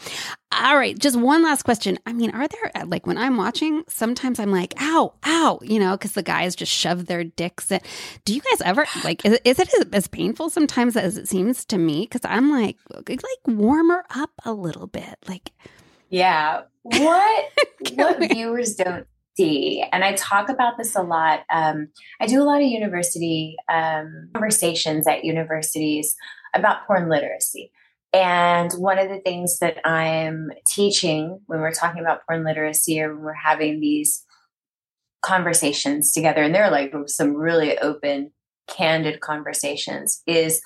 All 0.62 0.76
right, 0.76 0.96
just 0.96 1.18
one 1.18 1.42
last 1.42 1.64
question. 1.64 1.98
I 2.06 2.12
mean, 2.12 2.30
are 2.30 2.46
there 2.46 2.86
like 2.86 3.06
when 3.06 3.18
I'm 3.18 3.36
watching, 3.36 3.82
sometimes 3.88 4.38
I'm 4.38 4.52
like, 4.52 4.72
ow, 4.80 5.14
ow, 5.26 5.58
you 5.62 5.80
know, 5.80 5.92
because 5.92 6.12
the 6.12 6.22
guys 6.22 6.54
just 6.54 6.70
shove 6.70 7.06
their 7.06 7.24
dicks 7.24 7.72
in. 7.72 7.80
Do 8.24 8.34
you 8.34 8.40
guys 8.40 8.60
ever 8.60 8.86
like, 9.02 9.24
is, 9.24 9.38
is 9.44 9.58
it 9.58 9.68
as 9.92 10.06
painful 10.06 10.50
sometimes 10.50 10.96
as 10.96 11.16
it 11.16 11.28
seems 11.28 11.64
to 11.66 11.78
me? 11.78 12.02
Because 12.02 12.20
I'm 12.24 12.50
like, 12.52 12.76
like 12.92 13.18
warm 13.46 13.90
her 13.90 14.04
up 14.14 14.30
a 14.44 14.52
little 14.52 14.86
bit. 14.86 15.16
Like, 15.26 15.50
yeah, 16.08 16.62
what 16.82 17.44
what 17.94 18.20
we- 18.20 18.28
viewers 18.28 18.76
don't 18.76 19.06
see, 19.36 19.84
and 19.92 20.04
I 20.04 20.12
talk 20.12 20.48
about 20.48 20.78
this 20.78 20.94
a 20.94 21.02
lot. 21.02 21.40
Um, 21.50 21.88
I 22.20 22.26
do 22.26 22.40
a 22.40 22.44
lot 22.44 22.62
of 22.62 22.68
university 22.68 23.56
um, 23.68 24.28
conversations 24.32 25.08
at 25.08 25.24
universities 25.24 26.14
about 26.54 26.86
porn 26.86 27.08
literacy. 27.08 27.72
And 28.14 28.70
one 28.74 29.00
of 29.00 29.08
the 29.08 29.18
things 29.18 29.58
that 29.58 29.84
I'm 29.84 30.52
teaching 30.68 31.40
when 31.46 31.58
we're 31.58 31.72
talking 31.72 32.00
about 32.00 32.20
porn 32.28 32.44
literacy 32.44 33.00
or 33.00 33.12
when 33.12 33.24
we're 33.24 33.32
having 33.32 33.80
these 33.80 34.24
conversations 35.20 36.12
together, 36.12 36.40
and 36.44 36.54
they're 36.54 36.70
like 36.70 36.94
some 37.08 37.34
really 37.34 37.76
open, 37.78 38.30
candid 38.68 39.18
conversations, 39.20 40.22
is 40.28 40.62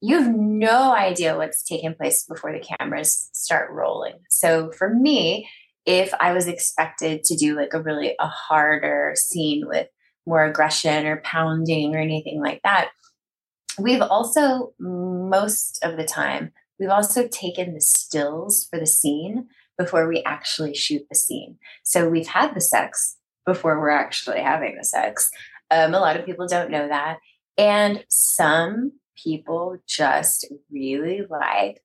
you 0.00 0.16
have 0.16 0.34
no 0.34 0.94
idea 0.94 1.36
what's 1.36 1.62
taking 1.62 1.94
place 1.94 2.24
before 2.24 2.52
the 2.52 2.64
cameras 2.78 3.28
start 3.34 3.70
rolling. 3.70 4.14
So 4.30 4.72
for 4.72 4.88
me, 4.94 5.46
if 5.84 6.14
I 6.18 6.32
was 6.32 6.46
expected 6.46 7.22
to 7.24 7.36
do 7.36 7.54
like 7.54 7.74
a 7.74 7.82
really 7.82 8.14
a 8.18 8.28
harder 8.28 9.12
scene 9.14 9.66
with 9.66 9.88
more 10.26 10.44
aggression 10.46 11.06
or 11.06 11.20
pounding 11.22 11.94
or 11.94 11.98
anything 11.98 12.40
like 12.40 12.60
that, 12.64 12.92
we've 13.78 14.00
also 14.00 14.72
most 14.78 15.80
of 15.82 15.98
the 15.98 16.04
time 16.04 16.52
we've 16.78 16.90
also 16.90 17.26
taken 17.28 17.74
the 17.74 17.80
stills 17.80 18.66
for 18.70 18.78
the 18.78 18.86
scene 18.86 19.48
before 19.76 20.08
we 20.08 20.22
actually 20.24 20.74
shoot 20.74 21.02
the 21.08 21.14
scene. 21.16 21.58
So 21.84 22.08
we've 22.08 22.26
had 22.26 22.54
the 22.54 22.60
sex 22.60 23.16
before 23.46 23.80
we're 23.80 23.90
actually 23.90 24.40
having 24.40 24.76
the 24.76 24.84
sex. 24.84 25.30
Um, 25.70 25.94
a 25.94 26.00
lot 26.00 26.16
of 26.16 26.26
people 26.26 26.46
don't 26.46 26.70
know 26.70 26.88
that. 26.88 27.18
And 27.56 28.04
some 28.08 28.92
people 29.22 29.78
just 29.86 30.46
really 30.70 31.22
like 31.28 31.82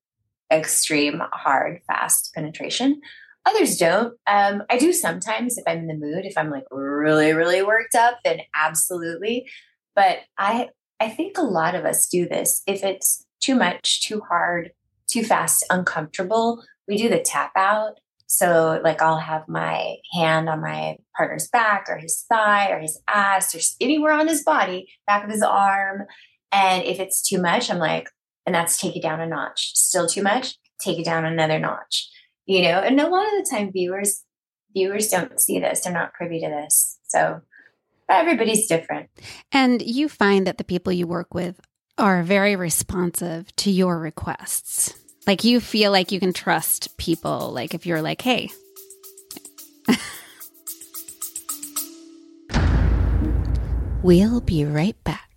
extreme, 0.51 1.21
hard, 1.31 1.81
fast 1.87 2.31
penetration. 2.33 3.01
Others 3.45 3.77
don't. 3.77 4.13
Um, 4.27 4.63
I 4.69 4.77
do 4.77 4.93
sometimes 4.93 5.57
if 5.57 5.63
I'm 5.67 5.79
in 5.79 5.87
the 5.87 5.95
mood, 5.95 6.25
if 6.25 6.37
I'm 6.37 6.49
like 6.49 6.65
really, 6.71 7.33
really 7.33 7.61
worked 7.61 7.95
up, 7.95 8.19
then 8.23 8.39
absolutely. 8.55 9.49
But 9.95 10.19
I 10.37 10.69
I 10.99 11.09
think 11.09 11.37
a 11.37 11.43
lot 11.43 11.75
of 11.75 11.83
us 11.83 12.07
do 12.07 12.27
this. 12.27 12.61
If 12.65 12.83
it's 12.83 13.25
too 13.41 13.55
much, 13.55 14.03
too 14.03 14.21
hard, 14.21 14.71
too 15.07 15.23
fast, 15.23 15.65
uncomfortable, 15.69 16.63
we 16.87 16.97
do 16.97 17.09
the 17.09 17.19
tap 17.19 17.51
out. 17.55 17.99
So, 18.27 18.81
like, 18.83 19.01
I'll 19.01 19.19
have 19.19 19.47
my 19.47 19.97
hand 20.13 20.49
on 20.49 20.61
my 20.61 20.97
partner's 21.15 21.47
back 21.49 21.85
or 21.87 21.97
his 21.97 22.25
thigh 22.27 22.71
or 22.71 22.79
his 22.79 22.99
ass 23.07 23.53
or 23.53 23.59
anywhere 23.79 24.13
on 24.13 24.27
his 24.27 24.43
body, 24.43 24.87
back 25.05 25.23
of 25.23 25.29
his 25.29 25.43
arm. 25.43 26.03
And 26.51 26.83
if 26.83 26.99
it's 26.99 27.21
too 27.21 27.39
much, 27.39 27.69
I'm 27.69 27.77
like, 27.77 28.09
and 28.45 28.55
that's 28.55 28.77
take 28.77 28.95
it 28.95 29.03
down 29.03 29.21
a 29.21 29.27
notch. 29.27 29.71
Still 29.75 30.07
too 30.07 30.23
much, 30.23 30.57
take 30.79 30.99
it 30.99 31.05
down 31.05 31.25
another 31.25 31.59
notch. 31.59 32.09
You 32.45 32.63
know, 32.63 32.79
and 32.79 32.99
a 32.99 33.07
lot 33.07 33.25
of 33.25 33.31
the 33.31 33.47
time 33.49 33.71
viewers 33.71 34.23
viewers 34.73 35.07
don't 35.09 35.39
see 35.39 35.59
this. 35.59 35.81
They're 35.81 35.93
not 35.93 36.13
privy 36.13 36.39
to 36.39 36.47
this. 36.47 36.99
So 37.07 37.41
everybody's 38.09 38.67
different. 38.67 39.09
And 39.51 39.81
you 39.81 40.09
find 40.09 40.47
that 40.47 40.57
the 40.57 40.63
people 40.63 40.91
you 40.91 41.07
work 41.07 41.33
with 41.33 41.59
are 41.97 42.23
very 42.23 42.55
responsive 42.55 43.55
to 43.57 43.71
your 43.71 43.99
requests. 43.99 44.93
Like 45.27 45.43
you 45.43 45.59
feel 45.59 45.91
like 45.91 46.11
you 46.11 46.19
can 46.19 46.33
trust 46.33 46.97
people. 46.97 47.51
Like 47.51 47.73
if 47.73 47.85
you're 47.85 48.01
like, 48.01 48.21
hey, 48.21 48.49
we'll 54.03 54.41
be 54.41 54.65
right 54.65 55.01
back. 55.03 55.32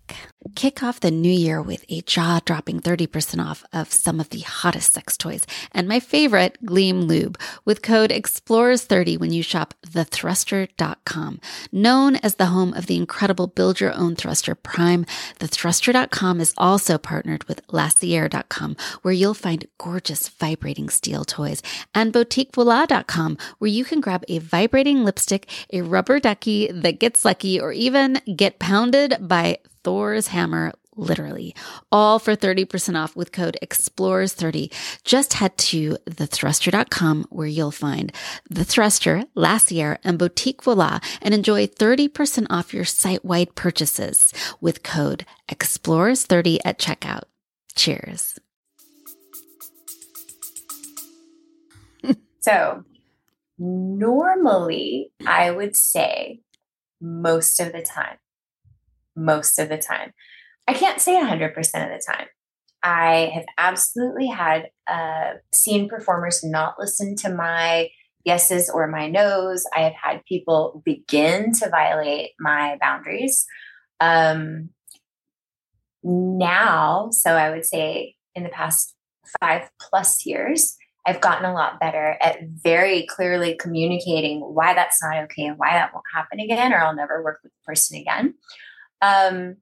Kick 0.55 0.83
off 0.83 0.99
the 0.99 1.11
new 1.11 1.31
year 1.31 1.61
with 1.61 1.83
a 1.89 2.01
jaw 2.01 2.39
dropping 2.45 2.79
30% 2.79 3.43
off 3.43 3.65
of 3.73 3.91
some 3.91 4.19
of 4.19 4.29
the 4.29 4.41
hottest 4.41 4.93
sex 4.93 5.17
toys 5.17 5.45
and 5.71 5.87
my 5.87 5.99
favorite, 5.99 6.57
Gleam 6.63 7.01
Lube, 7.01 7.39
with 7.65 7.81
code 7.81 8.11
EXPLORES30 8.11 9.19
when 9.19 9.33
you 9.33 9.41
shop 9.41 9.73
thethruster.com. 9.85 11.39
Known 11.71 12.15
as 12.17 12.35
the 12.35 12.47
home 12.47 12.73
of 12.73 12.85
the 12.85 12.97
incredible 12.97 13.47
build 13.47 13.79
your 13.79 13.93
own 13.93 14.15
thruster 14.15 14.53
prime, 14.53 15.05
thethruster.com 15.39 16.39
is 16.39 16.53
also 16.57 16.97
partnered 16.97 17.43
with 17.45 17.61
lacier.com, 17.71 18.75
where 19.01 19.13
you'll 19.13 19.33
find 19.33 19.67
gorgeous 19.77 20.29
vibrating 20.29 20.89
steel 20.89 21.25
toys, 21.25 21.63
and 21.95 22.13
boutiquevoila.com, 22.13 23.37
where 23.57 23.69
you 23.69 23.83
can 23.83 24.01
grab 24.01 24.23
a 24.27 24.39
vibrating 24.39 25.03
lipstick, 25.03 25.49
a 25.73 25.81
rubber 25.81 26.19
ducky 26.19 26.71
that 26.71 26.99
gets 26.99 27.25
lucky, 27.25 27.59
or 27.59 27.71
even 27.71 28.21
get 28.35 28.59
pounded 28.59 29.17
by 29.19 29.57
Thor's 29.83 30.27
hammer 30.27 30.73
literally, 30.97 31.55
all 31.91 32.19
for 32.19 32.35
30% 32.35 33.01
off 33.01 33.15
with 33.15 33.31
code 33.31 33.57
EXPLORES30. 33.61 34.73
Just 35.03 35.33
head 35.33 35.57
to 35.57 35.97
thethruster.com 36.09 37.27
where 37.29 37.47
you'll 37.47 37.71
find 37.71 38.11
The 38.49 38.65
Thruster, 38.65 39.23
Lacier, 39.35 39.99
and 40.03 40.17
Boutique 40.17 40.63
Voila 40.63 40.99
and 41.21 41.33
enjoy 41.33 41.67
30% 41.67 42.47
off 42.49 42.73
your 42.73 42.85
site-wide 42.85 43.55
purchases 43.55 44.33
with 44.59 44.83
code 44.83 45.25
EXPLORES30 45.49 46.59
at 46.65 46.79
checkout. 46.79 47.23
Cheers. 47.75 48.39
so, 52.39 52.83
normally 53.59 55.11
I 55.25 55.51
would 55.51 55.75
say 55.75 56.41
most 57.01 57.59
of 57.59 57.71
the 57.71 57.81
time 57.81 58.17
most 59.17 59.59
of 59.59 59.69
the 59.69 59.77
time. 59.77 60.13
I 60.67 60.73
can't 60.73 61.01
say 61.01 61.13
100% 61.13 61.57
of 61.57 61.63
the 61.63 62.03
time. 62.07 62.27
I 62.83 63.31
have 63.33 63.45
absolutely 63.57 64.27
had 64.27 64.69
uh, 64.87 65.33
seen 65.53 65.89
performers 65.89 66.43
not 66.43 66.75
listen 66.79 67.15
to 67.17 67.33
my 67.33 67.89
yeses 68.23 68.69
or 68.69 68.87
my 68.87 69.09
nos. 69.09 69.65
I 69.75 69.81
have 69.81 69.93
had 69.93 70.25
people 70.25 70.81
begin 70.85 71.53
to 71.53 71.69
violate 71.69 72.31
my 72.39 72.77
boundaries. 72.79 73.45
Um, 73.99 74.69
now, 76.03 77.09
so 77.11 77.31
I 77.31 77.49
would 77.49 77.65
say 77.65 78.15
in 78.35 78.43
the 78.43 78.49
past 78.49 78.93
five 79.41 79.69
plus 79.81 80.25
years, 80.25 80.77
I've 81.05 81.21
gotten 81.21 81.45
a 81.45 81.53
lot 81.53 81.79
better 81.79 82.17
at 82.21 82.39
very 82.43 83.05
clearly 83.05 83.55
communicating 83.55 84.41
why 84.41 84.73
that's 84.73 85.01
not 85.01 85.23
okay 85.23 85.45
and 85.45 85.57
why 85.57 85.71
that 85.71 85.93
won't 85.93 86.05
happen 86.13 86.41
again, 86.41 86.73
or 86.73 86.79
I'll 86.79 86.95
never 86.95 87.23
work 87.23 87.39
with 87.43 87.53
the 87.53 87.71
person 87.71 87.97
again. 87.97 88.33
Um, 89.01 89.57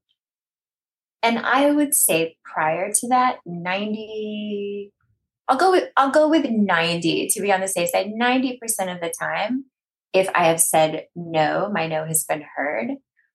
and 1.25 1.39
I 1.39 1.71
would 1.71 1.95
say 1.95 2.38
prior 2.43 2.91
to 2.93 3.07
that, 3.07 3.38
90, 3.45 4.91
I'll 5.47 5.57
go 5.57 5.71
with, 5.71 5.89
I'll 5.97 6.11
go 6.11 6.29
with 6.29 6.45
90 6.45 7.29
to 7.29 7.41
be 7.41 7.51
on 7.51 7.61
the 7.61 7.67
safe 7.67 7.89
side. 7.89 8.11
90% 8.19 8.59
of 8.93 9.01
the 9.01 9.13
time, 9.19 9.65
if 10.13 10.29
I 10.36 10.45
have 10.45 10.61
said 10.61 11.07
no, 11.15 11.69
my 11.73 11.88
no 11.88 12.05
has 12.05 12.23
been 12.23 12.43
heard. 12.55 12.91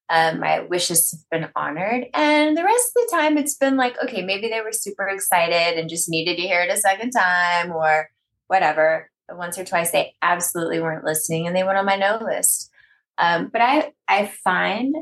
Um, 0.09 0.39
my 0.39 0.61
wishes 0.61 1.11
have 1.11 1.29
been 1.29 1.49
honored. 1.55 2.05
And 2.13 2.57
the 2.57 2.63
rest 2.63 2.91
of 2.95 3.03
the 3.03 3.15
time, 3.15 3.37
it's 3.37 3.55
been 3.55 3.77
like, 3.77 4.01
okay, 4.03 4.21
maybe 4.21 4.49
they 4.49 4.61
were 4.61 4.71
super 4.71 5.07
excited 5.07 5.77
and 5.77 5.89
just 5.89 6.09
needed 6.09 6.37
to 6.37 6.41
hear 6.41 6.61
it 6.61 6.71
a 6.71 6.77
second 6.77 7.11
time 7.11 7.71
or 7.71 8.09
whatever. 8.47 9.09
But 9.27 9.37
once 9.37 9.57
or 9.57 9.63
twice, 9.63 9.91
they 9.91 10.13
absolutely 10.21 10.81
weren't 10.81 11.05
listening 11.05 11.47
and 11.47 11.55
they 11.55 11.63
went 11.63 11.77
on 11.77 11.85
my 11.85 11.95
no 11.95 12.19
list. 12.21 12.69
Um, 13.17 13.49
but 13.51 13.61
I, 13.61 13.91
I 14.07 14.31
find 14.43 14.95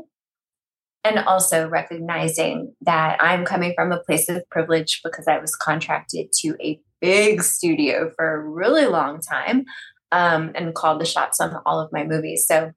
and 1.04 1.18
also 1.20 1.68
recognizing 1.68 2.74
that 2.82 3.18
I'm 3.22 3.44
coming 3.44 3.72
from 3.74 3.92
a 3.92 4.00
place 4.00 4.28
of 4.28 4.48
privilege 4.50 5.00
because 5.02 5.26
I 5.26 5.38
was 5.38 5.56
contracted 5.56 6.32
to 6.40 6.56
a 6.60 6.80
big 7.00 7.42
studio 7.42 8.10
for 8.14 8.34
a 8.34 8.48
really 8.48 8.86
long 8.86 9.20
time 9.20 9.64
um, 10.12 10.52
and 10.54 10.74
called 10.74 11.00
the 11.00 11.06
shots 11.06 11.40
on 11.40 11.56
all 11.64 11.80
of 11.80 11.92
my 11.92 12.04
movies. 12.04 12.46
So 12.46 12.72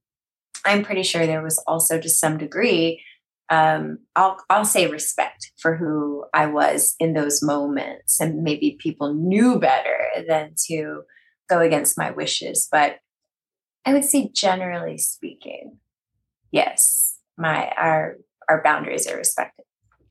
I'm 0.65 0.83
pretty 0.83 1.03
sure 1.03 1.25
there 1.25 1.43
was 1.43 1.61
also 1.67 1.99
to 1.99 2.09
some 2.09 2.37
degree, 2.37 3.03
um, 3.49 3.99
I'll, 4.15 4.37
I'll 4.49 4.65
say 4.65 4.87
respect 4.87 5.51
for 5.57 5.75
who 5.75 6.25
I 6.33 6.45
was 6.45 6.95
in 6.99 7.13
those 7.13 7.43
moments. 7.43 8.21
And 8.21 8.43
maybe 8.43 8.77
people 8.79 9.13
knew 9.13 9.59
better 9.59 9.99
than 10.27 10.55
to 10.67 11.03
go 11.49 11.59
against 11.59 11.97
my 11.97 12.11
wishes. 12.11 12.67
But 12.71 12.99
I 13.85 13.93
would 13.93 14.05
say, 14.05 14.29
generally 14.33 14.97
speaking, 14.97 15.79
yes, 16.51 17.12
my 17.37 17.71
our 17.77 18.17
our 18.49 18.61
boundaries 18.63 19.07
are 19.07 19.17
respected. 19.17 19.65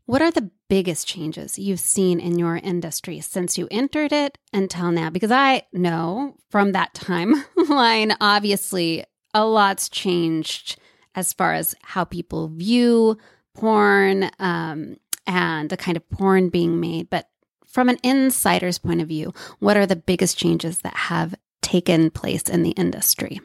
What 0.06 0.22
are 0.22 0.30
the 0.30 0.50
biggest 0.68 1.06
changes 1.06 1.58
you've 1.58 1.80
seen 1.80 2.18
in 2.18 2.38
your 2.38 2.56
industry 2.56 3.20
since 3.20 3.56
you 3.56 3.68
entered 3.70 4.12
it 4.12 4.36
until 4.52 4.90
now? 4.90 5.10
Because 5.10 5.30
I 5.30 5.62
know 5.72 6.36
from 6.50 6.72
that 6.72 6.94
timeline, 6.94 8.16
obviously, 8.20 9.04
a 9.32 9.46
lot's 9.46 9.88
changed 9.88 10.78
as 11.14 11.32
far 11.32 11.54
as 11.54 11.74
how 11.82 12.04
people 12.04 12.48
view 12.48 13.16
porn 13.54 14.30
um, 14.38 14.96
and 15.26 15.70
the 15.70 15.76
kind 15.76 15.96
of 15.96 16.08
porn 16.10 16.48
being 16.48 16.80
made. 16.80 17.08
But 17.08 17.28
from 17.66 17.88
an 17.88 17.98
insider's 18.02 18.78
point 18.78 19.00
of 19.00 19.08
view, 19.08 19.32
what 19.60 19.76
are 19.76 19.86
the 19.86 19.96
biggest 19.96 20.36
changes 20.36 20.78
that 20.80 20.94
have 20.94 21.34
taken 21.60 22.10
place 22.10 22.42
in 22.42 22.62
the 22.62 22.70
industry? 22.70 23.40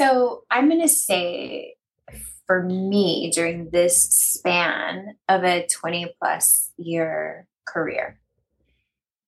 So 0.00 0.44
I'm 0.50 0.70
going 0.70 0.80
to 0.80 0.88
say 0.88 1.74
for 2.46 2.62
me 2.62 3.30
during 3.34 3.68
this 3.68 4.02
span 4.02 5.16
of 5.28 5.44
a 5.44 5.66
20 5.66 6.14
plus 6.18 6.72
year 6.78 7.46
career, 7.66 8.18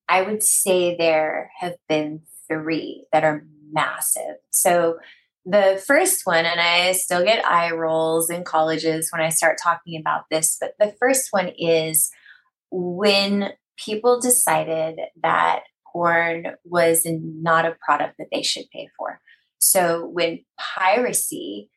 I 0.09 0.23
would 0.23 0.41
say 0.41 0.97
there 0.97 1.51
have 1.59 1.75
been 1.87 2.21
three 2.47 3.05
that 3.13 3.23
are 3.23 3.45
massive. 3.71 4.37
So 4.49 4.97
the 5.45 5.79
first 5.85 6.25
one, 6.25 6.43
and 6.47 6.59
I 6.59 6.93
still 6.93 7.23
get 7.23 7.45
eye 7.45 7.69
rolls 7.69 8.31
in 8.31 8.43
colleges 8.43 9.09
when 9.11 9.21
I 9.21 9.29
start 9.29 9.59
talking 9.61 10.01
about 10.01 10.23
this, 10.31 10.57
but 10.59 10.73
the 10.79 10.95
first 10.99 11.27
one 11.29 11.51
is 11.55 12.09
when 12.71 13.51
people 13.77 14.19
decided 14.19 14.99
that 15.21 15.65
porn 15.91 16.55
was 16.65 17.03
not 17.05 17.67
a 17.67 17.77
product 17.85 18.15
that 18.17 18.29
they 18.31 18.41
should 18.41 18.65
pay 18.71 18.89
for. 18.97 19.21
So 19.63 20.05
when 20.07 20.43
piracy 20.59 21.69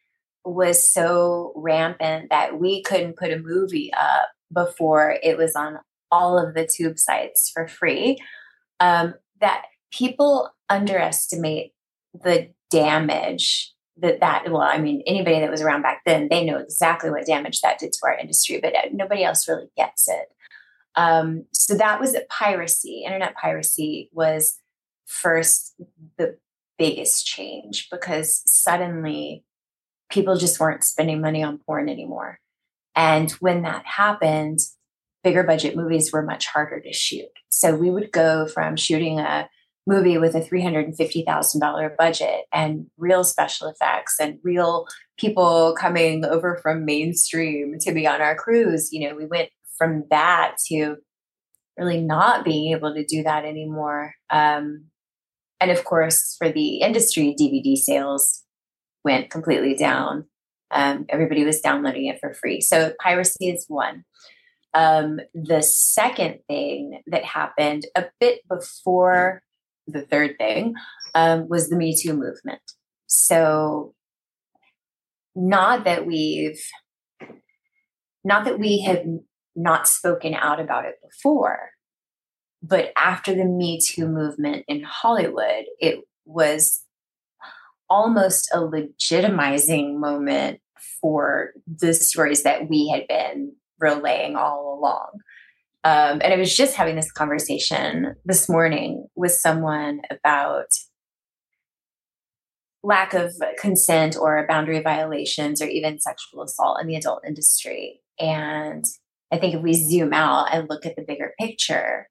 was 0.44 0.92
so 0.92 1.52
rampant 1.56 2.30
that 2.30 2.58
we 2.58 2.82
couldn't 2.82 3.16
put 3.16 3.32
a 3.32 3.38
movie 3.38 3.92
up 3.92 4.28
before 4.52 5.16
it 5.22 5.36
was 5.36 5.56
on 5.56 5.78
all 6.10 6.38
of 6.38 6.54
the 6.54 6.66
tube 6.66 6.98
sites 6.98 7.50
for 7.52 7.66
free, 7.66 8.18
um, 8.80 9.14
that 9.40 9.64
people 9.92 10.50
underestimate 10.68 11.72
the 12.14 12.50
damage 12.70 13.72
that 13.98 14.20
that 14.20 14.50
well 14.50 14.60
i 14.60 14.78
mean 14.78 15.02
anybody 15.06 15.38
that 15.38 15.50
was 15.50 15.62
around 15.62 15.80
back 15.80 16.02
then 16.04 16.26
they 16.28 16.44
know 16.44 16.58
exactly 16.58 17.08
what 17.10 17.24
damage 17.24 17.60
that 17.60 17.78
did 17.78 17.92
to 17.92 18.00
our 18.04 18.18
industry 18.18 18.58
but 18.60 18.74
uh, 18.74 18.88
nobody 18.92 19.22
else 19.22 19.48
really 19.48 19.68
gets 19.76 20.08
it. 20.08 20.28
Um, 20.96 21.44
so 21.52 21.74
that 21.74 22.00
was 22.00 22.16
piracy. 22.30 23.02
Internet 23.04 23.36
piracy 23.36 24.10
was 24.12 24.58
first 25.04 25.74
the 26.18 26.36
biggest 26.78 27.26
change 27.26 27.88
because 27.90 28.42
suddenly 28.46 29.44
people 30.10 30.36
just 30.36 30.60
weren't 30.60 30.84
spending 30.84 31.20
money 31.20 31.42
on 31.42 31.58
porn 31.58 31.88
anymore 31.88 32.38
and 32.94 33.30
when 33.32 33.62
that 33.62 33.84
happened 33.84 34.60
bigger 35.24 35.42
budget 35.42 35.76
movies 35.76 36.12
were 36.12 36.22
much 36.22 36.46
harder 36.46 36.80
to 36.80 36.92
shoot 36.92 37.28
so 37.48 37.74
we 37.74 37.90
would 37.90 38.12
go 38.12 38.46
from 38.46 38.76
shooting 38.76 39.18
a 39.18 39.48
movie 39.86 40.18
with 40.18 40.34
a 40.34 40.40
$350,000 40.40 41.96
budget 41.96 42.40
and 42.52 42.86
real 42.98 43.22
special 43.22 43.68
effects 43.68 44.16
and 44.20 44.38
real 44.42 44.86
people 45.16 45.74
coming 45.78 46.24
over 46.24 46.58
from 46.62 46.84
mainstream 46.84 47.78
to 47.80 47.92
be 47.92 48.06
on 48.06 48.20
our 48.20 48.34
crews. 48.34 48.92
You 48.92 49.08
know, 49.08 49.16
we 49.16 49.26
went 49.26 49.50
from 49.78 50.04
that 50.10 50.56
to 50.66 50.96
really 51.78 52.00
not 52.00 52.44
being 52.44 52.72
able 52.72 52.94
to 52.94 53.04
do 53.04 53.22
that 53.22 53.44
anymore. 53.44 54.14
Um, 54.30 54.86
and 55.60 55.70
of 55.70 55.84
course, 55.84 56.36
for 56.38 56.50
the 56.50 56.78
industry, 56.78 57.34
DVD 57.38 57.76
sales 57.76 58.42
went 59.04 59.30
completely 59.30 59.74
down. 59.74 60.26
Um, 60.70 61.06
everybody 61.08 61.44
was 61.44 61.60
downloading 61.60 62.06
it 62.06 62.18
for 62.20 62.34
free. 62.34 62.60
So 62.60 62.92
piracy 63.00 63.50
is 63.50 63.64
one. 63.68 64.04
Um, 64.74 65.20
the 65.32 65.62
second 65.62 66.40
thing 66.48 67.00
that 67.06 67.24
happened 67.24 67.86
a 67.94 68.06
bit 68.20 68.40
before 68.48 69.42
the 69.86 70.02
third 70.02 70.36
thing 70.38 70.74
um, 71.14 71.48
was 71.48 71.68
the 71.68 71.76
Me 71.76 71.96
Too 71.96 72.12
movement. 72.12 72.60
So, 73.06 73.94
not 75.34 75.84
that 75.84 76.06
we've, 76.06 76.60
not 78.24 78.44
that 78.44 78.58
we 78.58 78.82
have 78.82 79.04
not 79.54 79.88
spoken 79.88 80.34
out 80.34 80.60
about 80.60 80.84
it 80.84 80.96
before, 81.02 81.70
but 82.62 82.92
after 82.96 83.34
the 83.34 83.44
Me 83.44 83.80
Too 83.80 84.08
movement 84.08 84.64
in 84.68 84.82
Hollywood, 84.82 85.64
it 85.80 86.00
was 86.24 86.82
almost 87.88 88.50
a 88.52 88.58
legitimizing 88.58 89.98
moment 89.98 90.60
for 91.00 91.52
the 91.66 91.94
stories 91.94 92.42
that 92.42 92.68
we 92.68 92.88
had 92.88 93.06
been 93.06 93.52
relaying 93.78 94.36
all 94.36 94.78
along. 94.78 95.20
Um, 95.84 96.20
and 96.22 96.32
I 96.32 96.36
was 96.36 96.54
just 96.54 96.74
having 96.74 96.96
this 96.96 97.12
conversation 97.12 98.16
this 98.24 98.48
morning 98.48 99.06
with 99.14 99.32
someone 99.32 100.00
about 100.10 100.66
lack 102.82 103.14
of 103.14 103.34
consent 103.58 104.16
or 104.16 104.44
boundary 104.48 104.80
violations 104.80 105.62
or 105.62 105.66
even 105.66 106.00
sexual 106.00 106.42
assault 106.42 106.80
in 106.80 106.88
the 106.88 106.96
adult 106.96 107.22
industry. 107.26 108.00
And 108.18 108.84
I 109.30 109.38
think 109.38 109.54
if 109.54 109.62
we 109.62 109.74
zoom 109.74 110.12
out 110.12 110.48
and 110.52 110.68
look 110.68 110.86
at 110.86 110.96
the 110.96 111.02
bigger 111.02 111.34
picture, 111.38 112.08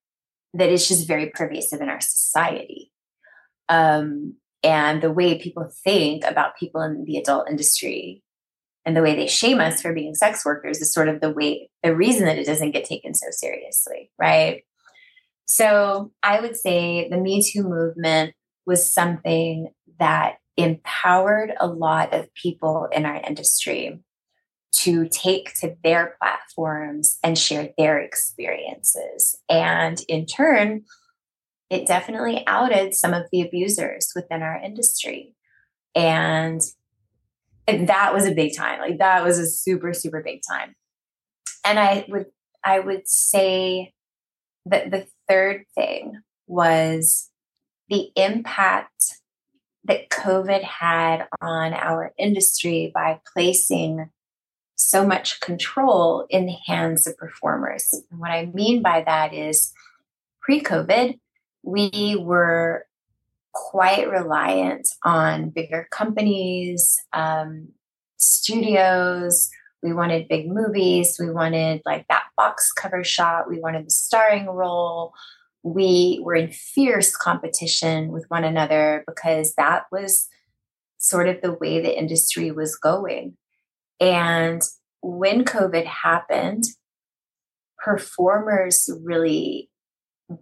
that 0.57 0.69
it's 0.69 0.87
just 0.87 1.07
very 1.07 1.31
pervasive 1.33 1.81
in 1.81 1.89
our 1.89 2.01
society. 2.01 2.91
Um, 3.69 4.35
and 4.63 5.01
the 5.01 5.11
way 5.11 5.37
people 5.37 5.69
think 5.83 6.23
about 6.23 6.57
people 6.57 6.81
in 6.81 7.03
the 7.05 7.17
adult 7.17 7.49
industry 7.49 8.23
and 8.85 8.95
the 8.95 9.01
way 9.01 9.15
they 9.15 9.27
shame 9.27 9.59
us 9.59 9.81
for 9.81 9.93
being 9.93 10.15
sex 10.15 10.45
workers 10.45 10.79
is 10.79 10.93
sort 10.93 11.09
of 11.09 11.19
the 11.19 11.31
way 11.31 11.69
the 11.83 11.95
reason 11.95 12.25
that 12.25 12.37
it 12.37 12.45
doesn't 12.45 12.71
get 12.71 12.85
taken 12.85 13.13
so 13.13 13.27
seriously 13.31 14.11
right 14.19 14.63
so 15.45 16.11
i 16.23 16.39
would 16.39 16.55
say 16.55 17.07
the 17.09 17.17
me 17.17 17.43
too 17.43 17.63
movement 17.63 18.33
was 18.65 18.91
something 18.91 19.69
that 19.99 20.35
empowered 20.57 21.51
a 21.59 21.67
lot 21.67 22.13
of 22.13 22.33
people 22.33 22.87
in 22.91 23.05
our 23.05 23.21
industry 23.27 23.99
to 24.77 25.07
take 25.09 25.53
to 25.55 25.75
their 25.83 26.15
platforms 26.21 27.17
and 27.23 27.37
share 27.37 27.69
their 27.77 27.99
experiences 27.99 29.37
and 29.49 30.01
in 30.07 30.25
turn 30.25 30.83
it 31.69 31.87
definitely 31.87 32.43
outed 32.45 32.93
some 32.93 33.13
of 33.13 33.23
the 33.31 33.41
abusers 33.41 34.11
within 34.15 34.43
our 34.43 34.57
industry 34.57 35.33
and 35.95 36.61
that 37.67 38.13
was 38.13 38.25
a 38.25 38.33
big 38.33 38.55
time. 38.55 38.79
Like 38.79 38.99
that 38.99 39.23
was 39.23 39.39
a 39.39 39.47
super, 39.47 39.93
super 39.93 40.21
big 40.21 40.41
time. 40.47 40.75
And 41.65 41.79
I 41.79 42.05
would 42.09 42.27
I 42.63 42.79
would 42.79 43.07
say 43.07 43.93
that 44.65 44.91
the 44.91 45.05
third 45.29 45.65
thing 45.75 46.19
was 46.47 47.29
the 47.89 48.09
impact 48.15 49.03
that 49.83 50.09
COVID 50.09 50.63
had 50.63 51.27
on 51.41 51.73
our 51.73 52.11
industry 52.17 52.91
by 52.93 53.19
placing 53.33 54.09
so 54.75 55.05
much 55.05 55.39
control 55.39 56.25
in 56.29 56.45
the 56.45 56.57
hands 56.65 57.07
of 57.07 57.17
performers. 57.17 57.93
And 58.11 58.19
what 58.19 58.31
I 58.31 58.47
mean 58.53 58.81
by 58.81 59.03
that 59.05 59.33
is 59.33 59.73
pre 60.41 60.61
COVID, 60.61 61.19
we 61.63 62.17
were 62.19 62.85
quite 63.53 64.09
reliant 64.09 64.87
on 65.03 65.49
bigger 65.49 65.87
companies, 65.91 67.01
um, 67.13 67.69
studios. 68.17 69.49
We 69.81 69.93
wanted 69.93 70.27
big 70.27 70.47
movies. 70.49 71.17
We 71.19 71.31
wanted 71.31 71.81
like 71.85 72.05
that 72.09 72.25
box 72.35 72.71
cover 72.71 73.03
shot. 73.03 73.49
We 73.49 73.59
wanted 73.59 73.85
the 73.85 73.91
starring 73.91 74.47
role. 74.47 75.13
We 75.63 76.19
were 76.21 76.35
in 76.35 76.51
fierce 76.51 77.15
competition 77.15 78.09
with 78.09 78.25
one 78.27 78.43
another 78.43 79.03
because 79.07 79.53
that 79.55 79.85
was 79.91 80.27
sort 80.97 81.29
of 81.29 81.41
the 81.41 81.53
way 81.53 81.81
the 81.81 81.97
industry 81.97 82.51
was 82.51 82.75
going. 82.75 83.37
And 83.99 84.61
when 85.01 85.45
COVID 85.45 85.85
happened, 85.85 86.63
performers 87.83 88.89
really 89.03 89.69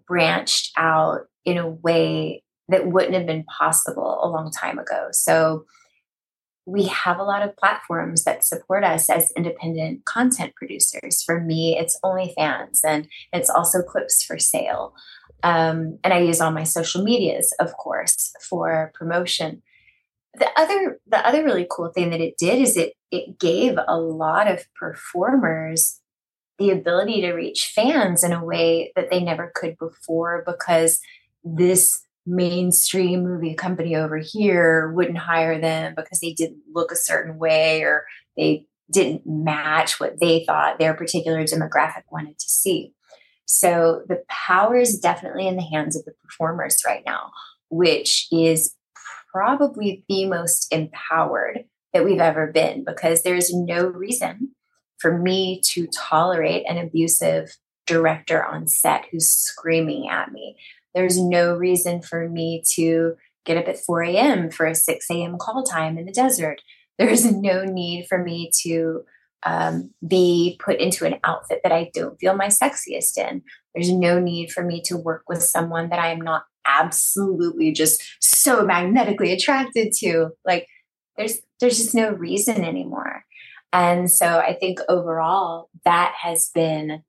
branched 0.07 0.71
out 0.77 1.21
in 1.45 1.57
a 1.57 1.69
way 1.69 2.43
that 2.69 2.87
wouldn't 2.87 3.13
have 3.13 3.25
been 3.25 3.43
possible 3.43 4.19
a 4.23 4.29
long 4.29 4.51
time 4.51 4.79
ago. 4.79 5.09
So 5.11 5.65
we 6.65 6.85
have 6.85 7.19
a 7.19 7.23
lot 7.23 7.41
of 7.41 7.57
platforms 7.57 8.23
that 8.23 8.45
support 8.45 8.85
us 8.85 9.09
as 9.09 9.33
independent 9.35 10.05
content 10.05 10.55
producers. 10.55 11.21
For 11.25 11.41
me, 11.41 11.77
it's 11.77 11.99
OnlyFans 12.03 12.79
and 12.87 13.07
it's 13.33 13.49
also 13.49 13.79
Clips4Sale. 13.81 14.93
Um, 15.43 15.99
and 16.05 16.13
I 16.13 16.19
use 16.19 16.39
all 16.39 16.51
my 16.51 16.63
social 16.63 17.03
medias, 17.03 17.53
of 17.59 17.75
course, 17.75 18.31
for 18.41 18.93
promotion. 18.95 19.61
The 20.35 20.49
other, 20.57 20.99
the 21.07 21.25
other 21.25 21.43
really 21.43 21.67
cool 21.69 21.89
thing 21.89 22.09
that 22.09 22.21
it 22.21 22.35
did 22.37 22.59
is 22.59 22.75
it 22.75 22.93
it 23.11 23.39
gave 23.39 23.77
a 23.87 23.97
lot 23.97 24.49
of 24.49 24.65
performers 24.73 25.99
the 26.57 26.71
ability 26.71 27.21
to 27.21 27.33
reach 27.33 27.71
fans 27.75 28.23
in 28.23 28.31
a 28.31 28.43
way 28.43 28.91
that 28.95 29.09
they 29.09 29.21
never 29.21 29.51
could 29.53 29.77
before 29.77 30.43
because 30.45 30.99
this 31.43 32.01
mainstream 32.25 33.23
movie 33.23 33.53
company 33.53 33.95
over 33.95 34.17
here 34.17 34.91
wouldn't 34.93 35.17
hire 35.17 35.59
them 35.59 35.93
because 35.95 36.19
they 36.19 36.33
didn't 36.33 36.61
look 36.73 36.91
a 36.91 36.95
certain 36.95 37.37
way 37.37 37.81
or 37.81 38.05
they 38.37 38.65
didn't 38.91 39.23
match 39.25 39.99
what 39.99 40.19
they 40.19 40.43
thought 40.45 40.79
their 40.79 40.93
particular 40.93 41.43
demographic 41.43 42.03
wanted 42.11 42.37
to 42.39 42.47
see. 42.47 42.93
So 43.45 44.03
the 44.07 44.23
power 44.29 44.77
is 44.77 44.99
definitely 44.99 45.47
in 45.47 45.57
the 45.57 45.63
hands 45.63 45.95
of 45.95 46.05
the 46.05 46.13
performers 46.23 46.81
right 46.85 47.03
now, 47.05 47.31
which 47.69 48.27
is 48.31 48.75
probably 49.33 50.03
the 50.07 50.25
most 50.25 50.71
empowered 50.71 51.65
that 51.93 52.05
we've 52.05 52.19
ever 52.19 52.51
been 52.51 52.83
because 52.83 53.23
there's 53.23 53.53
no 53.53 53.85
reason 53.85 54.51
for 54.99 55.17
me 55.17 55.61
to 55.65 55.87
tolerate 55.87 56.63
an 56.67 56.77
abusive 56.77 57.57
director 57.85 58.43
on 58.43 58.67
set 58.67 59.05
who's 59.11 59.29
screaming 59.29 60.07
at 60.09 60.31
me 60.31 60.55
there's 60.93 61.19
no 61.19 61.55
reason 61.55 62.01
for 62.01 62.29
me 62.29 62.63
to 62.75 63.15
get 63.45 63.57
up 63.57 63.67
at 63.67 63.79
4 63.79 64.03
a.m. 64.03 64.51
for 64.51 64.65
a 64.65 64.75
6 64.75 65.05
a.m. 65.09 65.37
call 65.37 65.63
time 65.63 65.97
in 65.97 66.05
the 66.05 66.11
desert. 66.11 66.61
There's 66.99 67.25
no 67.31 67.65
need 67.65 68.05
for 68.07 68.23
me 68.23 68.51
to 68.61 69.03
um, 69.45 69.89
be 70.07 70.59
put 70.63 70.79
into 70.79 71.05
an 71.05 71.15
outfit 71.23 71.61
that 71.63 71.71
I 71.71 71.89
don't 71.93 72.19
feel 72.19 72.35
my 72.35 72.47
sexiest 72.47 73.17
in. 73.17 73.41
There's 73.73 73.91
no 73.91 74.19
need 74.19 74.51
for 74.51 74.63
me 74.63 74.81
to 74.85 74.95
work 74.95 75.23
with 75.27 75.43
someone 75.43 75.89
that 75.89 75.99
I 75.99 76.11
am 76.11 76.21
not 76.21 76.43
absolutely 76.65 77.71
just 77.71 78.01
so 78.19 78.65
magnetically 78.65 79.31
attracted 79.31 79.93
to. 79.99 80.29
Like 80.45 80.67
there's 81.17 81.39
there's 81.59 81.77
just 81.77 81.95
no 81.95 82.11
reason 82.11 82.63
anymore. 82.63 83.25
And 83.71 84.11
so 84.11 84.37
I 84.39 84.53
think 84.53 84.79
overall 84.87 85.69
that 85.83 86.13
has 86.19 86.51
been 86.53 87.03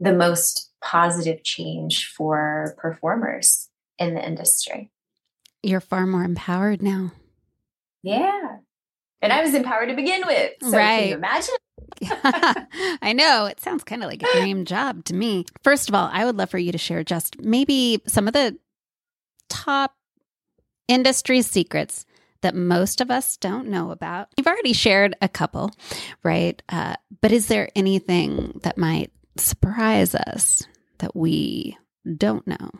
the 0.00 0.12
most 0.12 0.70
positive 0.82 1.42
change 1.42 2.08
for 2.08 2.74
performers 2.78 3.70
in 3.98 4.14
the 4.14 4.24
industry. 4.24 4.90
You're 5.62 5.80
far 5.80 6.06
more 6.06 6.24
empowered 6.24 6.82
now. 6.82 7.12
Yeah. 8.02 8.58
And 9.22 9.32
I 9.32 9.42
was 9.42 9.54
empowered 9.54 9.88
to 9.88 9.94
begin 9.94 10.22
with. 10.26 10.52
So 10.60 10.76
right. 10.76 10.98
can 10.98 11.08
you 11.08 11.14
imagine? 11.14 11.54
I 13.02 13.14
know. 13.14 13.46
It 13.46 13.60
sounds 13.60 13.82
kind 13.84 14.02
of 14.02 14.10
like 14.10 14.22
a 14.22 14.40
dream 14.40 14.66
job 14.66 15.04
to 15.06 15.14
me. 15.14 15.46
First 15.62 15.88
of 15.88 15.94
all, 15.94 16.10
I 16.12 16.26
would 16.26 16.36
love 16.36 16.50
for 16.50 16.58
you 16.58 16.72
to 16.72 16.78
share 16.78 17.02
just 17.02 17.40
maybe 17.40 18.02
some 18.06 18.26
of 18.26 18.34
the 18.34 18.58
top 19.48 19.94
industry 20.88 21.42
secrets 21.42 22.06
that 22.42 22.54
most 22.54 23.00
of 23.00 23.10
us 23.10 23.38
don't 23.38 23.68
know 23.68 23.90
about. 23.90 24.28
You've 24.36 24.46
already 24.46 24.74
shared 24.74 25.16
a 25.22 25.28
couple, 25.28 25.70
right? 26.22 26.62
Uh, 26.68 26.96
but 27.22 27.32
is 27.32 27.48
there 27.48 27.70
anything 27.74 28.60
that 28.62 28.76
might 28.76 29.10
surprise 29.38 30.14
us 30.14 30.62
that 30.98 31.16
we 31.16 31.78
don't 32.16 32.46
know? 32.46 32.70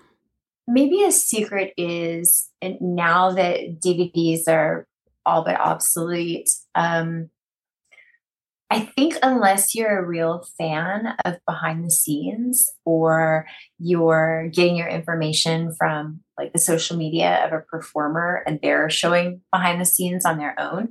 Maybe 0.67 1.03
a 1.03 1.13
secret 1.13 1.73
is, 1.77 2.49
and 2.61 2.77
now 2.81 3.33
that 3.33 3.81
DVDs 3.81 4.49
are 4.49 4.87
all 5.27 5.45
but 5.45 5.59
obsolete, 5.59 6.51
um, 6.75 7.31
I 8.75 8.81
think 8.81 9.17
unless 9.23 9.73
you're 9.77 10.01
a 10.01 10.05
real 10.05 10.45
fan 10.59 11.15
of 11.25 11.37
behind 11.47 11.85
the 11.85 11.93
scenes 11.93 12.69
or 12.85 13.47
you're 13.79 14.49
getting 14.53 14.75
your 14.75 14.89
information 14.89 15.73
from 15.79 16.23
like 16.37 16.53
the 16.53 16.59
social 16.59 16.97
media 16.97 17.47
of 17.47 17.53
a 17.53 17.61
performer 17.61 18.43
and 18.49 18.59
they're 18.61 18.91
showing 18.91 19.43
behind 19.53 19.81
the 19.81 19.85
scenes 19.85 20.25
on 20.25 20.39
their 20.39 20.59
own, 20.59 20.89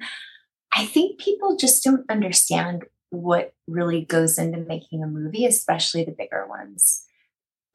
I 0.74 0.86
think 0.86 1.20
people 1.20 1.58
just 1.58 1.84
don't 1.84 2.10
understand 2.10 2.86
what 3.10 3.52
really 3.68 4.06
goes 4.06 4.38
into 4.38 4.60
making 4.60 5.04
a 5.04 5.08
movie, 5.08 5.46
especially 5.46 6.06
the 6.06 6.16
bigger 6.18 6.48
ones. 6.48 7.04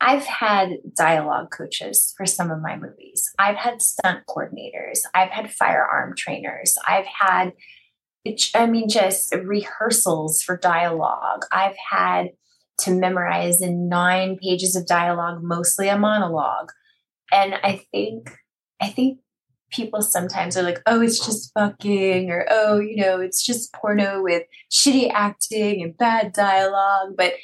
I've 0.01 0.25
had 0.25 0.79
dialogue 0.97 1.51
coaches 1.51 2.15
for 2.17 2.25
some 2.25 2.51
of 2.51 2.63
my 2.63 2.79
movies. 2.79 3.31
I've 3.39 3.57
had 3.57 3.83
stunt 3.83 4.25
coordinators. 4.27 5.01
I've 5.15 5.33
had 5.33 5.53
firearm 5.53 6.15
trainers. 6.17 6.77
I've 6.89 7.05
had 7.07 7.53
I 8.55 8.67
mean, 8.67 8.89
just 8.89 9.35
rehearsals 9.35 10.43
for 10.43 10.57
dialogue. 10.57 11.45
I've 11.53 11.77
had 11.91 12.31
to 12.81 12.91
memorize 12.93 13.61
in 13.61 13.89
nine 13.89 14.37
pages 14.37 14.77
of 14.77 14.87
dialogue, 14.87 15.43
mostly 15.43 15.89
a 15.89 15.99
monologue. 15.99 16.71
And 17.33 17.55
I 17.63 17.83
think, 17.93 18.31
I 18.81 18.89
think 18.89 19.19
people 19.71 20.01
sometimes 20.01 20.57
are 20.57 20.63
like, 20.63 20.81
oh, 20.87 21.03
it's 21.03 21.25
just 21.25 21.53
fucking, 21.55 22.31
or 22.31 22.47
oh, 22.51 22.79
you 22.79 22.97
know, 22.97 23.21
it's 23.21 23.45
just 23.45 23.73
porno 23.73 24.23
with 24.23 24.45
shitty 24.71 25.11
acting 25.13 25.83
and 25.83 25.97
bad 25.97 26.33
dialogue. 26.33 27.15
But 27.17 27.35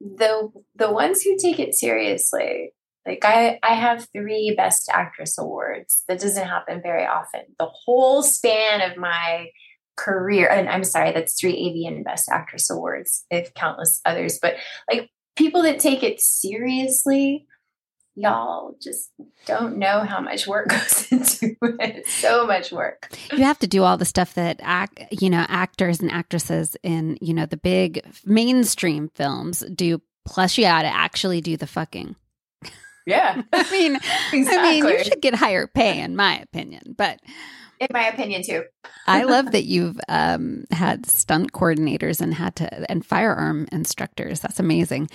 the 0.00 0.50
the 0.74 0.92
ones 0.92 1.22
who 1.22 1.36
take 1.36 1.58
it 1.58 1.74
seriously, 1.74 2.72
like 3.06 3.24
I, 3.24 3.58
I 3.62 3.74
have 3.74 4.08
three 4.12 4.54
Best 4.56 4.88
Actress 4.92 5.38
awards. 5.38 6.04
That 6.08 6.20
doesn't 6.20 6.46
happen 6.46 6.80
very 6.82 7.06
often. 7.06 7.42
The 7.58 7.68
whole 7.70 8.22
span 8.22 8.80
of 8.80 8.96
my 8.96 9.48
career 9.96 10.48
and 10.48 10.68
i'm 10.68 10.84
sorry 10.84 11.12
that's 11.12 11.38
three 11.38 11.54
AVN 11.54 12.04
best 12.04 12.28
actress 12.28 12.70
awards 12.70 13.24
if 13.30 13.54
countless 13.54 14.00
others 14.04 14.38
but 14.40 14.56
like 14.90 15.10
people 15.36 15.62
that 15.62 15.78
take 15.78 16.02
it 16.02 16.20
seriously 16.20 17.46
y'all 18.16 18.76
just 18.80 19.10
don't 19.46 19.76
know 19.76 20.00
how 20.00 20.20
much 20.20 20.46
work 20.46 20.68
goes 20.68 21.10
into 21.10 21.56
it. 21.62 22.06
So 22.06 22.46
much 22.46 22.72
work. 22.72 23.12
You 23.32 23.44
have 23.44 23.58
to 23.60 23.66
do 23.66 23.82
all 23.82 23.96
the 23.96 24.04
stuff 24.04 24.34
that 24.34 24.60
act 24.62 25.00
you 25.10 25.30
know 25.30 25.44
actors 25.48 26.00
and 26.00 26.10
actresses 26.10 26.76
in 26.82 27.18
you 27.20 27.34
know 27.34 27.46
the 27.46 27.56
big 27.56 28.04
mainstream 28.24 29.10
films 29.14 29.64
do 29.74 30.00
plus 30.24 30.56
you 30.56 30.64
gotta 30.64 30.88
actually 30.88 31.40
do 31.40 31.56
the 31.56 31.66
fucking. 31.66 32.16
Yeah. 33.06 33.42
I 33.52 33.70
mean 33.70 33.96
exactly. 34.32 34.56
i 34.56 34.62
mean 34.62 34.84
you 34.86 35.04
should 35.04 35.20
get 35.20 35.34
higher 35.34 35.66
pay 35.66 36.00
in 36.00 36.16
my 36.16 36.38
opinion 36.38 36.94
but 36.96 37.20
in 37.90 37.94
my 37.94 38.08
opinion 38.08 38.42
too. 38.42 38.64
I 39.06 39.24
love 39.24 39.52
that 39.52 39.64
you've 39.64 39.98
um, 40.08 40.64
had 40.70 41.06
stunt 41.06 41.52
coordinators 41.52 42.20
and 42.20 42.34
had 42.34 42.56
to 42.56 42.90
and 42.90 43.04
firearm 43.04 43.68
instructors. 43.72 44.40
That's 44.40 44.60
amazing. 44.60 45.08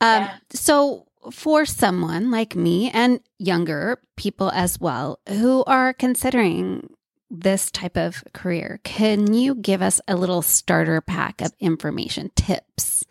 Um, 0.00 0.22
yeah. 0.22 0.34
So 0.50 1.06
for 1.30 1.64
someone 1.64 2.30
like 2.30 2.56
me 2.56 2.90
and 2.90 3.20
younger 3.38 4.00
people 4.16 4.50
as 4.50 4.80
well 4.80 5.20
who 5.28 5.62
are 5.64 5.92
considering 5.92 6.88
this 7.30 7.70
type 7.70 7.96
of 7.96 8.24
career, 8.32 8.80
can 8.84 9.32
you 9.32 9.54
give 9.54 9.82
us 9.82 10.00
a 10.08 10.16
little 10.16 10.42
starter 10.42 11.00
pack 11.00 11.40
of 11.40 11.52
information, 11.60 12.30
tips? 12.34 13.04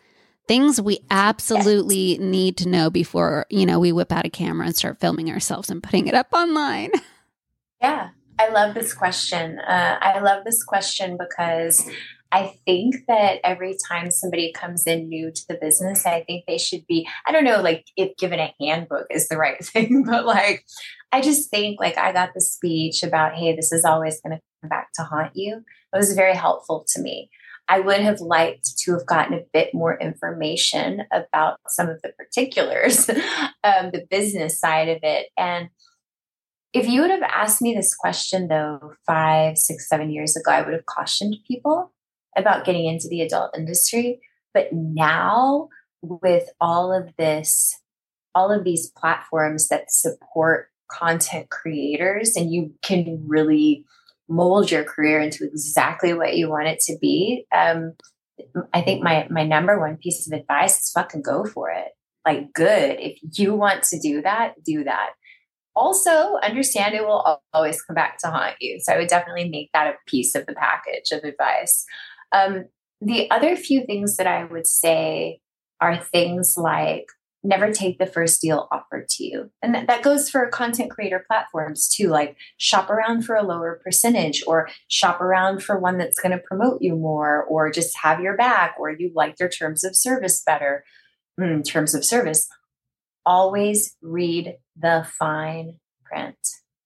Things 0.46 0.80
we 0.80 0.98
absolutely 1.10 2.12
yes. 2.12 2.20
need 2.20 2.56
to 2.58 2.68
know 2.68 2.90
before, 2.90 3.46
you 3.48 3.64
know, 3.64 3.80
we 3.80 3.92
whip 3.92 4.12
out 4.12 4.26
a 4.26 4.30
camera 4.30 4.66
and 4.66 4.76
start 4.76 5.00
filming 5.00 5.30
ourselves 5.30 5.70
and 5.70 5.82
putting 5.82 6.08
it 6.08 6.14
up 6.14 6.28
online. 6.32 6.90
Yeah. 7.80 8.10
I 8.42 8.48
love 8.48 8.74
this 8.74 8.92
question. 8.92 9.60
Uh, 9.60 9.98
I 10.00 10.18
love 10.18 10.44
this 10.44 10.64
question 10.64 11.16
because 11.16 11.88
I 12.32 12.54
think 12.66 13.06
that 13.06 13.38
every 13.44 13.76
time 13.88 14.10
somebody 14.10 14.52
comes 14.52 14.84
in 14.84 15.08
new 15.08 15.30
to 15.30 15.42
the 15.48 15.58
business, 15.60 16.04
I 16.06 16.24
think 16.24 16.46
they 16.46 16.58
should 16.58 16.84
be, 16.88 17.06
I 17.24 17.30
don't 17.30 17.44
know, 17.44 17.60
like 17.60 17.86
if 17.96 18.16
given 18.16 18.40
a 18.40 18.52
handbook 18.60 19.06
is 19.10 19.28
the 19.28 19.36
right 19.36 19.64
thing, 19.64 20.02
but 20.04 20.26
like, 20.26 20.64
I 21.12 21.20
just 21.20 21.50
think 21.50 21.78
like 21.78 21.96
I 21.96 22.12
got 22.12 22.34
the 22.34 22.40
speech 22.40 23.04
about, 23.04 23.34
hey, 23.34 23.54
this 23.54 23.70
is 23.70 23.84
always 23.84 24.20
going 24.20 24.36
to 24.36 24.42
come 24.60 24.68
back 24.68 24.88
to 24.94 25.04
haunt 25.04 25.36
you. 25.36 25.62
It 25.92 25.96
was 25.96 26.14
very 26.14 26.34
helpful 26.34 26.84
to 26.94 27.00
me. 27.00 27.30
I 27.68 27.78
would 27.78 28.00
have 28.00 28.20
liked 28.20 28.76
to 28.78 28.92
have 28.92 29.06
gotten 29.06 29.34
a 29.34 29.44
bit 29.52 29.72
more 29.72 29.96
information 29.96 31.04
about 31.12 31.58
some 31.68 31.88
of 31.88 32.02
the 32.02 32.10
particulars, 32.18 33.08
um, 33.62 33.92
the 33.92 34.04
business 34.10 34.58
side 34.58 34.88
of 34.88 34.98
it. 35.04 35.28
And 35.38 35.68
if 36.72 36.88
you 36.88 37.02
would 37.02 37.10
have 37.10 37.22
asked 37.22 37.60
me 37.60 37.74
this 37.74 37.94
question, 37.94 38.48
though, 38.48 38.94
five, 39.06 39.58
six, 39.58 39.88
seven 39.88 40.10
years 40.10 40.36
ago, 40.36 40.50
I 40.50 40.62
would 40.62 40.72
have 40.72 40.86
cautioned 40.86 41.36
people 41.46 41.92
about 42.36 42.64
getting 42.64 42.86
into 42.86 43.08
the 43.08 43.20
adult 43.20 43.56
industry. 43.56 44.20
But 44.54 44.72
now, 44.72 45.68
with 46.00 46.48
all 46.60 46.92
of 46.92 47.14
this, 47.16 47.78
all 48.34 48.50
of 48.50 48.64
these 48.64 48.90
platforms 48.96 49.68
that 49.68 49.90
support 49.90 50.68
content 50.90 51.50
creators, 51.50 52.36
and 52.36 52.52
you 52.52 52.72
can 52.82 53.22
really 53.26 53.84
mold 54.28 54.70
your 54.70 54.84
career 54.84 55.20
into 55.20 55.44
exactly 55.44 56.14
what 56.14 56.36
you 56.36 56.48
want 56.48 56.68
it 56.68 56.80
to 56.80 56.96
be. 57.00 57.46
Um, 57.54 57.92
I 58.72 58.80
think 58.80 59.02
my 59.02 59.26
my 59.30 59.44
number 59.44 59.78
one 59.78 59.98
piece 59.98 60.26
of 60.26 60.38
advice 60.38 60.80
is 60.80 60.90
fucking 60.90 61.22
go 61.22 61.44
for 61.44 61.70
it. 61.70 61.88
Like, 62.24 62.52
good. 62.54 62.98
If 62.98 63.18
you 63.38 63.54
want 63.54 63.82
to 63.84 63.98
do 63.98 64.22
that, 64.22 64.54
do 64.64 64.84
that 64.84 65.10
also 65.74 66.36
understand 66.42 66.94
it 66.94 67.06
will 67.06 67.40
always 67.52 67.82
come 67.82 67.94
back 67.94 68.18
to 68.18 68.28
haunt 68.28 68.56
you. 68.60 68.78
So 68.80 68.92
I 68.92 68.98
would 68.98 69.08
definitely 69.08 69.48
make 69.48 69.70
that 69.72 69.86
a 69.86 69.94
piece 70.06 70.34
of 70.34 70.46
the 70.46 70.54
package 70.54 71.10
of 71.12 71.24
advice. 71.24 71.84
Um, 72.32 72.66
the 73.00 73.30
other 73.30 73.56
few 73.56 73.84
things 73.84 74.16
that 74.16 74.26
I 74.26 74.44
would 74.44 74.66
say 74.66 75.40
are 75.80 75.96
things 75.96 76.54
like 76.56 77.06
never 77.44 77.72
take 77.72 77.98
the 77.98 78.06
first 78.06 78.40
deal 78.40 78.68
offered 78.70 79.08
to 79.08 79.24
you. 79.24 79.50
And 79.62 79.74
that, 79.74 79.88
that 79.88 80.02
goes 80.02 80.30
for 80.30 80.46
content 80.48 80.90
creator 80.90 81.24
platforms 81.26 81.88
too, 81.88 82.08
like 82.08 82.36
shop 82.56 82.88
around 82.88 83.22
for 83.22 83.34
a 83.34 83.42
lower 83.42 83.80
percentage 83.82 84.44
or 84.46 84.68
shop 84.86 85.20
around 85.20 85.64
for 85.64 85.78
one 85.78 85.98
that's 85.98 86.20
going 86.20 86.30
to 86.30 86.38
promote 86.38 86.80
you 86.80 86.94
more 86.94 87.42
or 87.44 87.70
just 87.72 87.96
have 88.00 88.20
your 88.20 88.36
back 88.36 88.76
or 88.78 88.90
you 88.90 89.10
like 89.14 89.36
their 89.36 89.48
terms 89.48 89.82
of 89.82 89.96
service 89.96 90.40
better. 90.44 90.84
Mm, 91.40 91.64
terms 91.64 91.94
of 91.94 92.04
service 92.04 92.46
always 93.24 93.96
read 94.02 94.56
the 94.76 95.06
fine 95.18 95.78
print 96.04 96.36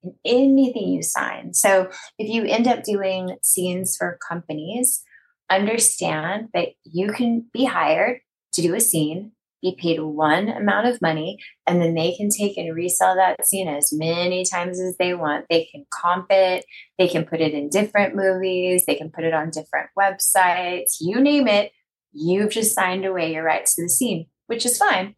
in 0.03 0.15
anything 0.25 0.89
you 0.89 1.03
sign. 1.03 1.55
So 1.55 1.91
if 2.19 2.29
you 2.29 2.45
end 2.45 2.67
up 2.67 2.85
doing 2.85 3.37
scenes 3.43 3.97
for 3.97 4.19
companies, 4.27 5.03
understand 5.51 6.49
that 6.55 6.69
you 6.85 7.13
can 7.13 7.47
be 7.53 7.65
hired 7.65 8.21
to 8.53 8.63
do 8.63 8.75
a 8.75 8.81
scene, 8.81 9.33
be 9.63 9.77
paid 9.79 10.01
one 10.01 10.49
amount 10.49 10.87
of 10.87 11.03
money, 11.03 11.39
and 11.67 11.81
then 11.81 11.95
they 11.95 12.15
can 12.15 12.29
take 12.29 12.57
and 12.57 12.75
resell 12.75 13.17
that 13.17 13.45
scene 13.47 13.69
as 13.69 13.93
many 13.93 14.45
times 14.45 14.81
as 14.81 14.97
they 14.97 15.15
want. 15.15 15.47
They 15.49 15.69
can 15.73 15.87
comp 15.91 16.27
it, 16.31 16.65
they 16.99 17.09
can 17.09 17.25
put 17.25 17.41
it 17.41 17.55
in 17.55 17.69
different 17.69 18.15
movies, 18.15 18.85
they 18.87 18.95
can 18.95 19.11
put 19.11 19.25
it 19.25 19.35
on 19.35 19.51
different 19.51 19.91
websites, 19.99 20.97
you 21.01 21.21
name 21.21 21.49
it. 21.49 21.73
You've 22.13 22.51
just 22.51 22.75
signed 22.75 23.05
away 23.05 23.35
your 23.35 23.45
rights 23.45 23.75
to 23.75 23.83
the 23.83 23.91
scene, 23.91 24.27
which 24.47 24.65
is 24.65 24.79
fine 24.79 25.15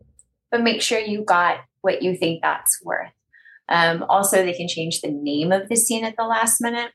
but 0.50 0.62
make 0.62 0.82
sure 0.82 0.98
you 0.98 1.24
got 1.24 1.58
what 1.80 2.02
you 2.02 2.16
think 2.16 2.42
that's 2.42 2.80
worth. 2.84 3.10
Um, 3.68 4.04
also, 4.08 4.42
they 4.42 4.54
can 4.54 4.68
change 4.68 5.00
the 5.00 5.10
name 5.10 5.52
of 5.52 5.68
the 5.68 5.76
scene 5.76 6.04
at 6.04 6.16
the 6.16 6.24
last 6.24 6.60
minute. 6.60 6.92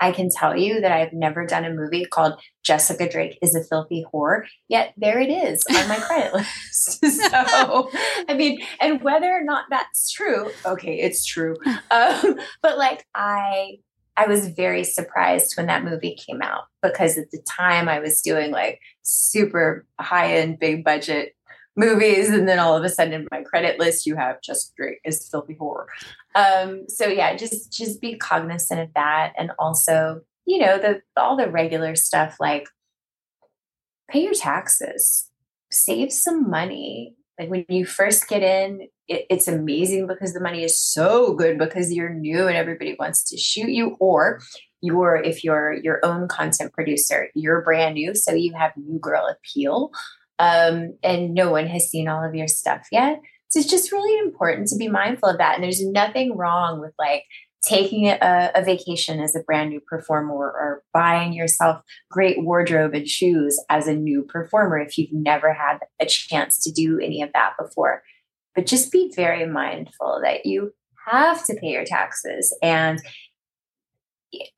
I 0.00 0.12
can 0.12 0.28
tell 0.30 0.56
you 0.56 0.80
that 0.80 0.92
I've 0.92 1.12
never 1.12 1.44
done 1.44 1.64
a 1.64 1.72
movie 1.72 2.04
called 2.04 2.40
Jessica 2.62 3.08
Drake 3.08 3.36
is 3.42 3.56
a 3.56 3.64
Filthy 3.64 4.04
Whore, 4.12 4.42
yet 4.68 4.94
there 4.96 5.18
it 5.18 5.30
is 5.30 5.64
on 5.68 5.88
my 5.88 5.98
credit 5.98 6.32
list. 6.34 7.04
so, 7.30 7.90
I 8.28 8.34
mean, 8.34 8.60
and 8.80 9.02
whether 9.02 9.26
or 9.26 9.42
not 9.42 9.64
that's 9.70 10.12
true, 10.12 10.50
okay, 10.64 11.00
it's 11.00 11.24
true. 11.24 11.56
Um, 11.90 12.38
but 12.62 12.78
like, 12.78 13.06
I 13.14 13.78
I 14.16 14.26
was 14.26 14.48
very 14.48 14.82
surprised 14.82 15.56
when 15.56 15.66
that 15.66 15.84
movie 15.84 16.16
came 16.16 16.42
out 16.42 16.64
because 16.82 17.16
at 17.16 17.30
the 17.30 17.40
time 17.48 17.88
I 17.88 18.00
was 18.00 18.20
doing 18.20 18.50
like 18.50 18.80
super 19.02 19.86
high 20.00 20.34
end, 20.34 20.58
big 20.58 20.84
budget 20.84 21.36
movies, 21.78 22.28
and 22.28 22.48
then 22.48 22.58
all 22.58 22.76
of 22.76 22.84
a 22.84 22.88
sudden 22.88 23.14
in 23.14 23.28
my 23.30 23.42
credit 23.42 23.78
list 23.78 24.04
you 24.04 24.16
have 24.16 24.42
just 24.42 24.74
Drake 24.76 25.00
is 25.04 25.28
filthy 25.30 25.54
horror. 25.58 25.88
Um, 26.34 26.88
so 26.88 27.06
yeah, 27.06 27.36
just 27.36 27.72
just 27.72 28.00
be 28.00 28.18
cognizant 28.18 28.80
of 28.80 28.88
that, 28.94 29.32
and 29.38 29.52
also 29.58 30.20
you 30.44 30.58
know 30.58 30.78
the 30.78 31.00
all 31.16 31.36
the 31.36 31.48
regular 31.48 31.94
stuff 31.94 32.36
like 32.40 32.68
pay 34.10 34.24
your 34.24 34.34
taxes, 34.34 35.30
save 35.70 36.12
some 36.12 36.50
money. 36.50 37.14
Like 37.38 37.50
when 37.50 37.64
you 37.68 37.86
first 37.86 38.28
get 38.28 38.42
in, 38.42 38.88
it, 39.06 39.26
it's 39.30 39.46
amazing 39.46 40.08
because 40.08 40.34
the 40.34 40.40
money 40.40 40.64
is 40.64 40.80
so 40.80 41.34
good 41.34 41.56
because 41.56 41.92
you're 41.92 42.12
new 42.12 42.48
and 42.48 42.56
everybody 42.56 42.96
wants 42.98 43.22
to 43.30 43.36
shoot 43.36 43.70
you, 43.70 43.96
or 44.00 44.40
you're 44.80 45.16
if 45.16 45.44
you're 45.44 45.74
your 45.74 46.00
own 46.04 46.26
content 46.26 46.72
producer, 46.72 47.28
you're 47.34 47.62
brand 47.62 47.94
new, 47.94 48.14
so 48.14 48.32
you 48.32 48.54
have 48.54 48.72
new 48.76 48.98
girl 48.98 49.26
appeal 49.28 49.92
um, 50.38 50.96
and 51.02 51.34
no 51.34 51.50
one 51.50 51.66
has 51.66 51.88
seen 51.88 52.08
all 52.08 52.24
of 52.24 52.34
your 52.34 52.48
stuff 52.48 52.86
yet. 52.92 53.20
So 53.48 53.60
it's 53.60 53.70
just 53.70 53.92
really 53.92 54.18
important 54.18 54.68
to 54.68 54.76
be 54.76 54.88
mindful 54.88 55.30
of 55.30 55.38
that. 55.38 55.54
And 55.54 55.64
there's 55.64 55.84
nothing 55.84 56.36
wrong 56.36 56.80
with 56.80 56.92
like 56.98 57.24
taking 57.64 58.06
a, 58.06 58.50
a, 58.54 58.62
vacation 58.64 59.20
as 59.20 59.34
a 59.34 59.40
brand 59.40 59.70
new 59.70 59.80
performer 59.80 60.34
or 60.34 60.82
buying 60.92 61.32
yourself 61.32 61.82
great 62.08 62.42
wardrobe 62.44 62.94
and 62.94 63.08
shoes 63.08 63.60
as 63.68 63.88
a 63.88 63.94
new 63.94 64.22
performer 64.22 64.78
if 64.78 64.96
you've 64.96 65.12
never 65.12 65.52
had 65.52 65.78
a 66.00 66.06
chance 66.06 66.62
to 66.62 66.70
do 66.70 67.00
any 67.00 67.20
of 67.20 67.32
that 67.32 67.54
before. 67.58 68.02
But 68.54 68.66
just 68.66 68.92
be 68.92 69.12
very 69.14 69.44
mindful 69.44 70.20
that 70.22 70.46
you 70.46 70.72
have 71.08 71.44
to 71.46 71.54
pay 71.54 71.68
your 71.68 71.84
taxes. 71.84 72.56
And 72.62 73.00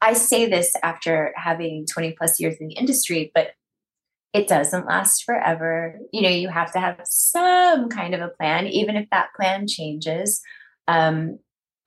I 0.01 0.12
say 0.14 0.47
this 0.47 0.74
after 0.83 1.33
having 1.37 1.87
20 1.91 2.12
plus 2.18 2.41
years 2.41 2.57
in 2.61 2.68
the 2.68 2.74
industry, 2.74 3.31
but 3.35 3.53
it 4.33 4.47
doesn't 4.47 4.87
last 4.87 5.24
forever. 5.24 5.99
You 6.12 6.22
know, 6.22 6.28
you 6.28 6.49
have 6.49 6.72
to 6.72 6.81
have 6.81 7.01
some 7.05 7.89
kind 7.89 8.14
of 8.14 8.20
a 8.20 8.28
plan, 8.28 8.66
even 8.68 8.97
if 8.97 9.09
that 9.11 9.35
plan 9.35 9.66
changes. 9.66 10.41
Um, 10.87 11.39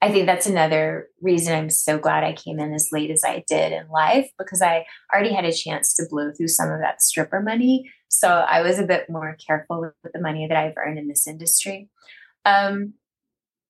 I 0.01 0.11
think 0.11 0.25
that's 0.25 0.47
another 0.47 1.07
reason 1.21 1.55
I'm 1.55 1.69
so 1.69 1.97
glad 1.97 2.25
I 2.25 2.33
came 2.33 2.59
in 2.59 2.73
as 2.73 2.89
late 2.91 3.09
as 3.09 3.23
I 3.23 3.45
did 3.47 3.71
in 3.71 3.87
life 3.87 4.29
because 4.37 4.61
I 4.61 4.85
already 5.13 5.31
had 5.31 5.45
a 5.45 5.53
chance 5.53 5.93
to 5.95 6.03
blow 6.09 6.31
through 6.33 6.49
some 6.49 6.69
of 6.69 6.81
that 6.81 7.01
stripper 7.01 7.39
money. 7.39 7.89
So 8.09 8.27
I 8.27 8.61
was 8.61 8.79
a 8.79 8.85
bit 8.85 9.09
more 9.09 9.37
careful 9.47 9.79
with 9.79 10.13
the 10.13 10.19
money 10.19 10.45
that 10.45 10.57
I've 10.57 10.75
earned 10.75 10.99
in 10.99 11.07
this 11.07 11.25
industry. 11.25 11.89
Um, 12.43 12.95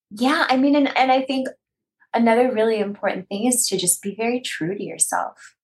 yeah, 0.10 0.48
I 0.50 0.58
mean, 0.58 0.76
and, 0.76 0.98
and 0.98 1.12
I 1.12 1.22
think 1.22 1.50
another 2.16 2.52
really 2.52 2.80
important 2.80 3.28
thing 3.30 3.46
is 3.46 3.68
to 3.68 3.78
just 3.78 4.02
be 4.02 4.16
very 4.16 4.42
true 4.42 4.76
to 4.76 4.84
yourself. 4.84 5.56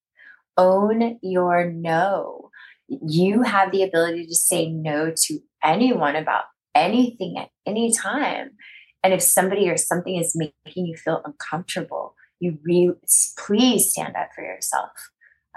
Own 0.56 1.18
your 1.24 1.72
no 1.72 2.49
you 2.90 3.44
have 3.44 3.72
the 3.72 3.84
ability 3.84 4.26
to 4.26 4.36
say 4.36 4.70
no 4.70 5.14
to 5.16 5.40
anyone 5.64 6.16
about 6.16 6.46
anything 6.76 7.38
at 7.38 7.50
any 7.66 7.92
time. 7.92 8.52
And 9.04 9.14
if 9.14 9.22
somebody 9.22 9.70
or 9.70 9.78
something 9.78 10.16
is 10.16 10.36
making 10.36 10.86
you 10.86 10.96
feel 10.96 11.22
uncomfortable, 11.24 12.16
you 12.40 12.58
really 12.64 12.94
please 13.38 13.92
stand 13.92 14.16
up 14.16 14.30
for 14.36 14.44
yourself. 14.44 14.92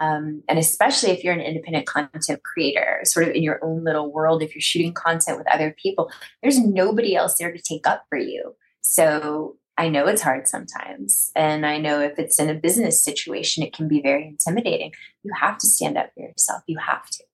Um, 0.01 0.43
and 0.49 0.59
especially 0.59 1.11
if 1.11 1.23
you're 1.23 1.35
an 1.35 1.41
independent 1.41 1.87
content 1.87 2.43
creator, 2.43 3.01
sort 3.05 3.29
of 3.29 3.35
in 3.35 3.43
your 3.43 3.65
own 3.65 3.85
little 3.85 4.13
world, 4.13 4.43
if 4.43 4.55
you're 4.55 4.63
shooting 4.63 4.95
content 4.95 5.39
with 5.39 5.47
other 5.53 5.75
people, 5.81 6.11
there's 6.43 6.59
nobody 6.59 7.15
else 7.15 7.37
there 7.39 7.53
to 7.53 7.63
take 7.63 7.87
up 7.87 8.05
for 8.09 8.19
you. 8.19 8.55
So 8.81 9.57
I 9.79 9.89
know 9.89 10.07
it's 10.07 10.23
hard 10.23 10.47
sometimes. 10.49 11.31
And 11.35 11.65
I 11.65 11.79
know 11.79 12.01
if 12.01 12.19
it's 12.19 12.39
in 12.39 12.51
a 12.51 12.55
business 12.55 13.03
situation, 13.03 13.63
it 13.63 13.73
can 13.73 13.89
be 13.89 14.03
very 14.03 14.27
intimidating. 14.27 14.93
You 15.23 15.33
have 15.41 15.59
to 15.59 15.67
stand 15.67 15.97
up 15.97 16.11
for 16.15 16.23
yourself. 16.23 16.63
You 16.67 16.79
have 16.79 17.09
to. 17.09 17.25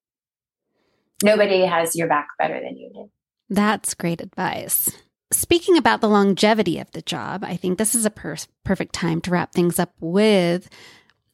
Nobody 1.23 1.65
has 1.65 1.95
your 1.95 2.07
back 2.07 2.29
better 2.37 2.59
than 2.61 2.77
you 2.77 2.91
do. 2.93 3.11
That's 3.49 3.93
great 3.93 4.21
advice. 4.21 4.89
Speaking 5.31 5.77
about 5.77 6.01
the 6.01 6.09
longevity 6.09 6.79
of 6.79 6.91
the 6.91 7.01
job, 7.01 7.43
I 7.43 7.55
think 7.55 7.77
this 7.77 7.93
is 7.93 8.05
a 8.05 8.09
per- 8.09 8.37
perfect 8.63 8.93
time 8.93 9.21
to 9.21 9.31
wrap 9.31 9.53
things 9.53 9.77
up 9.77 9.93
with 9.99 10.69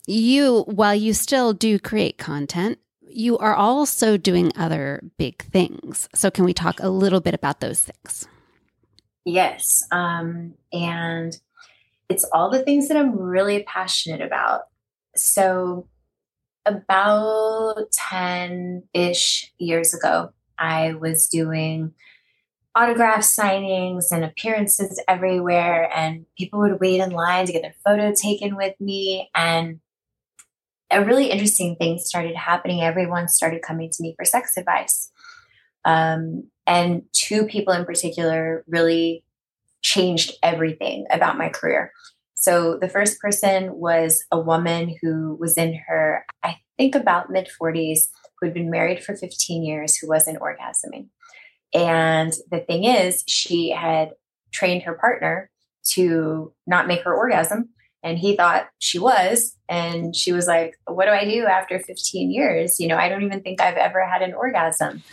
you, 0.07 0.63
while 0.67 0.95
you 0.95 1.13
still 1.13 1.53
do 1.53 1.79
create 1.79 2.17
content, 2.17 2.79
you 3.07 3.37
are 3.37 3.55
also 3.55 4.17
doing 4.17 4.51
other 4.55 5.01
big 5.17 5.43
things. 5.43 6.07
So, 6.13 6.29
can 6.29 6.45
we 6.45 6.53
talk 6.53 6.79
a 6.79 6.89
little 6.89 7.21
bit 7.21 7.33
about 7.33 7.59
those 7.59 7.81
things? 7.81 8.27
Yes. 9.25 9.83
Um, 9.91 10.53
and 10.71 11.37
it's 12.09 12.23
all 12.31 12.51
the 12.51 12.63
things 12.63 12.87
that 12.87 12.97
I'm 12.97 13.17
really 13.17 13.63
passionate 13.63 14.21
about. 14.21 14.61
So, 15.15 15.87
about 16.67 17.91
10 17.91 18.83
ish 18.93 19.51
years 19.57 19.93
ago, 19.93 20.31
I 20.57 20.93
was 20.93 21.27
doing 21.27 21.93
autograph 22.75 23.21
signings 23.21 24.05
and 24.11 24.23
appearances 24.23 25.01
everywhere, 25.07 25.89
and 25.95 26.25
people 26.37 26.59
would 26.59 26.79
wait 26.79 26.99
in 26.99 27.11
line 27.11 27.45
to 27.45 27.53
get 27.53 27.61
their 27.61 27.75
photo 27.85 28.13
taken 28.13 28.55
with 28.55 28.79
me. 28.79 29.29
And 29.33 29.79
a 30.91 31.03
really 31.03 31.31
interesting 31.31 31.75
thing 31.77 31.97
started 31.99 32.35
happening. 32.35 32.81
Everyone 32.81 33.27
started 33.27 33.61
coming 33.61 33.89
to 33.91 34.03
me 34.03 34.13
for 34.17 34.25
sex 34.25 34.57
advice. 34.57 35.11
Um, 35.85 36.49
and 36.67 37.03
two 37.13 37.45
people 37.45 37.73
in 37.73 37.85
particular 37.85 38.63
really 38.67 39.23
changed 39.81 40.33
everything 40.41 41.05
about 41.11 41.37
my 41.37 41.49
career. 41.49 41.91
So 42.33 42.77
the 42.77 42.89
first 42.89 43.19
person 43.19 43.75
was 43.75 44.23
a 44.31 44.39
woman 44.39 44.95
who 45.01 45.37
was 45.39 45.57
in 45.57 45.79
her, 45.87 46.25
I 46.43 46.57
think 46.77 46.95
about 46.95 47.29
mid 47.29 47.49
40s, 47.59 48.07
who 48.39 48.47
had 48.47 48.53
been 48.53 48.69
married 48.69 49.03
for 49.03 49.15
15 49.15 49.63
years, 49.63 49.95
who 49.95 50.07
wasn't 50.07 50.39
orgasming. 50.39 51.07
And 51.73 52.33
the 52.51 52.59
thing 52.59 52.83
is, 52.83 53.23
she 53.27 53.69
had 53.69 54.11
trained 54.51 54.83
her 54.83 54.93
partner 54.93 55.49
to 55.91 56.53
not 56.65 56.87
make 56.87 57.03
her 57.03 57.15
orgasm. 57.15 57.69
And 58.03 58.19
he 58.19 58.35
thought 58.35 58.69
she 58.79 58.99
was. 58.99 59.57
And 59.67 60.15
she 60.15 60.31
was 60.31 60.47
like, 60.47 60.75
What 60.85 61.05
do 61.05 61.11
I 61.11 61.25
do 61.25 61.45
after 61.45 61.79
15 61.79 62.31
years? 62.31 62.79
You 62.79 62.87
know, 62.87 62.97
I 62.97 63.09
don't 63.09 63.23
even 63.23 63.41
think 63.41 63.61
I've 63.61 63.77
ever 63.77 64.05
had 64.05 64.21
an 64.21 64.33
orgasm. 64.33 65.03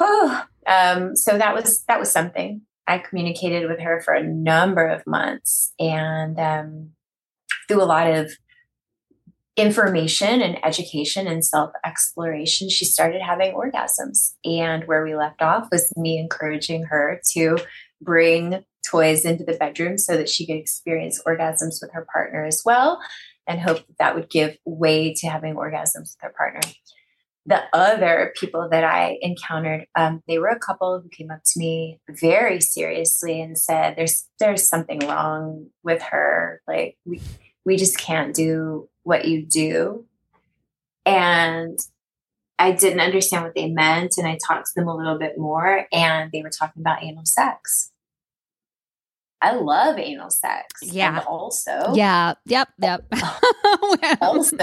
Um, 0.66 1.16
so 1.16 1.38
that 1.38 1.54
was 1.54 1.82
that 1.88 1.98
was 1.98 2.12
something. 2.12 2.60
I 2.86 2.98
communicated 2.98 3.68
with 3.68 3.80
her 3.80 4.00
for 4.02 4.12
a 4.12 4.22
number 4.22 4.86
of 4.86 5.06
months 5.06 5.72
and 5.80 6.38
um, 6.38 6.90
through 7.66 7.82
a 7.82 7.84
lot 7.84 8.06
of 8.08 8.30
information 9.56 10.42
and 10.42 10.64
education 10.64 11.26
and 11.26 11.44
self 11.44 11.70
exploration, 11.84 12.68
she 12.68 12.84
started 12.84 13.22
having 13.22 13.54
orgasms. 13.54 14.34
And 14.44 14.84
where 14.84 15.04
we 15.04 15.14
left 15.14 15.42
off 15.42 15.68
was 15.70 15.92
me 15.96 16.18
encouraging 16.18 16.84
her 16.84 17.20
to 17.32 17.58
bring 18.00 18.64
toys 18.88 19.24
into 19.24 19.44
the 19.44 19.54
bedroom 19.54 19.98
so 19.98 20.16
that 20.16 20.28
she 20.28 20.46
could 20.46 20.56
experience 20.56 21.22
orgasms 21.26 21.80
with 21.80 21.92
her 21.92 22.06
partner 22.12 22.44
as 22.44 22.62
well 22.64 23.00
and 23.46 23.60
hope 23.60 23.78
that, 23.78 23.98
that 23.98 24.14
would 24.14 24.30
give 24.30 24.56
way 24.64 25.12
to 25.14 25.28
having 25.28 25.54
orgasms 25.54 26.14
with 26.14 26.18
her 26.20 26.34
partner 26.36 26.60
the 27.50 27.62
other 27.72 28.32
people 28.36 28.68
that 28.70 28.84
I 28.84 29.18
encountered, 29.20 29.86
um, 29.96 30.22
they 30.28 30.38
were 30.38 30.48
a 30.48 30.58
couple 30.58 31.00
who 31.00 31.08
came 31.08 31.32
up 31.32 31.40
to 31.44 31.58
me 31.58 31.98
very 32.08 32.60
seriously 32.60 33.40
and 33.42 33.58
said, 33.58 33.96
"There's 33.96 34.28
there's 34.38 34.68
something 34.68 35.00
wrong 35.00 35.66
with 35.82 36.00
her. 36.02 36.62
Like 36.68 36.96
we 37.04 37.20
we 37.66 37.76
just 37.76 37.98
can't 37.98 38.34
do 38.34 38.88
what 39.02 39.26
you 39.26 39.44
do." 39.44 40.06
And 41.04 41.76
I 42.56 42.70
didn't 42.70 43.00
understand 43.00 43.44
what 43.44 43.56
they 43.56 43.68
meant, 43.68 44.14
and 44.16 44.28
I 44.28 44.38
talked 44.46 44.66
to 44.66 44.72
them 44.76 44.86
a 44.86 44.96
little 44.96 45.18
bit 45.18 45.36
more, 45.36 45.86
and 45.92 46.30
they 46.30 46.42
were 46.42 46.50
talking 46.50 46.80
about 46.80 47.02
anal 47.02 47.26
sex. 47.26 47.90
I 49.42 49.52
love 49.52 49.98
anal 49.98 50.30
sex. 50.30 50.66
Yeah. 50.82 51.18
And 51.18 51.26
also, 51.26 51.94
yeah. 51.94 52.34
Yep. 52.46 52.68
Yep. 52.78 53.06
also, 54.20 54.56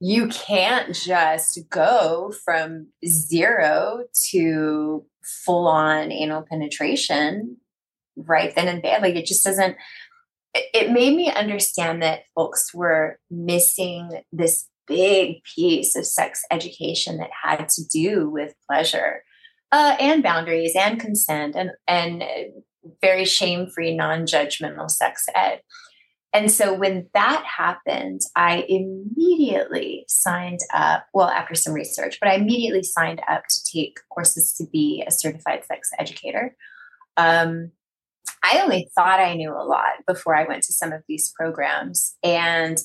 you 0.00 0.28
can't 0.28 0.94
just 0.94 1.58
go 1.70 2.32
from 2.44 2.88
zero 3.06 4.04
to 4.30 5.04
full 5.22 5.66
on 5.66 6.12
anal 6.12 6.44
penetration 6.48 7.56
right 8.16 8.54
then 8.54 8.68
and 8.68 8.82
there. 8.82 9.00
Like 9.00 9.14
it 9.14 9.26
just 9.26 9.44
doesn't, 9.44 9.76
it 10.54 10.90
made 10.90 11.16
me 11.16 11.30
understand 11.30 12.02
that 12.02 12.24
folks 12.34 12.72
were 12.74 13.18
missing 13.30 14.22
this 14.32 14.68
big 14.86 15.42
piece 15.44 15.96
of 15.96 16.06
sex 16.06 16.42
education 16.50 17.16
that 17.18 17.30
had 17.42 17.68
to 17.70 17.82
do 17.86 18.28
with 18.28 18.54
pleasure 18.70 19.24
uh, 19.72 19.96
and 19.98 20.22
boundaries 20.22 20.76
and 20.76 21.00
consent 21.00 21.56
and, 21.56 21.70
and 21.88 22.22
very 23.00 23.24
shame 23.24 23.68
free, 23.68 23.96
non 23.96 24.26
judgmental 24.26 24.90
sex 24.90 25.26
ed. 25.34 25.60
And 26.34 26.50
so 26.50 26.74
when 26.74 27.08
that 27.14 27.44
happened, 27.46 28.22
I 28.34 28.66
immediately 28.68 30.04
signed 30.08 30.58
up, 30.74 31.06
well, 31.14 31.28
after 31.28 31.54
some 31.54 31.72
research, 31.72 32.18
but 32.20 32.28
I 32.28 32.34
immediately 32.34 32.82
signed 32.82 33.22
up 33.28 33.44
to 33.48 33.72
take 33.72 34.00
courses 34.10 34.52
to 34.54 34.64
be 34.66 35.04
a 35.06 35.12
certified 35.12 35.64
sex 35.64 35.90
educator. 35.96 36.56
Um, 37.16 37.70
I 38.42 38.60
only 38.62 38.90
thought 38.96 39.20
I 39.20 39.34
knew 39.34 39.52
a 39.52 39.62
lot 39.62 40.04
before 40.08 40.34
I 40.34 40.44
went 40.44 40.64
to 40.64 40.72
some 40.72 40.92
of 40.92 41.04
these 41.06 41.32
programs. 41.38 42.16
And 42.24 42.78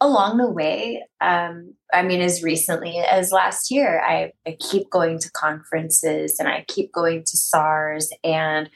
along 0.00 0.38
the 0.38 0.50
way, 0.50 1.04
um, 1.20 1.74
I 1.94 2.02
mean, 2.02 2.20
as 2.20 2.42
recently 2.42 2.98
as 2.98 3.30
last 3.30 3.70
year, 3.70 4.02
I, 4.04 4.32
I 4.46 4.56
keep 4.58 4.90
going 4.90 5.20
to 5.20 5.30
conferences 5.30 6.40
and 6.40 6.48
I 6.48 6.64
keep 6.66 6.92
going 6.92 7.22
to 7.22 7.36
SARs 7.36 8.10
and 8.24 8.68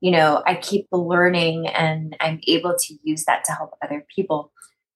you 0.00 0.10
know, 0.10 0.42
I 0.46 0.54
keep 0.54 0.86
learning 0.92 1.66
and 1.68 2.16
I'm 2.20 2.40
able 2.46 2.74
to 2.78 2.94
use 3.02 3.24
that 3.24 3.44
to 3.44 3.52
help 3.52 3.72
other 3.82 4.06
people. 4.14 4.52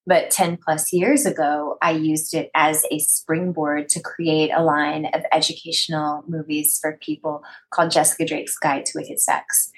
But 0.06 0.30
10 0.30 0.58
plus 0.64 0.92
years 0.92 1.26
ago, 1.26 1.76
I 1.80 1.92
used 1.92 2.34
it 2.34 2.50
as 2.54 2.84
a 2.90 2.98
springboard 2.98 3.88
to 3.90 4.00
create 4.00 4.50
a 4.50 4.62
line 4.62 5.06
of 5.06 5.22
educational 5.32 6.24
movies 6.26 6.78
for 6.80 6.98
people 7.00 7.42
called 7.72 7.92
Jessica 7.92 8.26
Drake's 8.26 8.58
Guide 8.58 8.84
to 8.86 8.92
Wicked 8.96 9.20
Sex. 9.20 9.70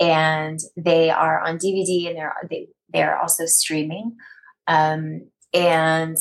And 0.00 0.60
they 0.76 1.10
are 1.10 1.40
on 1.40 1.58
DVD 1.58 2.08
and 2.08 2.16
they're, 2.16 2.34
they, 2.48 2.68
they're 2.90 3.18
also 3.18 3.44
streaming. 3.44 4.16
Um, 4.66 5.28
and 5.52 6.16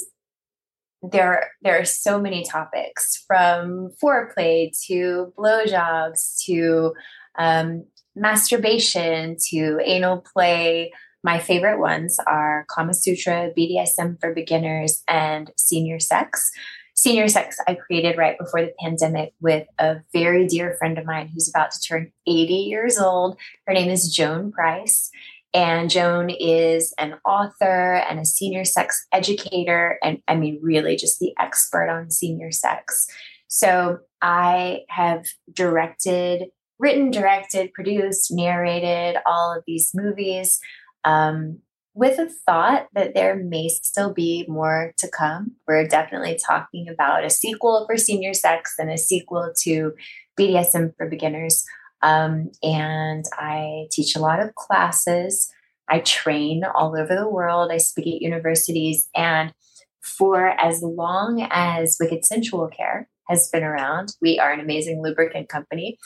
there, 1.01 1.51
there 1.61 1.79
are 1.79 1.85
so 1.85 2.19
many 2.19 2.43
topics 2.43 3.23
from 3.25 3.91
foreplay 4.03 4.71
to 4.87 5.33
blowjobs 5.37 6.43
to 6.45 6.93
um, 7.37 7.85
masturbation 8.15 9.37
to 9.49 9.79
anal 9.83 10.23
play. 10.33 10.91
My 11.23 11.39
favorite 11.39 11.79
ones 11.79 12.17
are 12.27 12.65
Kama 12.69 12.93
Sutra, 12.93 13.51
BDSM 13.57 14.19
for 14.19 14.33
beginners, 14.33 15.03
and 15.07 15.51
senior 15.57 15.99
sex. 15.99 16.51
Senior 16.93 17.27
sex 17.27 17.57
I 17.67 17.75
created 17.75 18.17
right 18.17 18.37
before 18.37 18.61
the 18.61 18.73
pandemic 18.79 19.33
with 19.41 19.67
a 19.77 19.97
very 20.13 20.47
dear 20.47 20.75
friend 20.79 20.97
of 20.97 21.05
mine 21.05 21.27
who's 21.27 21.49
about 21.49 21.71
to 21.71 21.81
turn 21.81 22.11
80 22.25 22.53
years 22.53 22.97
old. 22.97 23.37
Her 23.67 23.73
name 23.73 23.89
is 23.89 24.13
Joan 24.13 24.51
Price. 24.51 25.11
And 25.53 25.89
Joan 25.89 26.29
is 26.29 26.93
an 26.97 27.15
author 27.25 27.95
and 28.09 28.19
a 28.19 28.25
senior 28.25 28.65
sex 28.65 29.07
educator, 29.13 29.97
and 30.03 30.21
I 30.27 30.35
mean, 30.35 30.59
really 30.61 30.97
just 30.97 31.19
the 31.19 31.33
expert 31.39 31.89
on 31.89 32.11
senior 32.11 32.51
sex. 32.51 33.07
So 33.47 33.99
I 34.21 34.81
have 34.89 35.25
directed 35.53 36.47
written, 36.79 37.11
directed, 37.11 37.73
produced, 37.73 38.31
narrated 38.31 39.17
all 39.25 39.55
of 39.55 39.63
these 39.65 39.91
movies 39.93 40.59
um, 41.03 41.59
with 41.93 42.19
a 42.19 42.29
thought 42.45 42.87
that 42.93 43.13
there 43.13 43.35
may 43.35 43.69
still 43.69 44.13
be 44.13 44.45
more 44.49 44.93
to 44.97 45.07
come. 45.07 45.53
We're 45.65 45.87
definitely 45.87 46.37
talking 46.45 46.89
about 46.89 47.23
a 47.23 47.29
sequel 47.29 47.85
for 47.87 47.97
senior 47.97 48.33
sex 48.33 48.73
and 48.77 48.91
a 48.91 48.97
sequel 48.97 49.53
to 49.61 49.93
BDSM 50.37 50.93
for 50.97 51.09
beginners. 51.09 51.63
Um, 52.01 52.51
and 52.61 53.23
I 53.33 53.87
teach 53.91 54.15
a 54.15 54.19
lot 54.19 54.41
of 54.41 54.55
classes. 54.55 55.49
I 55.89 55.99
train 55.99 56.63
all 56.75 56.97
over 56.99 57.15
the 57.15 57.29
world. 57.29 57.71
I 57.71 57.77
speak 57.77 58.07
at 58.07 58.21
universities. 58.21 59.07
And 59.15 59.53
for 60.01 60.49
as 60.49 60.83
long 60.83 61.47
as 61.49 61.97
Wicked 61.99 62.25
Sensual 62.25 62.67
Care 62.67 63.07
has 63.29 63.49
been 63.49 63.63
around, 63.63 64.13
we 64.21 64.37
are 64.37 64.51
an 64.51 64.59
amazing 64.59 65.01
lubricant 65.01 65.47
company. 65.47 65.97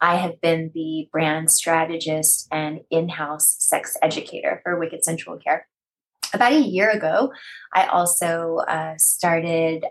I 0.00 0.16
have 0.16 0.40
been 0.40 0.70
the 0.74 1.08
brand 1.10 1.50
strategist 1.50 2.48
and 2.52 2.80
in 2.90 3.08
house 3.08 3.56
sex 3.58 3.96
educator 4.02 4.60
for 4.62 4.78
Wicked 4.78 5.04
Sensual 5.04 5.38
Care. 5.38 5.66
About 6.34 6.52
a 6.52 6.60
year 6.60 6.90
ago, 6.90 7.32
I 7.74 7.86
also 7.86 8.58
uh, 8.68 8.94
started 8.98 9.84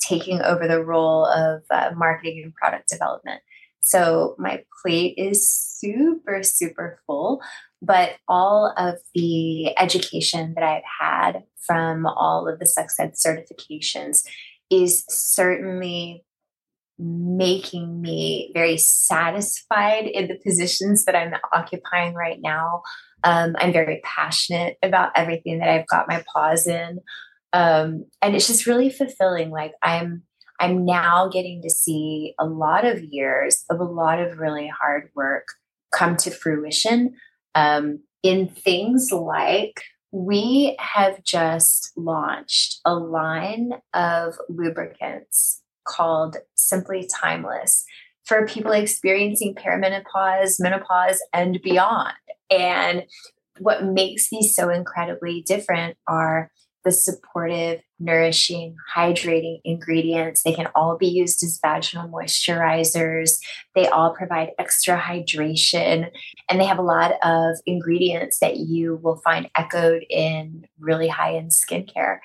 taking 0.00 0.40
over 0.40 0.66
the 0.66 0.82
role 0.82 1.26
of 1.26 1.62
uh, 1.70 1.90
marketing 1.94 2.42
and 2.42 2.54
product 2.54 2.88
development. 2.88 3.42
So 3.80 4.34
my 4.38 4.62
plate 4.82 5.14
is 5.16 5.50
super, 5.50 6.42
super 6.42 7.00
full, 7.06 7.40
but 7.80 8.12
all 8.28 8.74
of 8.76 8.96
the 9.14 9.76
education 9.78 10.54
that 10.54 10.64
I've 10.64 10.82
had 11.00 11.44
from 11.66 12.06
all 12.06 12.48
of 12.48 12.58
the 12.58 12.66
sex 12.66 12.98
ed 12.98 13.14
certifications 13.14 14.22
is 14.70 15.04
certainly 15.08 16.24
making 17.00 18.00
me 18.00 18.50
very 18.52 18.76
satisfied 18.76 20.06
in 20.06 20.28
the 20.28 20.38
positions 20.44 21.04
that 21.06 21.16
I'm 21.16 21.32
occupying 21.52 22.14
right 22.14 22.38
now. 22.40 22.82
Um, 23.24 23.56
I'm 23.58 23.72
very 23.72 24.00
passionate 24.04 24.76
about 24.82 25.12
everything 25.16 25.58
that 25.58 25.68
I've 25.68 25.86
got 25.86 26.08
my 26.08 26.22
paws 26.32 26.66
in. 26.66 27.00
Um, 27.52 28.04
and 28.20 28.36
it's 28.36 28.46
just 28.46 28.66
really 28.66 28.90
fulfilling. 28.90 29.50
Like 29.50 29.72
I'm, 29.82 30.22
I'm 30.60 30.84
now 30.84 31.28
getting 31.28 31.62
to 31.62 31.70
see 31.70 32.34
a 32.38 32.44
lot 32.44 32.84
of 32.84 33.02
years 33.02 33.64
of 33.70 33.80
a 33.80 33.84
lot 33.84 34.20
of 34.20 34.38
really 34.38 34.68
hard 34.68 35.10
work 35.14 35.46
come 35.92 36.16
to 36.18 36.30
fruition 36.30 37.14
um, 37.54 38.00
in 38.22 38.46
things 38.48 39.10
like 39.10 39.82
we 40.12 40.76
have 40.78 41.22
just 41.24 41.92
launched 41.96 42.80
a 42.84 42.94
line 42.94 43.70
of 43.94 44.34
lubricants 44.48 45.59
called 45.86 46.36
Simply 46.54 47.08
Timeless 47.20 47.84
for 48.24 48.46
people 48.46 48.72
experiencing 48.72 49.54
perimenopause, 49.54 50.60
menopause, 50.60 51.20
and 51.32 51.60
beyond. 51.62 52.14
And 52.50 53.04
what 53.58 53.84
makes 53.84 54.30
these 54.30 54.54
so 54.54 54.70
incredibly 54.70 55.42
different 55.42 55.96
are 56.06 56.50
the 56.84 56.90
supportive, 56.90 57.82
nourishing, 57.98 58.74
hydrating 58.96 59.60
ingredients. 59.64 60.42
They 60.42 60.54
can 60.54 60.68
all 60.74 60.96
be 60.96 61.08
used 61.08 61.42
as 61.42 61.58
vaginal 61.60 62.08
moisturizers. 62.08 63.32
They 63.74 63.86
all 63.86 64.14
provide 64.14 64.52
extra 64.58 64.98
hydration, 64.98 66.10
and 66.48 66.60
they 66.60 66.64
have 66.64 66.78
a 66.78 66.82
lot 66.82 67.14
of 67.22 67.56
ingredients 67.66 68.38
that 68.38 68.56
you 68.56 68.96
will 69.02 69.16
find 69.16 69.50
echoed 69.56 70.04
in 70.08 70.66
really 70.78 71.08
high 71.08 71.36
end 71.36 71.50
skincare. 71.50 72.20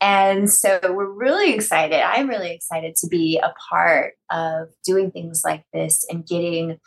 And 0.00 0.50
so 0.50 0.78
we're 0.82 1.10
really 1.10 1.54
excited. 1.54 2.00
I'm 2.00 2.28
really 2.28 2.52
excited 2.52 2.96
to 2.96 3.06
be 3.06 3.38
a 3.38 3.54
part 3.70 4.14
of 4.30 4.68
doing 4.84 5.10
things 5.10 5.42
like 5.44 5.64
this 5.72 6.04
and 6.10 6.26
getting 6.26 6.78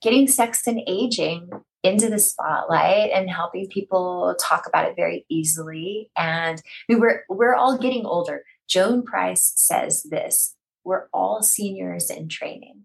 getting 0.00 0.28
sex 0.28 0.66
and 0.66 0.80
aging 0.86 1.50
into 1.82 2.08
the 2.08 2.18
spotlight 2.18 3.10
and 3.12 3.30
helping 3.30 3.68
people 3.68 4.36
talk 4.40 4.66
about 4.66 4.86
it 4.86 4.96
very 4.96 5.24
easily. 5.28 6.10
And 6.16 6.60
we 6.88 6.96
were 6.96 7.24
we're 7.28 7.54
all 7.54 7.78
getting 7.78 8.04
older. 8.04 8.42
Joan 8.68 9.02
Price 9.02 9.52
says 9.56 10.02
this. 10.02 10.54
We're 10.84 11.08
all 11.12 11.42
seniors 11.42 12.10
in 12.10 12.28
training. 12.28 12.82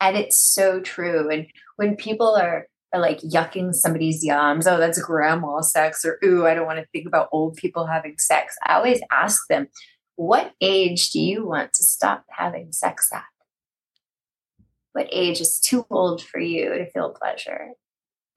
And 0.00 0.16
it's 0.16 0.38
so 0.38 0.80
true. 0.80 1.28
And 1.30 1.46
when 1.76 1.96
people 1.96 2.34
are 2.36 2.66
or 2.92 3.00
like 3.00 3.20
yucking 3.20 3.74
somebody's 3.74 4.26
yums. 4.26 4.66
Oh, 4.66 4.78
that's 4.78 5.00
grandma 5.00 5.60
sex, 5.60 6.04
or 6.04 6.18
ooh, 6.24 6.46
I 6.46 6.54
don't 6.54 6.66
want 6.66 6.78
to 6.78 6.86
think 6.92 7.06
about 7.06 7.28
old 7.32 7.56
people 7.56 7.86
having 7.86 8.16
sex. 8.18 8.56
I 8.64 8.74
always 8.74 9.00
ask 9.10 9.40
them, 9.48 9.68
what 10.16 10.52
age 10.60 11.10
do 11.10 11.20
you 11.20 11.46
want 11.46 11.72
to 11.74 11.84
stop 11.84 12.24
having 12.30 12.72
sex 12.72 13.08
at? 13.12 13.24
What 14.92 15.08
age 15.12 15.40
is 15.40 15.60
too 15.60 15.86
old 15.90 16.22
for 16.22 16.40
you 16.40 16.70
to 16.70 16.90
feel 16.90 17.14
pleasure? 17.20 17.68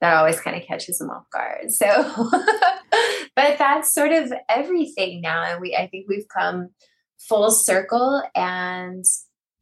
That 0.01 0.15
always 0.15 0.39
kind 0.39 0.57
of 0.57 0.67
catches 0.67 0.97
them 0.97 1.09
off 1.09 1.29
guard. 1.31 1.71
So, 1.71 1.85
but 3.35 3.57
that's 3.57 3.93
sort 3.93 4.11
of 4.11 4.33
everything 4.49 5.21
now. 5.21 5.43
And 5.43 5.61
we, 5.61 5.75
I 5.75 5.87
think 5.87 6.07
we've 6.07 6.27
come 6.27 6.69
full 7.17 7.51
circle. 7.51 8.21
And 8.35 9.05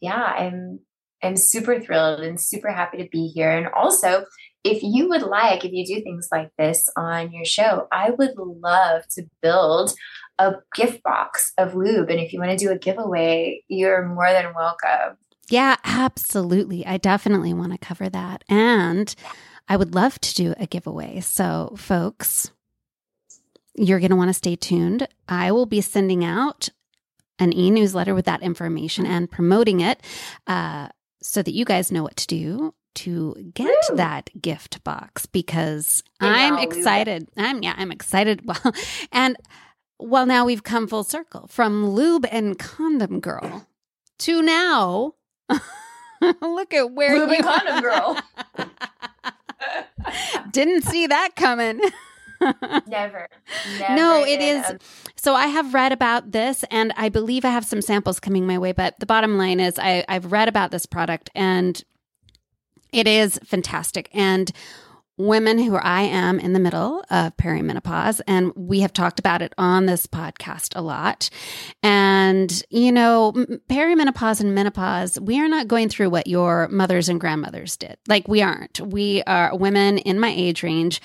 yeah, 0.01 0.23
I'm 0.23 0.79
I'm 1.21 1.35
super 1.35 1.79
thrilled 1.79 2.21
and 2.21 2.39
super 2.39 2.71
happy 2.71 2.97
to 2.97 3.09
be 3.09 3.27
here. 3.27 3.51
And 3.51 3.67
also, 3.67 4.25
if 4.63 4.83
you 4.83 5.09
would 5.09 5.21
like, 5.21 5.63
if 5.63 5.71
you 5.71 5.85
do 5.85 6.01
things 6.01 6.27
like 6.31 6.51
this 6.57 6.89
on 6.95 7.31
your 7.31 7.45
show, 7.45 7.87
I 7.91 8.11
would 8.11 8.35
love 8.37 9.07
to 9.15 9.23
build 9.41 9.93
a 10.37 10.55
gift 10.75 11.03
box 11.03 11.53
of 11.57 11.75
lube. 11.75 12.09
And 12.09 12.19
if 12.19 12.33
you 12.33 12.39
want 12.39 12.51
to 12.51 12.65
do 12.65 12.71
a 12.71 12.77
giveaway, 12.77 13.63
you're 13.67 14.05
more 14.05 14.31
than 14.31 14.53
welcome. 14.53 15.17
Yeah, 15.49 15.77
absolutely. 15.83 16.85
I 16.85 16.97
definitely 16.97 17.53
want 17.53 17.71
to 17.71 17.77
cover 17.77 18.09
that. 18.09 18.43
And 18.47 19.13
I 19.67 19.77
would 19.77 19.95
love 19.95 20.19
to 20.19 20.35
do 20.35 20.53
a 20.57 20.67
giveaway. 20.67 21.21
So, 21.21 21.73
folks, 21.77 22.51
you're 23.75 23.99
going 23.99 24.11
to 24.11 24.15
want 24.15 24.29
to 24.29 24.33
stay 24.33 24.55
tuned. 24.55 25.07
I 25.27 25.51
will 25.51 25.65
be 25.65 25.81
sending 25.81 26.23
out 26.23 26.69
an 27.39 27.53
e 27.53 27.71
newsletter 27.71 28.13
with 28.13 28.25
that 28.25 28.43
information 28.43 29.05
and 29.05 29.31
promoting 29.31 29.79
it 29.79 30.01
uh, 30.47 30.89
so 31.21 31.41
that 31.41 31.53
you 31.53 31.65
guys 31.65 31.91
know 31.91 32.03
what 32.03 32.17
to 32.17 32.27
do 32.27 32.73
to 32.99 33.51
get 33.53 33.85
Woo! 33.89 33.95
that 33.95 34.29
gift 34.41 34.83
box 34.83 35.25
because 35.25 36.03
I'm 36.19 36.57
excited. 36.57 37.29
I'm 37.37 37.63
yeah, 37.63 37.75
I'm 37.77 37.91
excited. 37.91 38.41
Well, 38.49 38.73
and 39.11 39.37
well, 39.99 40.25
now 40.25 40.45
we've 40.45 40.63
come 40.63 40.87
full 40.87 41.03
circle 41.03 41.47
from 41.47 41.89
lube 41.89 42.25
and 42.31 42.57
condom 42.57 43.19
girl 43.19 43.67
to 44.19 44.41
now. 44.41 45.13
look 46.41 46.73
at 46.73 46.91
where 46.91 47.17
lube 47.17 47.29
you 47.29 47.35
and 47.35 47.43
condom 47.43 47.81
girl. 47.81 48.19
Didn't 50.51 50.83
see 50.83 51.07
that 51.07 51.35
coming. 51.35 51.79
never, 52.87 53.27
never. 53.77 53.95
No, 53.95 54.25
it 54.25 54.41
is. 54.41 54.65
So 55.15 55.35
I 55.35 55.47
have 55.47 55.73
read 55.73 55.91
about 55.91 56.31
this, 56.31 56.63
and 56.71 56.93
I 56.97 57.09
believe 57.09 57.45
I 57.45 57.49
have 57.49 57.65
some 57.65 57.81
samples 57.81 58.19
coming 58.19 58.47
my 58.47 58.57
way. 58.57 58.71
But 58.71 58.99
the 58.99 59.05
bottom 59.05 59.37
line 59.37 59.59
is, 59.59 59.77
I, 59.77 60.05
I've 60.07 60.31
read 60.31 60.47
about 60.47 60.71
this 60.71 60.85
product, 60.85 61.29
and 61.35 61.83
it 62.91 63.07
is 63.07 63.39
fantastic. 63.43 64.09
And 64.13 64.51
women 65.17 65.57
who 65.57 65.75
I 65.75 66.03
am 66.03 66.39
in 66.39 66.53
the 66.53 66.61
middle 66.61 67.03
of 67.09 67.35
perimenopause, 67.35 68.21
and 68.25 68.53
we 68.55 68.79
have 68.79 68.93
talked 68.93 69.19
about 69.19 69.41
it 69.41 69.53
on 69.57 69.85
this 69.85 70.07
podcast 70.07 70.69
a 70.77 70.81
lot. 70.81 71.29
And, 71.83 72.63
you 72.69 72.91
know, 72.91 73.33
perimenopause 73.69 74.39
and 74.39 74.55
menopause, 74.55 75.19
we 75.19 75.37
are 75.41 75.49
not 75.49 75.67
going 75.67 75.89
through 75.89 76.09
what 76.09 76.27
your 76.27 76.69
mothers 76.69 77.09
and 77.09 77.19
grandmothers 77.19 77.75
did. 77.75 77.97
Like, 78.07 78.29
we 78.29 78.41
aren't. 78.41 78.79
We 78.79 79.21
are 79.23 79.55
women 79.55 79.97
in 79.97 80.21
my 80.21 80.29
age 80.29 80.63
range 80.63 81.01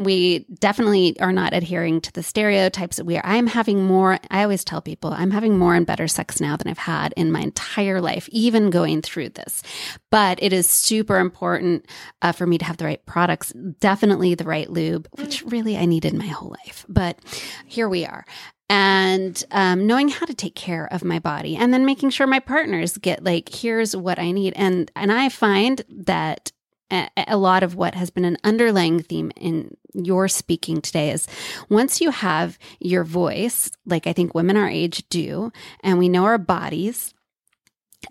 we 0.00 0.46
definitely 0.58 1.18
are 1.20 1.32
not 1.32 1.52
adhering 1.52 2.00
to 2.00 2.12
the 2.12 2.22
stereotypes 2.22 2.96
that 2.96 3.04
we 3.04 3.16
are. 3.18 3.24
I'm 3.24 3.46
having 3.46 3.84
more, 3.84 4.18
I 4.30 4.42
always 4.42 4.64
tell 4.64 4.80
people, 4.80 5.12
I'm 5.12 5.30
having 5.30 5.58
more 5.58 5.74
and 5.74 5.86
better 5.86 6.08
sex 6.08 6.40
now 6.40 6.56
than 6.56 6.68
I've 6.68 6.78
had 6.78 7.12
in 7.16 7.30
my 7.30 7.40
entire 7.40 8.00
life, 8.00 8.28
even 8.32 8.70
going 8.70 9.02
through 9.02 9.30
this. 9.30 9.62
But 10.10 10.42
it 10.42 10.52
is 10.54 10.68
super 10.68 11.18
important 11.18 11.86
uh, 12.22 12.32
for 12.32 12.46
me 12.46 12.56
to 12.58 12.64
have 12.64 12.78
the 12.78 12.86
right 12.86 13.04
products, 13.04 13.52
definitely 13.78 14.34
the 14.34 14.44
right 14.44 14.70
lube, 14.70 15.06
which 15.12 15.42
really 15.44 15.76
I 15.76 15.84
needed 15.84 16.14
my 16.14 16.26
whole 16.26 16.56
life. 16.64 16.86
But 16.88 17.18
here 17.66 17.88
we 17.88 18.06
are 18.06 18.24
and 18.70 19.44
um, 19.50 19.88
knowing 19.88 20.08
how 20.08 20.24
to 20.24 20.32
take 20.32 20.54
care 20.54 20.86
of 20.92 21.02
my 21.02 21.18
body 21.18 21.56
and 21.56 21.74
then 21.74 21.84
making 21.84 22.08
sure 22.08 22.26
my 22.26 22.38
partners 22.38 22.96
get 22.98 23.24
like 23.24 23.48
here's 23.48 23.96
what 23.96 24.18
i 24.20 24.30
need 24.30 24.52
and 24.54 24.92
and 24.94 25.10
i 25.10 25.28
find 25.28 25.82
that 25.88 26.52
a 26.90 27.36
lot 27.36 27.62
of 27.62 27.74
what 27.74 27.94
has 27.94 28.10
been 28.10 28.24
an 28.24 28.36
underlying 28.44 29.02
theme 29.02 29.30
in 29.36 29.76
your 29.94 30.28
speaking 30.28 30.80
today 30.80 31.10
is 31.10 31.26
once 31.68 32.00
you 32.00 32.10
have 32.10 32.58
your 32.80 33.04
voice, 33.04 33.70
like 33.86 34.06
I 34.06 34.12
think 34.12 34.34
women 34.34 34.56
our 34.56 34.68
age 34.68 35.08
do, 35.08 35.52
and 35.82 35.98
we 35.98 36.08
know 36.08 36.24
our 36.24 36.38
bodies, 36.38 37.14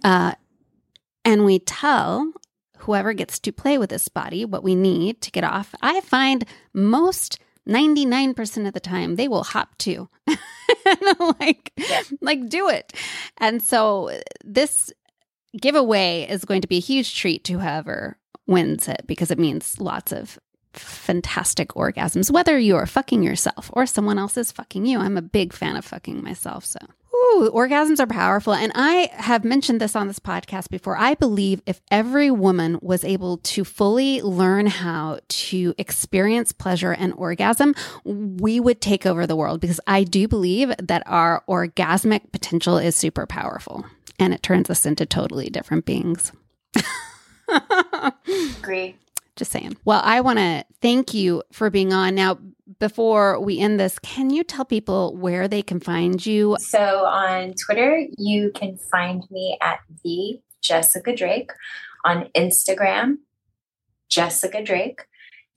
uh, 0.04 0.34
and 1.26 1.46
we 1.46 1.60
tell 1.60 2.32
whoever 2.80 3.14
gets 3.14 3.40
to 3.40 3.52
play 3.52 3.78
with 3.78 3.90
this 3.90 4.08
body 4.08 4.46
what 4.46 4.64
we 4.64 4.76
need 4.76 5.22
to 5.22 5.32
get 5.32 5.44
off, 5.44 5.76
I 5.82 6.02
find 6.02 6.46
most 6.74 7.40
99% 7.68 8.68
of 8.68 8.74
the 8.74 8.80
time 8.80 9.16
they 9.16 9.28
will 9.28 9.44
hop 9.44 9.78
to 9.80 10.10
like 11.40 11.72
yeah. 11.78 12.02
like 12.22 12.50
do 12.50 12.70
it. 12.70 12.94
And 13.38 13.62
so 13.62 14.12
this 14.44 14.92
giveaway 15.60 16.28
is 16.30 16.46
going 16.46 16.62
to 16.62 16.68
be 16.68 16.78
a 16.78 16.82
huge 16.82 17.16
treat 17.16 17.44
to 17.46 17.54
whoever 17.54 18.19
wins 18.50 18.88
it 18.88 19.04
because 19.08 19.32
it 19.32 19.40
means 19.40 19.80
lots 19.80 20.12
of 20.12 20.40
fantastic 20.74 21.70
orgasms, 21.70 22.32
whether 22.32 22.58
you 22.58 22.76
are 22.76 22.86
fucking 22.86 23.24
yourself 23.24 23.70
or 23.74 23.86
someone 23.86 24.20
else 24.20 24.38
is 24.38 24.52
fucking 24.52 24.86
you. 24.86 25.00
I'm 25.00 25.18
a 25.18 25.22
big 25.22 25.54
fan 25.54 25.76
of 25.76 25.86
fucking 25.86 26.24
myself. 26.24 26.66
So, 26.66 26.80
Ooh, 27.14 27.52
orgasms 27.54 28.00
are 28.00 28.08
powerful. 28.08 28.54
And 28.54 28.72
I 28.76 29.10
have 29.14 29.44
mentioned 29.44 29.82
this 29.82 29.96
on 29.96 30.08
this 30.08 30.20
podcast 30.20 30.70
before. 30.70 30.96
I 30.98 31.16
believe 31.16 31.62
if 31.66 31.82
every 31.92 32.32
woman 32.32 32.80
was 32.82 33.04
able 33.04 33.38
to 33.38 33.64
fully 33.64 34.22
learn 34.22 34.68
how 34.68 35.20
to 35.28 35.74
experience 35.78 36.52
pleasure 36.52 36.92
and 36.92 37.14
orgasm, 37.14 37.76
we 38.04 38.60
would 38.60 38.80
take 38.80 39.06
over 39.06 39.28
the 39.28 39.36
world 39.36 39.60
because 39.60 39.82
I 39.86 40.04
do 40.04 40.28
believe 40.28 40.72
that 40.82 41.04
our 41.06 41.44
orgasmic 41.48 42.32
potential 42.32 42.78
is 42.78 42.96
super 42.96 43.26
powerful 43.26 43.86
and 44.18 44.34
it 44.34 44.44
turns 44.44 44.70
us 44.70 44.86
into 44.86 45.06
totally 45.06 45.50
different 45.50 45.86
beings. 45.86 46.32
Agree. 48.60 48.96
Just 49.36 49.52
saying. 49.52 49.78
Well, 49.86 50.02
I 50.04 50.22
want 50.22 50.40
to 50.40 50.66
thank 50.82 51.14
you 51.14 51.44
for 51.52 51.70
being 51.70 51.94
on. 51.94 52.16
Now, 52.16 52.40
before 52.80 53.40
we 53.40 53.60
end 53.60 53.80
this, 53.80 53.98
can 54.00 54.30
you 54.30 54.44
tell 54.44 54.66
people 54.66 55.16
where 55.16 55.48
they 55.48 55.62
can 55.62 55.80
find 55.80 56.26
you? 56.26 56.58
So 56.60 57.06
on 57.06 57.54
Twitter, 57.54 58.06
you 58.18 58.52
can 58.54 58.78
find 58.92 59.24
me 59.32 59.58
at 59.62 59.80
the 60.04 60.42
Jessica 60.62 61.16
Drake. 61.16 61.52
On 62.06 62.30
Instagram, 62.36 63.18
Jessica 64.10 64.64
Drake. 64.64 65.02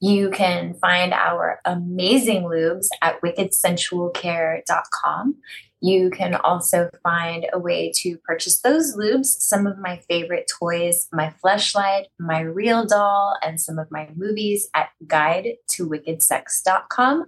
You 0.01 0.31
can 0.31 0.73
find 0.75 1.13
our 1.13 1.61
amazing 1.63 2.43
lubes 2.43 2.87
at 3.01 3.21
wickedsensualcare.com. 3.21 5.35
You 5.83 6.11
can 6.11 6.35
also 6.35 6.89
find 7.03 7.45
a 7.51 7.59
way 7.59 7.91
to 7.95 8.17
purchase 8.19 8.61
those 8.61 8.95
lubes, 8.95 9.25
some 9.25 9.67
of 9.67 9.77
my 9.77 9.97
favorite 10.09 10.49
toys, 10.59 11.09
my 11.11 11.33
fleshlight, 11.43 12.05
my 12.17 12.39
real 12.39 12.85
doll, 12.85 13.35
and 13.43 13.59
some 13.59 13.77
of 13.77 13.91
my 13.91 14.07
movies 14.15 14.69
at 14.73 14.91
guide 15.05 15.55
to 15.71 15.89
wickedsex.com. 15.89 17.25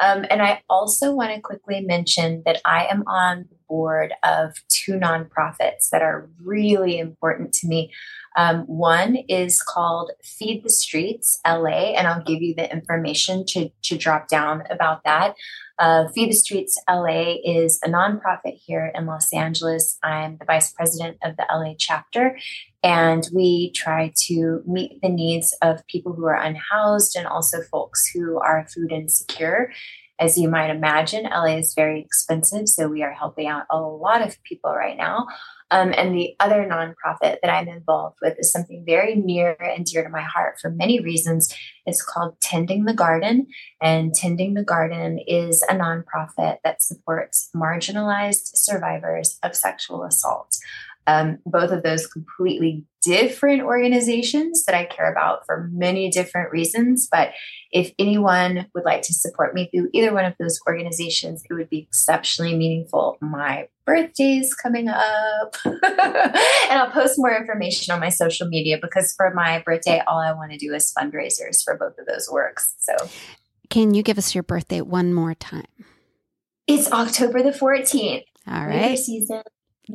Um, 0.00 0.24
and 0.30 0.40
I 0.40 0.62
also 0.70 1.12
want 1.12 1.34
to 1.34 1.40
quickly 1.40 1.80
mention 1.80 2.44
that 2.46 2.60
I 2.64 2.86
am 2.86 3.02
on 3.08 3.46
the 3.50 3.56
board 3.68 4.14
of 4.22 4.54
two 4.68 4.92
nonprofits 4.92 5.88
that 5.90 6.02
are 6.02 6.30
really 6.40 7.00
important 7.00 7.52
to 7.54 7.66
me. 7.66 7.90
Um, 8.36 8.60
one 8.66 9.16
is 9.28 9.60
called 9.62 10.12
Feed 10.22 10.62
the 10.62 10.70
Streets 10.70 11.40
LA, 11.44 11.94
and 11.96 12.06
I'll 12.06 12.22
give 12.22 12.40
you 12.40 12.54
the 12.54 12.70
information 12.70 13.44
to, 13.48 13.70
to 13.82 13.96
drop 13.96 14.28
down 14.28 14.62
about 14.70 15.02
that. 15.04 15.34
Uh, 15.78 16.08
Feed 16.08 16.30
the 16.30 16.34
Streets 16.34 16.80
LA 16.88 17.34
is 17.44 17.78
a 17.84 17.88
nonprofit 17.88 18.58
here 18.64 18.90
in 18.94 19.04
Los 19.04 19.32
Angeles. 19.32 19.98
I'm 20.02 20.38
the 20.38 20.46
vice 20.46 20.72
president 20.72 21.18
of 21.22 21.36
the 21.36 21.46
LA 21.52 21.74
chapter, 21.78 22.38
and 22.82 23.28
we 23.32 23.72
try 23.72 24.12
to 24.26 24.62
meet 24.66 25.02
the 25.02 25.10
needs 25.10 25.54
of 25.60 25.86
people 25.86 26.14
who 26.14 26.24
are 26.24 26.40
unhoused 26.40 27.14
and 27.16 27.26
also 27.26 27.60
folks 27.70 28.08
who 28.08 28.38
are 28.38 28.66
food 28.74 28.90
insecure. 28.90 29.70
As 30.18 30.38
you 30.38 30.48
might 30.48 30.70
imagine, 30.70 31.24
LA 31.24 31.58
is 31.58 31.74
very 31.74 32.00
expensive, 32.00 32.68
so 32.68 32.88
we 32.88 33.02
are 33.02 33.12
helping 33.12 33.48
out 33.48 33.66
a 33.68 33.78
lot 33.78 34.22
of 34.22 34.42
people 34.44 34.70
right 34.74 34.96
now. 34.96 35.26
Um, 35.70 35.92
and 35.96 36.14
the 36.14 36.34
other 36.38 36.68
nonprofit 36.70 37.38
that 37.42 37.50
I'm 37.50 37.68
involved 37.68 38.18
with 38.22 38.34
is 38.38 38.52
something 38.52 38.84
very 38.86 39.16
near 39.16 39.56
and 39.60 39.84
dear 39.84 40.04
to 40.04 40.08
my 40.08 40.22
heart 40.22 40.58
for 40.60 40.70
many 40.70 41.00
reasons. 41.00 41.52
It's 41.86 42.02
called 42.02 42.40
Tending 42.40 42.84
the 42.84 42.94
Garden. 42.94 43.46
And 43.82 44.14
Tending 44.14 44.54
the 44.54 44.64
Garden 44.64 45.18
is 45.26 45.64
a 45.68 45.74
nonprofit 45.74 46.58
that 46.62 46.82
supports 46.82 47.50
marginalized 47.54 48.50
survivors 48.54 49.38
of 49.42 49.56
sexual 49.56 50.04
assault. 50.04 50.56
Um, 51.08 51.38
both 51.46 51.70
of 51.70 51.84
those 51.84 52.06
completely 52.06 52.84
different 53.02 53.62
organizations 53.62 54.64
that 54.64 54.74
I 54.74 54.84
care 54.84 55.10
about 55.10 55.46
for 55.46 55.70
many 55.72 56.10
different 56.10 56.50
reasons. 56.50 57.08
But 57.10 57.30
if 57.70 57.92
anyone 57.98 58.66
would 58.74 58.84
like 58.84 59.02
to 59.02 59.14
support 59.14 59.54
me 59.54 59.68
through 59.70 59.90
either 59.92 60.12
one 60.12 60.24
of 60.24 60.34
those 60.40 60.58
organizations, 60.66 61.44
it 61.48 61.54
would 61.54 61.70
be 61.70 61.78
exceptionally 61.78 62.56
meaningful. 62.56 63.18
My 63.20 63.68
birthday's 63.86 64.52
coming 64.52 64.88
up. 64.88 65.56
and 65.64 65.78
I'll 66.70 66.90
post 66.90 67.14
more 67.16 67.34
information 67.34 67.94
on 67.94 68.00
my 68.00 68.08
social 68.10 68.48
media 68.48 68.78
because 68.80 69.14
for 69.16 69.32
my 69.32 69.62
birthday, 69.64 70.02
all 70.06 70.18
I 70.18 70.32
want 70.32 70.52
to 70.52 70.58
do 70.58 70.74
is 70.74 70.92
fundraisers 70.98 71.62
for 71.64 71.76
both 71.76 71.96
of 71.98 72.06
those 72.06 72.28
works. 72.30 72.74
So, 72.78 72.94
can 73.70 73.94
you 73.94 74.02
give 74.02 74.18
us 74.18 74.34
your 74.34 74.42
birthday 74.42 74.80
one 74.80 75.14
more 75.14 75.34
time? 75.34 75.64
It's 76.66 76.90
October 76.92 77.42
the 77.42 77.50
14th. 77.50 78.24
All 78.48 78.66
right. 78.66 78.82
Libra 78.82 78.96
season. 78.96 79.42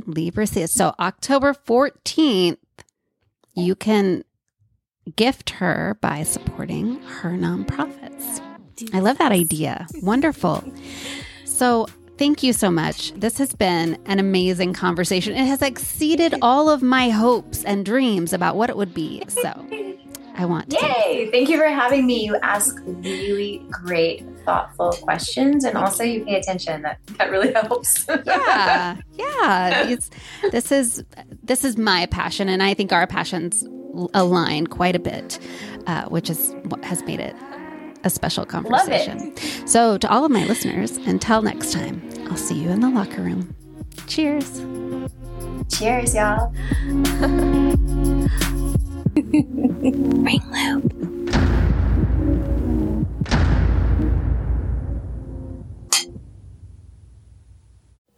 Libra 0.05 0.47
season. 0.47 0.67
So, 0.67 0.95
October 0.99 1.53
14th, 1.53 2.57
you 3.53 3.75
can 3.75 4.23
gift 5.15 5.51
her 5.51 5.97
by 6.01 6.23
supporting 6.23 7.01
her 7.01 7.31
nonprofits. 7.31 8.41
I 8.93 8.99
love 8.99 9.17
that 9.17 9.31
idea. 9.31 9.87
Wonderful. 10.01 10.63
So, 11.45 11.87
thank 12.21 12.43
you 12.43 12.53
so 12.53 12.69
much. 12.69 13.13
This 13.13 13.39
has 13.39 13.55
been 13.55 13.99
an 14.05 14.19
amazing 14.19 14.73
conversation. 14.73 15.33
It 15.33 15.47
has 15.47 15.63
exceeded 15.63 16.35
all 16.43 16.69
of 16.69 16.83
my 16.83 17.09
hopes 17.09 17.63
and 17.63 17.83
dreams 17.83 18.31
about 18.31 18.55
what 18.55 18.69
it 18.69 18.77
would 18.77 18.93
be. 18.93 19.23
So 19.27 19.49
I 20.35 20.45
want 20.45 20.69
to. 20.69 20.77
Yay! 20.85 21.31
Thank 21.31 21.49
you 21.49 21.57
for 21.57 21.67
having 21.67 22.05
me. 22.05 22.23
You 22.23 22.35
ask 22.43 22.75
really 22.85 23.65
great, 23.71 24.23
thoughtful 24.45 24.91
questions, 25.01 25.63
and 25.65 25.75
also 25.75 26.03
you 26.03 26.23
pay 26.23 26.35
attention. 26.35 26.83
That 26.83 26.99
that 27.17 27.31
really 27.31 27.51
helps. 27.55 28.05
yeah, 28.07 28.97
yeah. 29.17 29.87
It's, 29.87 30.11
this 30.51 30.71
is 30.71 31.03
this 31.41 31.65
is 31.65 31.75
my 31.75 32.05
passion, 32.05 32.49
and 32.49 32.61
I 32.61 32.75
think 32.75 32.93
our 32.93 33.07
passions 33.07 33.63
align 34.13 34.67
quite 34.67 34.95
a 34.95 34.99
bit, 34.99 35.39
uh, 35.87 36.03
which 36.09 36.29
is 36.29 36.53
what 36.65 36.83
has 36.85 37.01
made 37.01 37.19
it 37.19 37.35
a 38.03 38.09
special 38.09 38.45
conversation. 38.45 39.35
So, 39.67 39.97
to 39.97 40.09
all 40.09 40.25
of 40.25 40.31
my 40.31 40.45
listeners, 40.45 40.97
until 40.97 41.41
next 41.41 41.71
time, 41.71 42.01
I'll 42.31 42.37
see 42.37 42.55
you 42.55 42.69
in 42.69 42.79
the 42.79 42.89
locker 42.89 43.23
room. 43.23 43.53
Cheers. 44.07 44.61
Cheers, 45.69 46.15
y'all. 46.15 46.53
Ring 49.33 50.41
loop. 50.49 51.35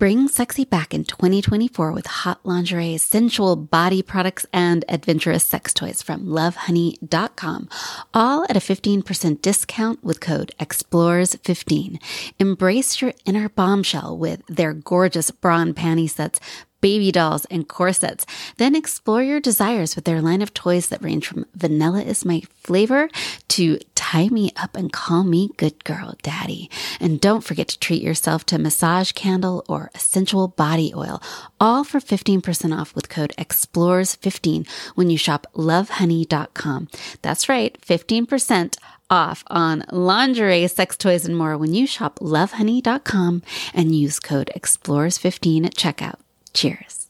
Bring 0.03 0.27
sexy 0.27 0.65
back 0.65 0.93
in 0.93 1.05
2024 1.05 1.93
with 1.93 2.07
hot 2.07 2.41
lingerie, 2.43 2.97
sensual 2.97 3.55
body 3.55 4.01
products, 4.01 4.45
and 4.51 4.83
adventurous 4.89 5.45
sex 5.45 5.73
toys 5.73 6.01
from 6.01 6.25
lovehoney.com. 6.25 7.69
All 8.13 8.43
at 8.49 8.57
a 8.57 8.59
15% 8.59 9.41
discount 9.41 10.03
with 10.03 10.19
code 10.19 10.51
EXPLORES15. 10.59 12.01
Embrace 12.37 13.01
your 13.01 13.13
inner 13.23 13.47
bombshell 13.47 14.17
with 14.17 14.45
their 14.47 14.73
gorgeous 14.73 15.31
bra 15.31 15.61
and 15.61 15.73
panty 15.73 16.09
sets 16.09 16.41
baby 16.83 17.13
dolls, 17.13 17.45
and 17.45 17.69
corsets. 17.69 18.25
Then 18.57 18.75
explore 18.75 19.23
your 19.23 19.39
desires 19.39 19.95
with 19.95 20.03
their 20.03 20.21
line 20.21 20.41
of 20.41 20.53
toys 20.53 20.89
that 20.89 21.01
range 21.01 21.25
from 21.25 21.45
vanilla 21.55 22.01
is 22.01 22.25
my 22.25 22.41
flavor 22.57 23.07
to 23.47 23.79
tie 23.95 24.27
me 24.27 24.51
up 24.57 24.75
and 24.75 24.91
call 24.91 25.23
me 25.23 25.49
good 25.55 25.81
girl 25.85 26.15
daddy. 26.21 26.69
And 26.99 27.21
don't 27.21 27.43
forget 27.43 27.69
to 27.69 27.79
treat 27.79 28.01
yourself 28.03 28.45
to 28.47 28.57
a 28.57 28.59
massage 28.59 29.13
candle 29.13 29.63
or 29.69 29.91
a 29.95 29.99
sensual 29.99 30.49
body 30.49 30.91
oil, 30.93 31.21
all 31.57 31.85
for 31.85 32.01
15% 32.01 32.77
off 32.77 32.93
with 32.93 33.07
code 33.07 33.33
EXPLORES15 33.37 34.67
when 34.95 35.09
you 35.09 35.17
shop 35.17 35.47
lovehoney.com. 35.55 36.89
That's 37.21 37.47
right, 37.47 37.79
15% 37.79 38.77
off 39.09 39.45
on 39.47 39.85
lingerie, 39.89 40.67
sex 40.67 40.97
toys, 40.97 41.25
and 41.25 41.37
more 41.37 41.57
when 41.57 41.73
you 41.73 41.87
shop 41.87 42.19
lovehoney.com 42.19 43.41
and 43.73 43.95
use 43.95 44.19
code 44.19 44.51
EXPLORES15 44.53 45.65
at 45.65 45.75
checkout. 45.75 46.22
Cheers. 46.53 47.02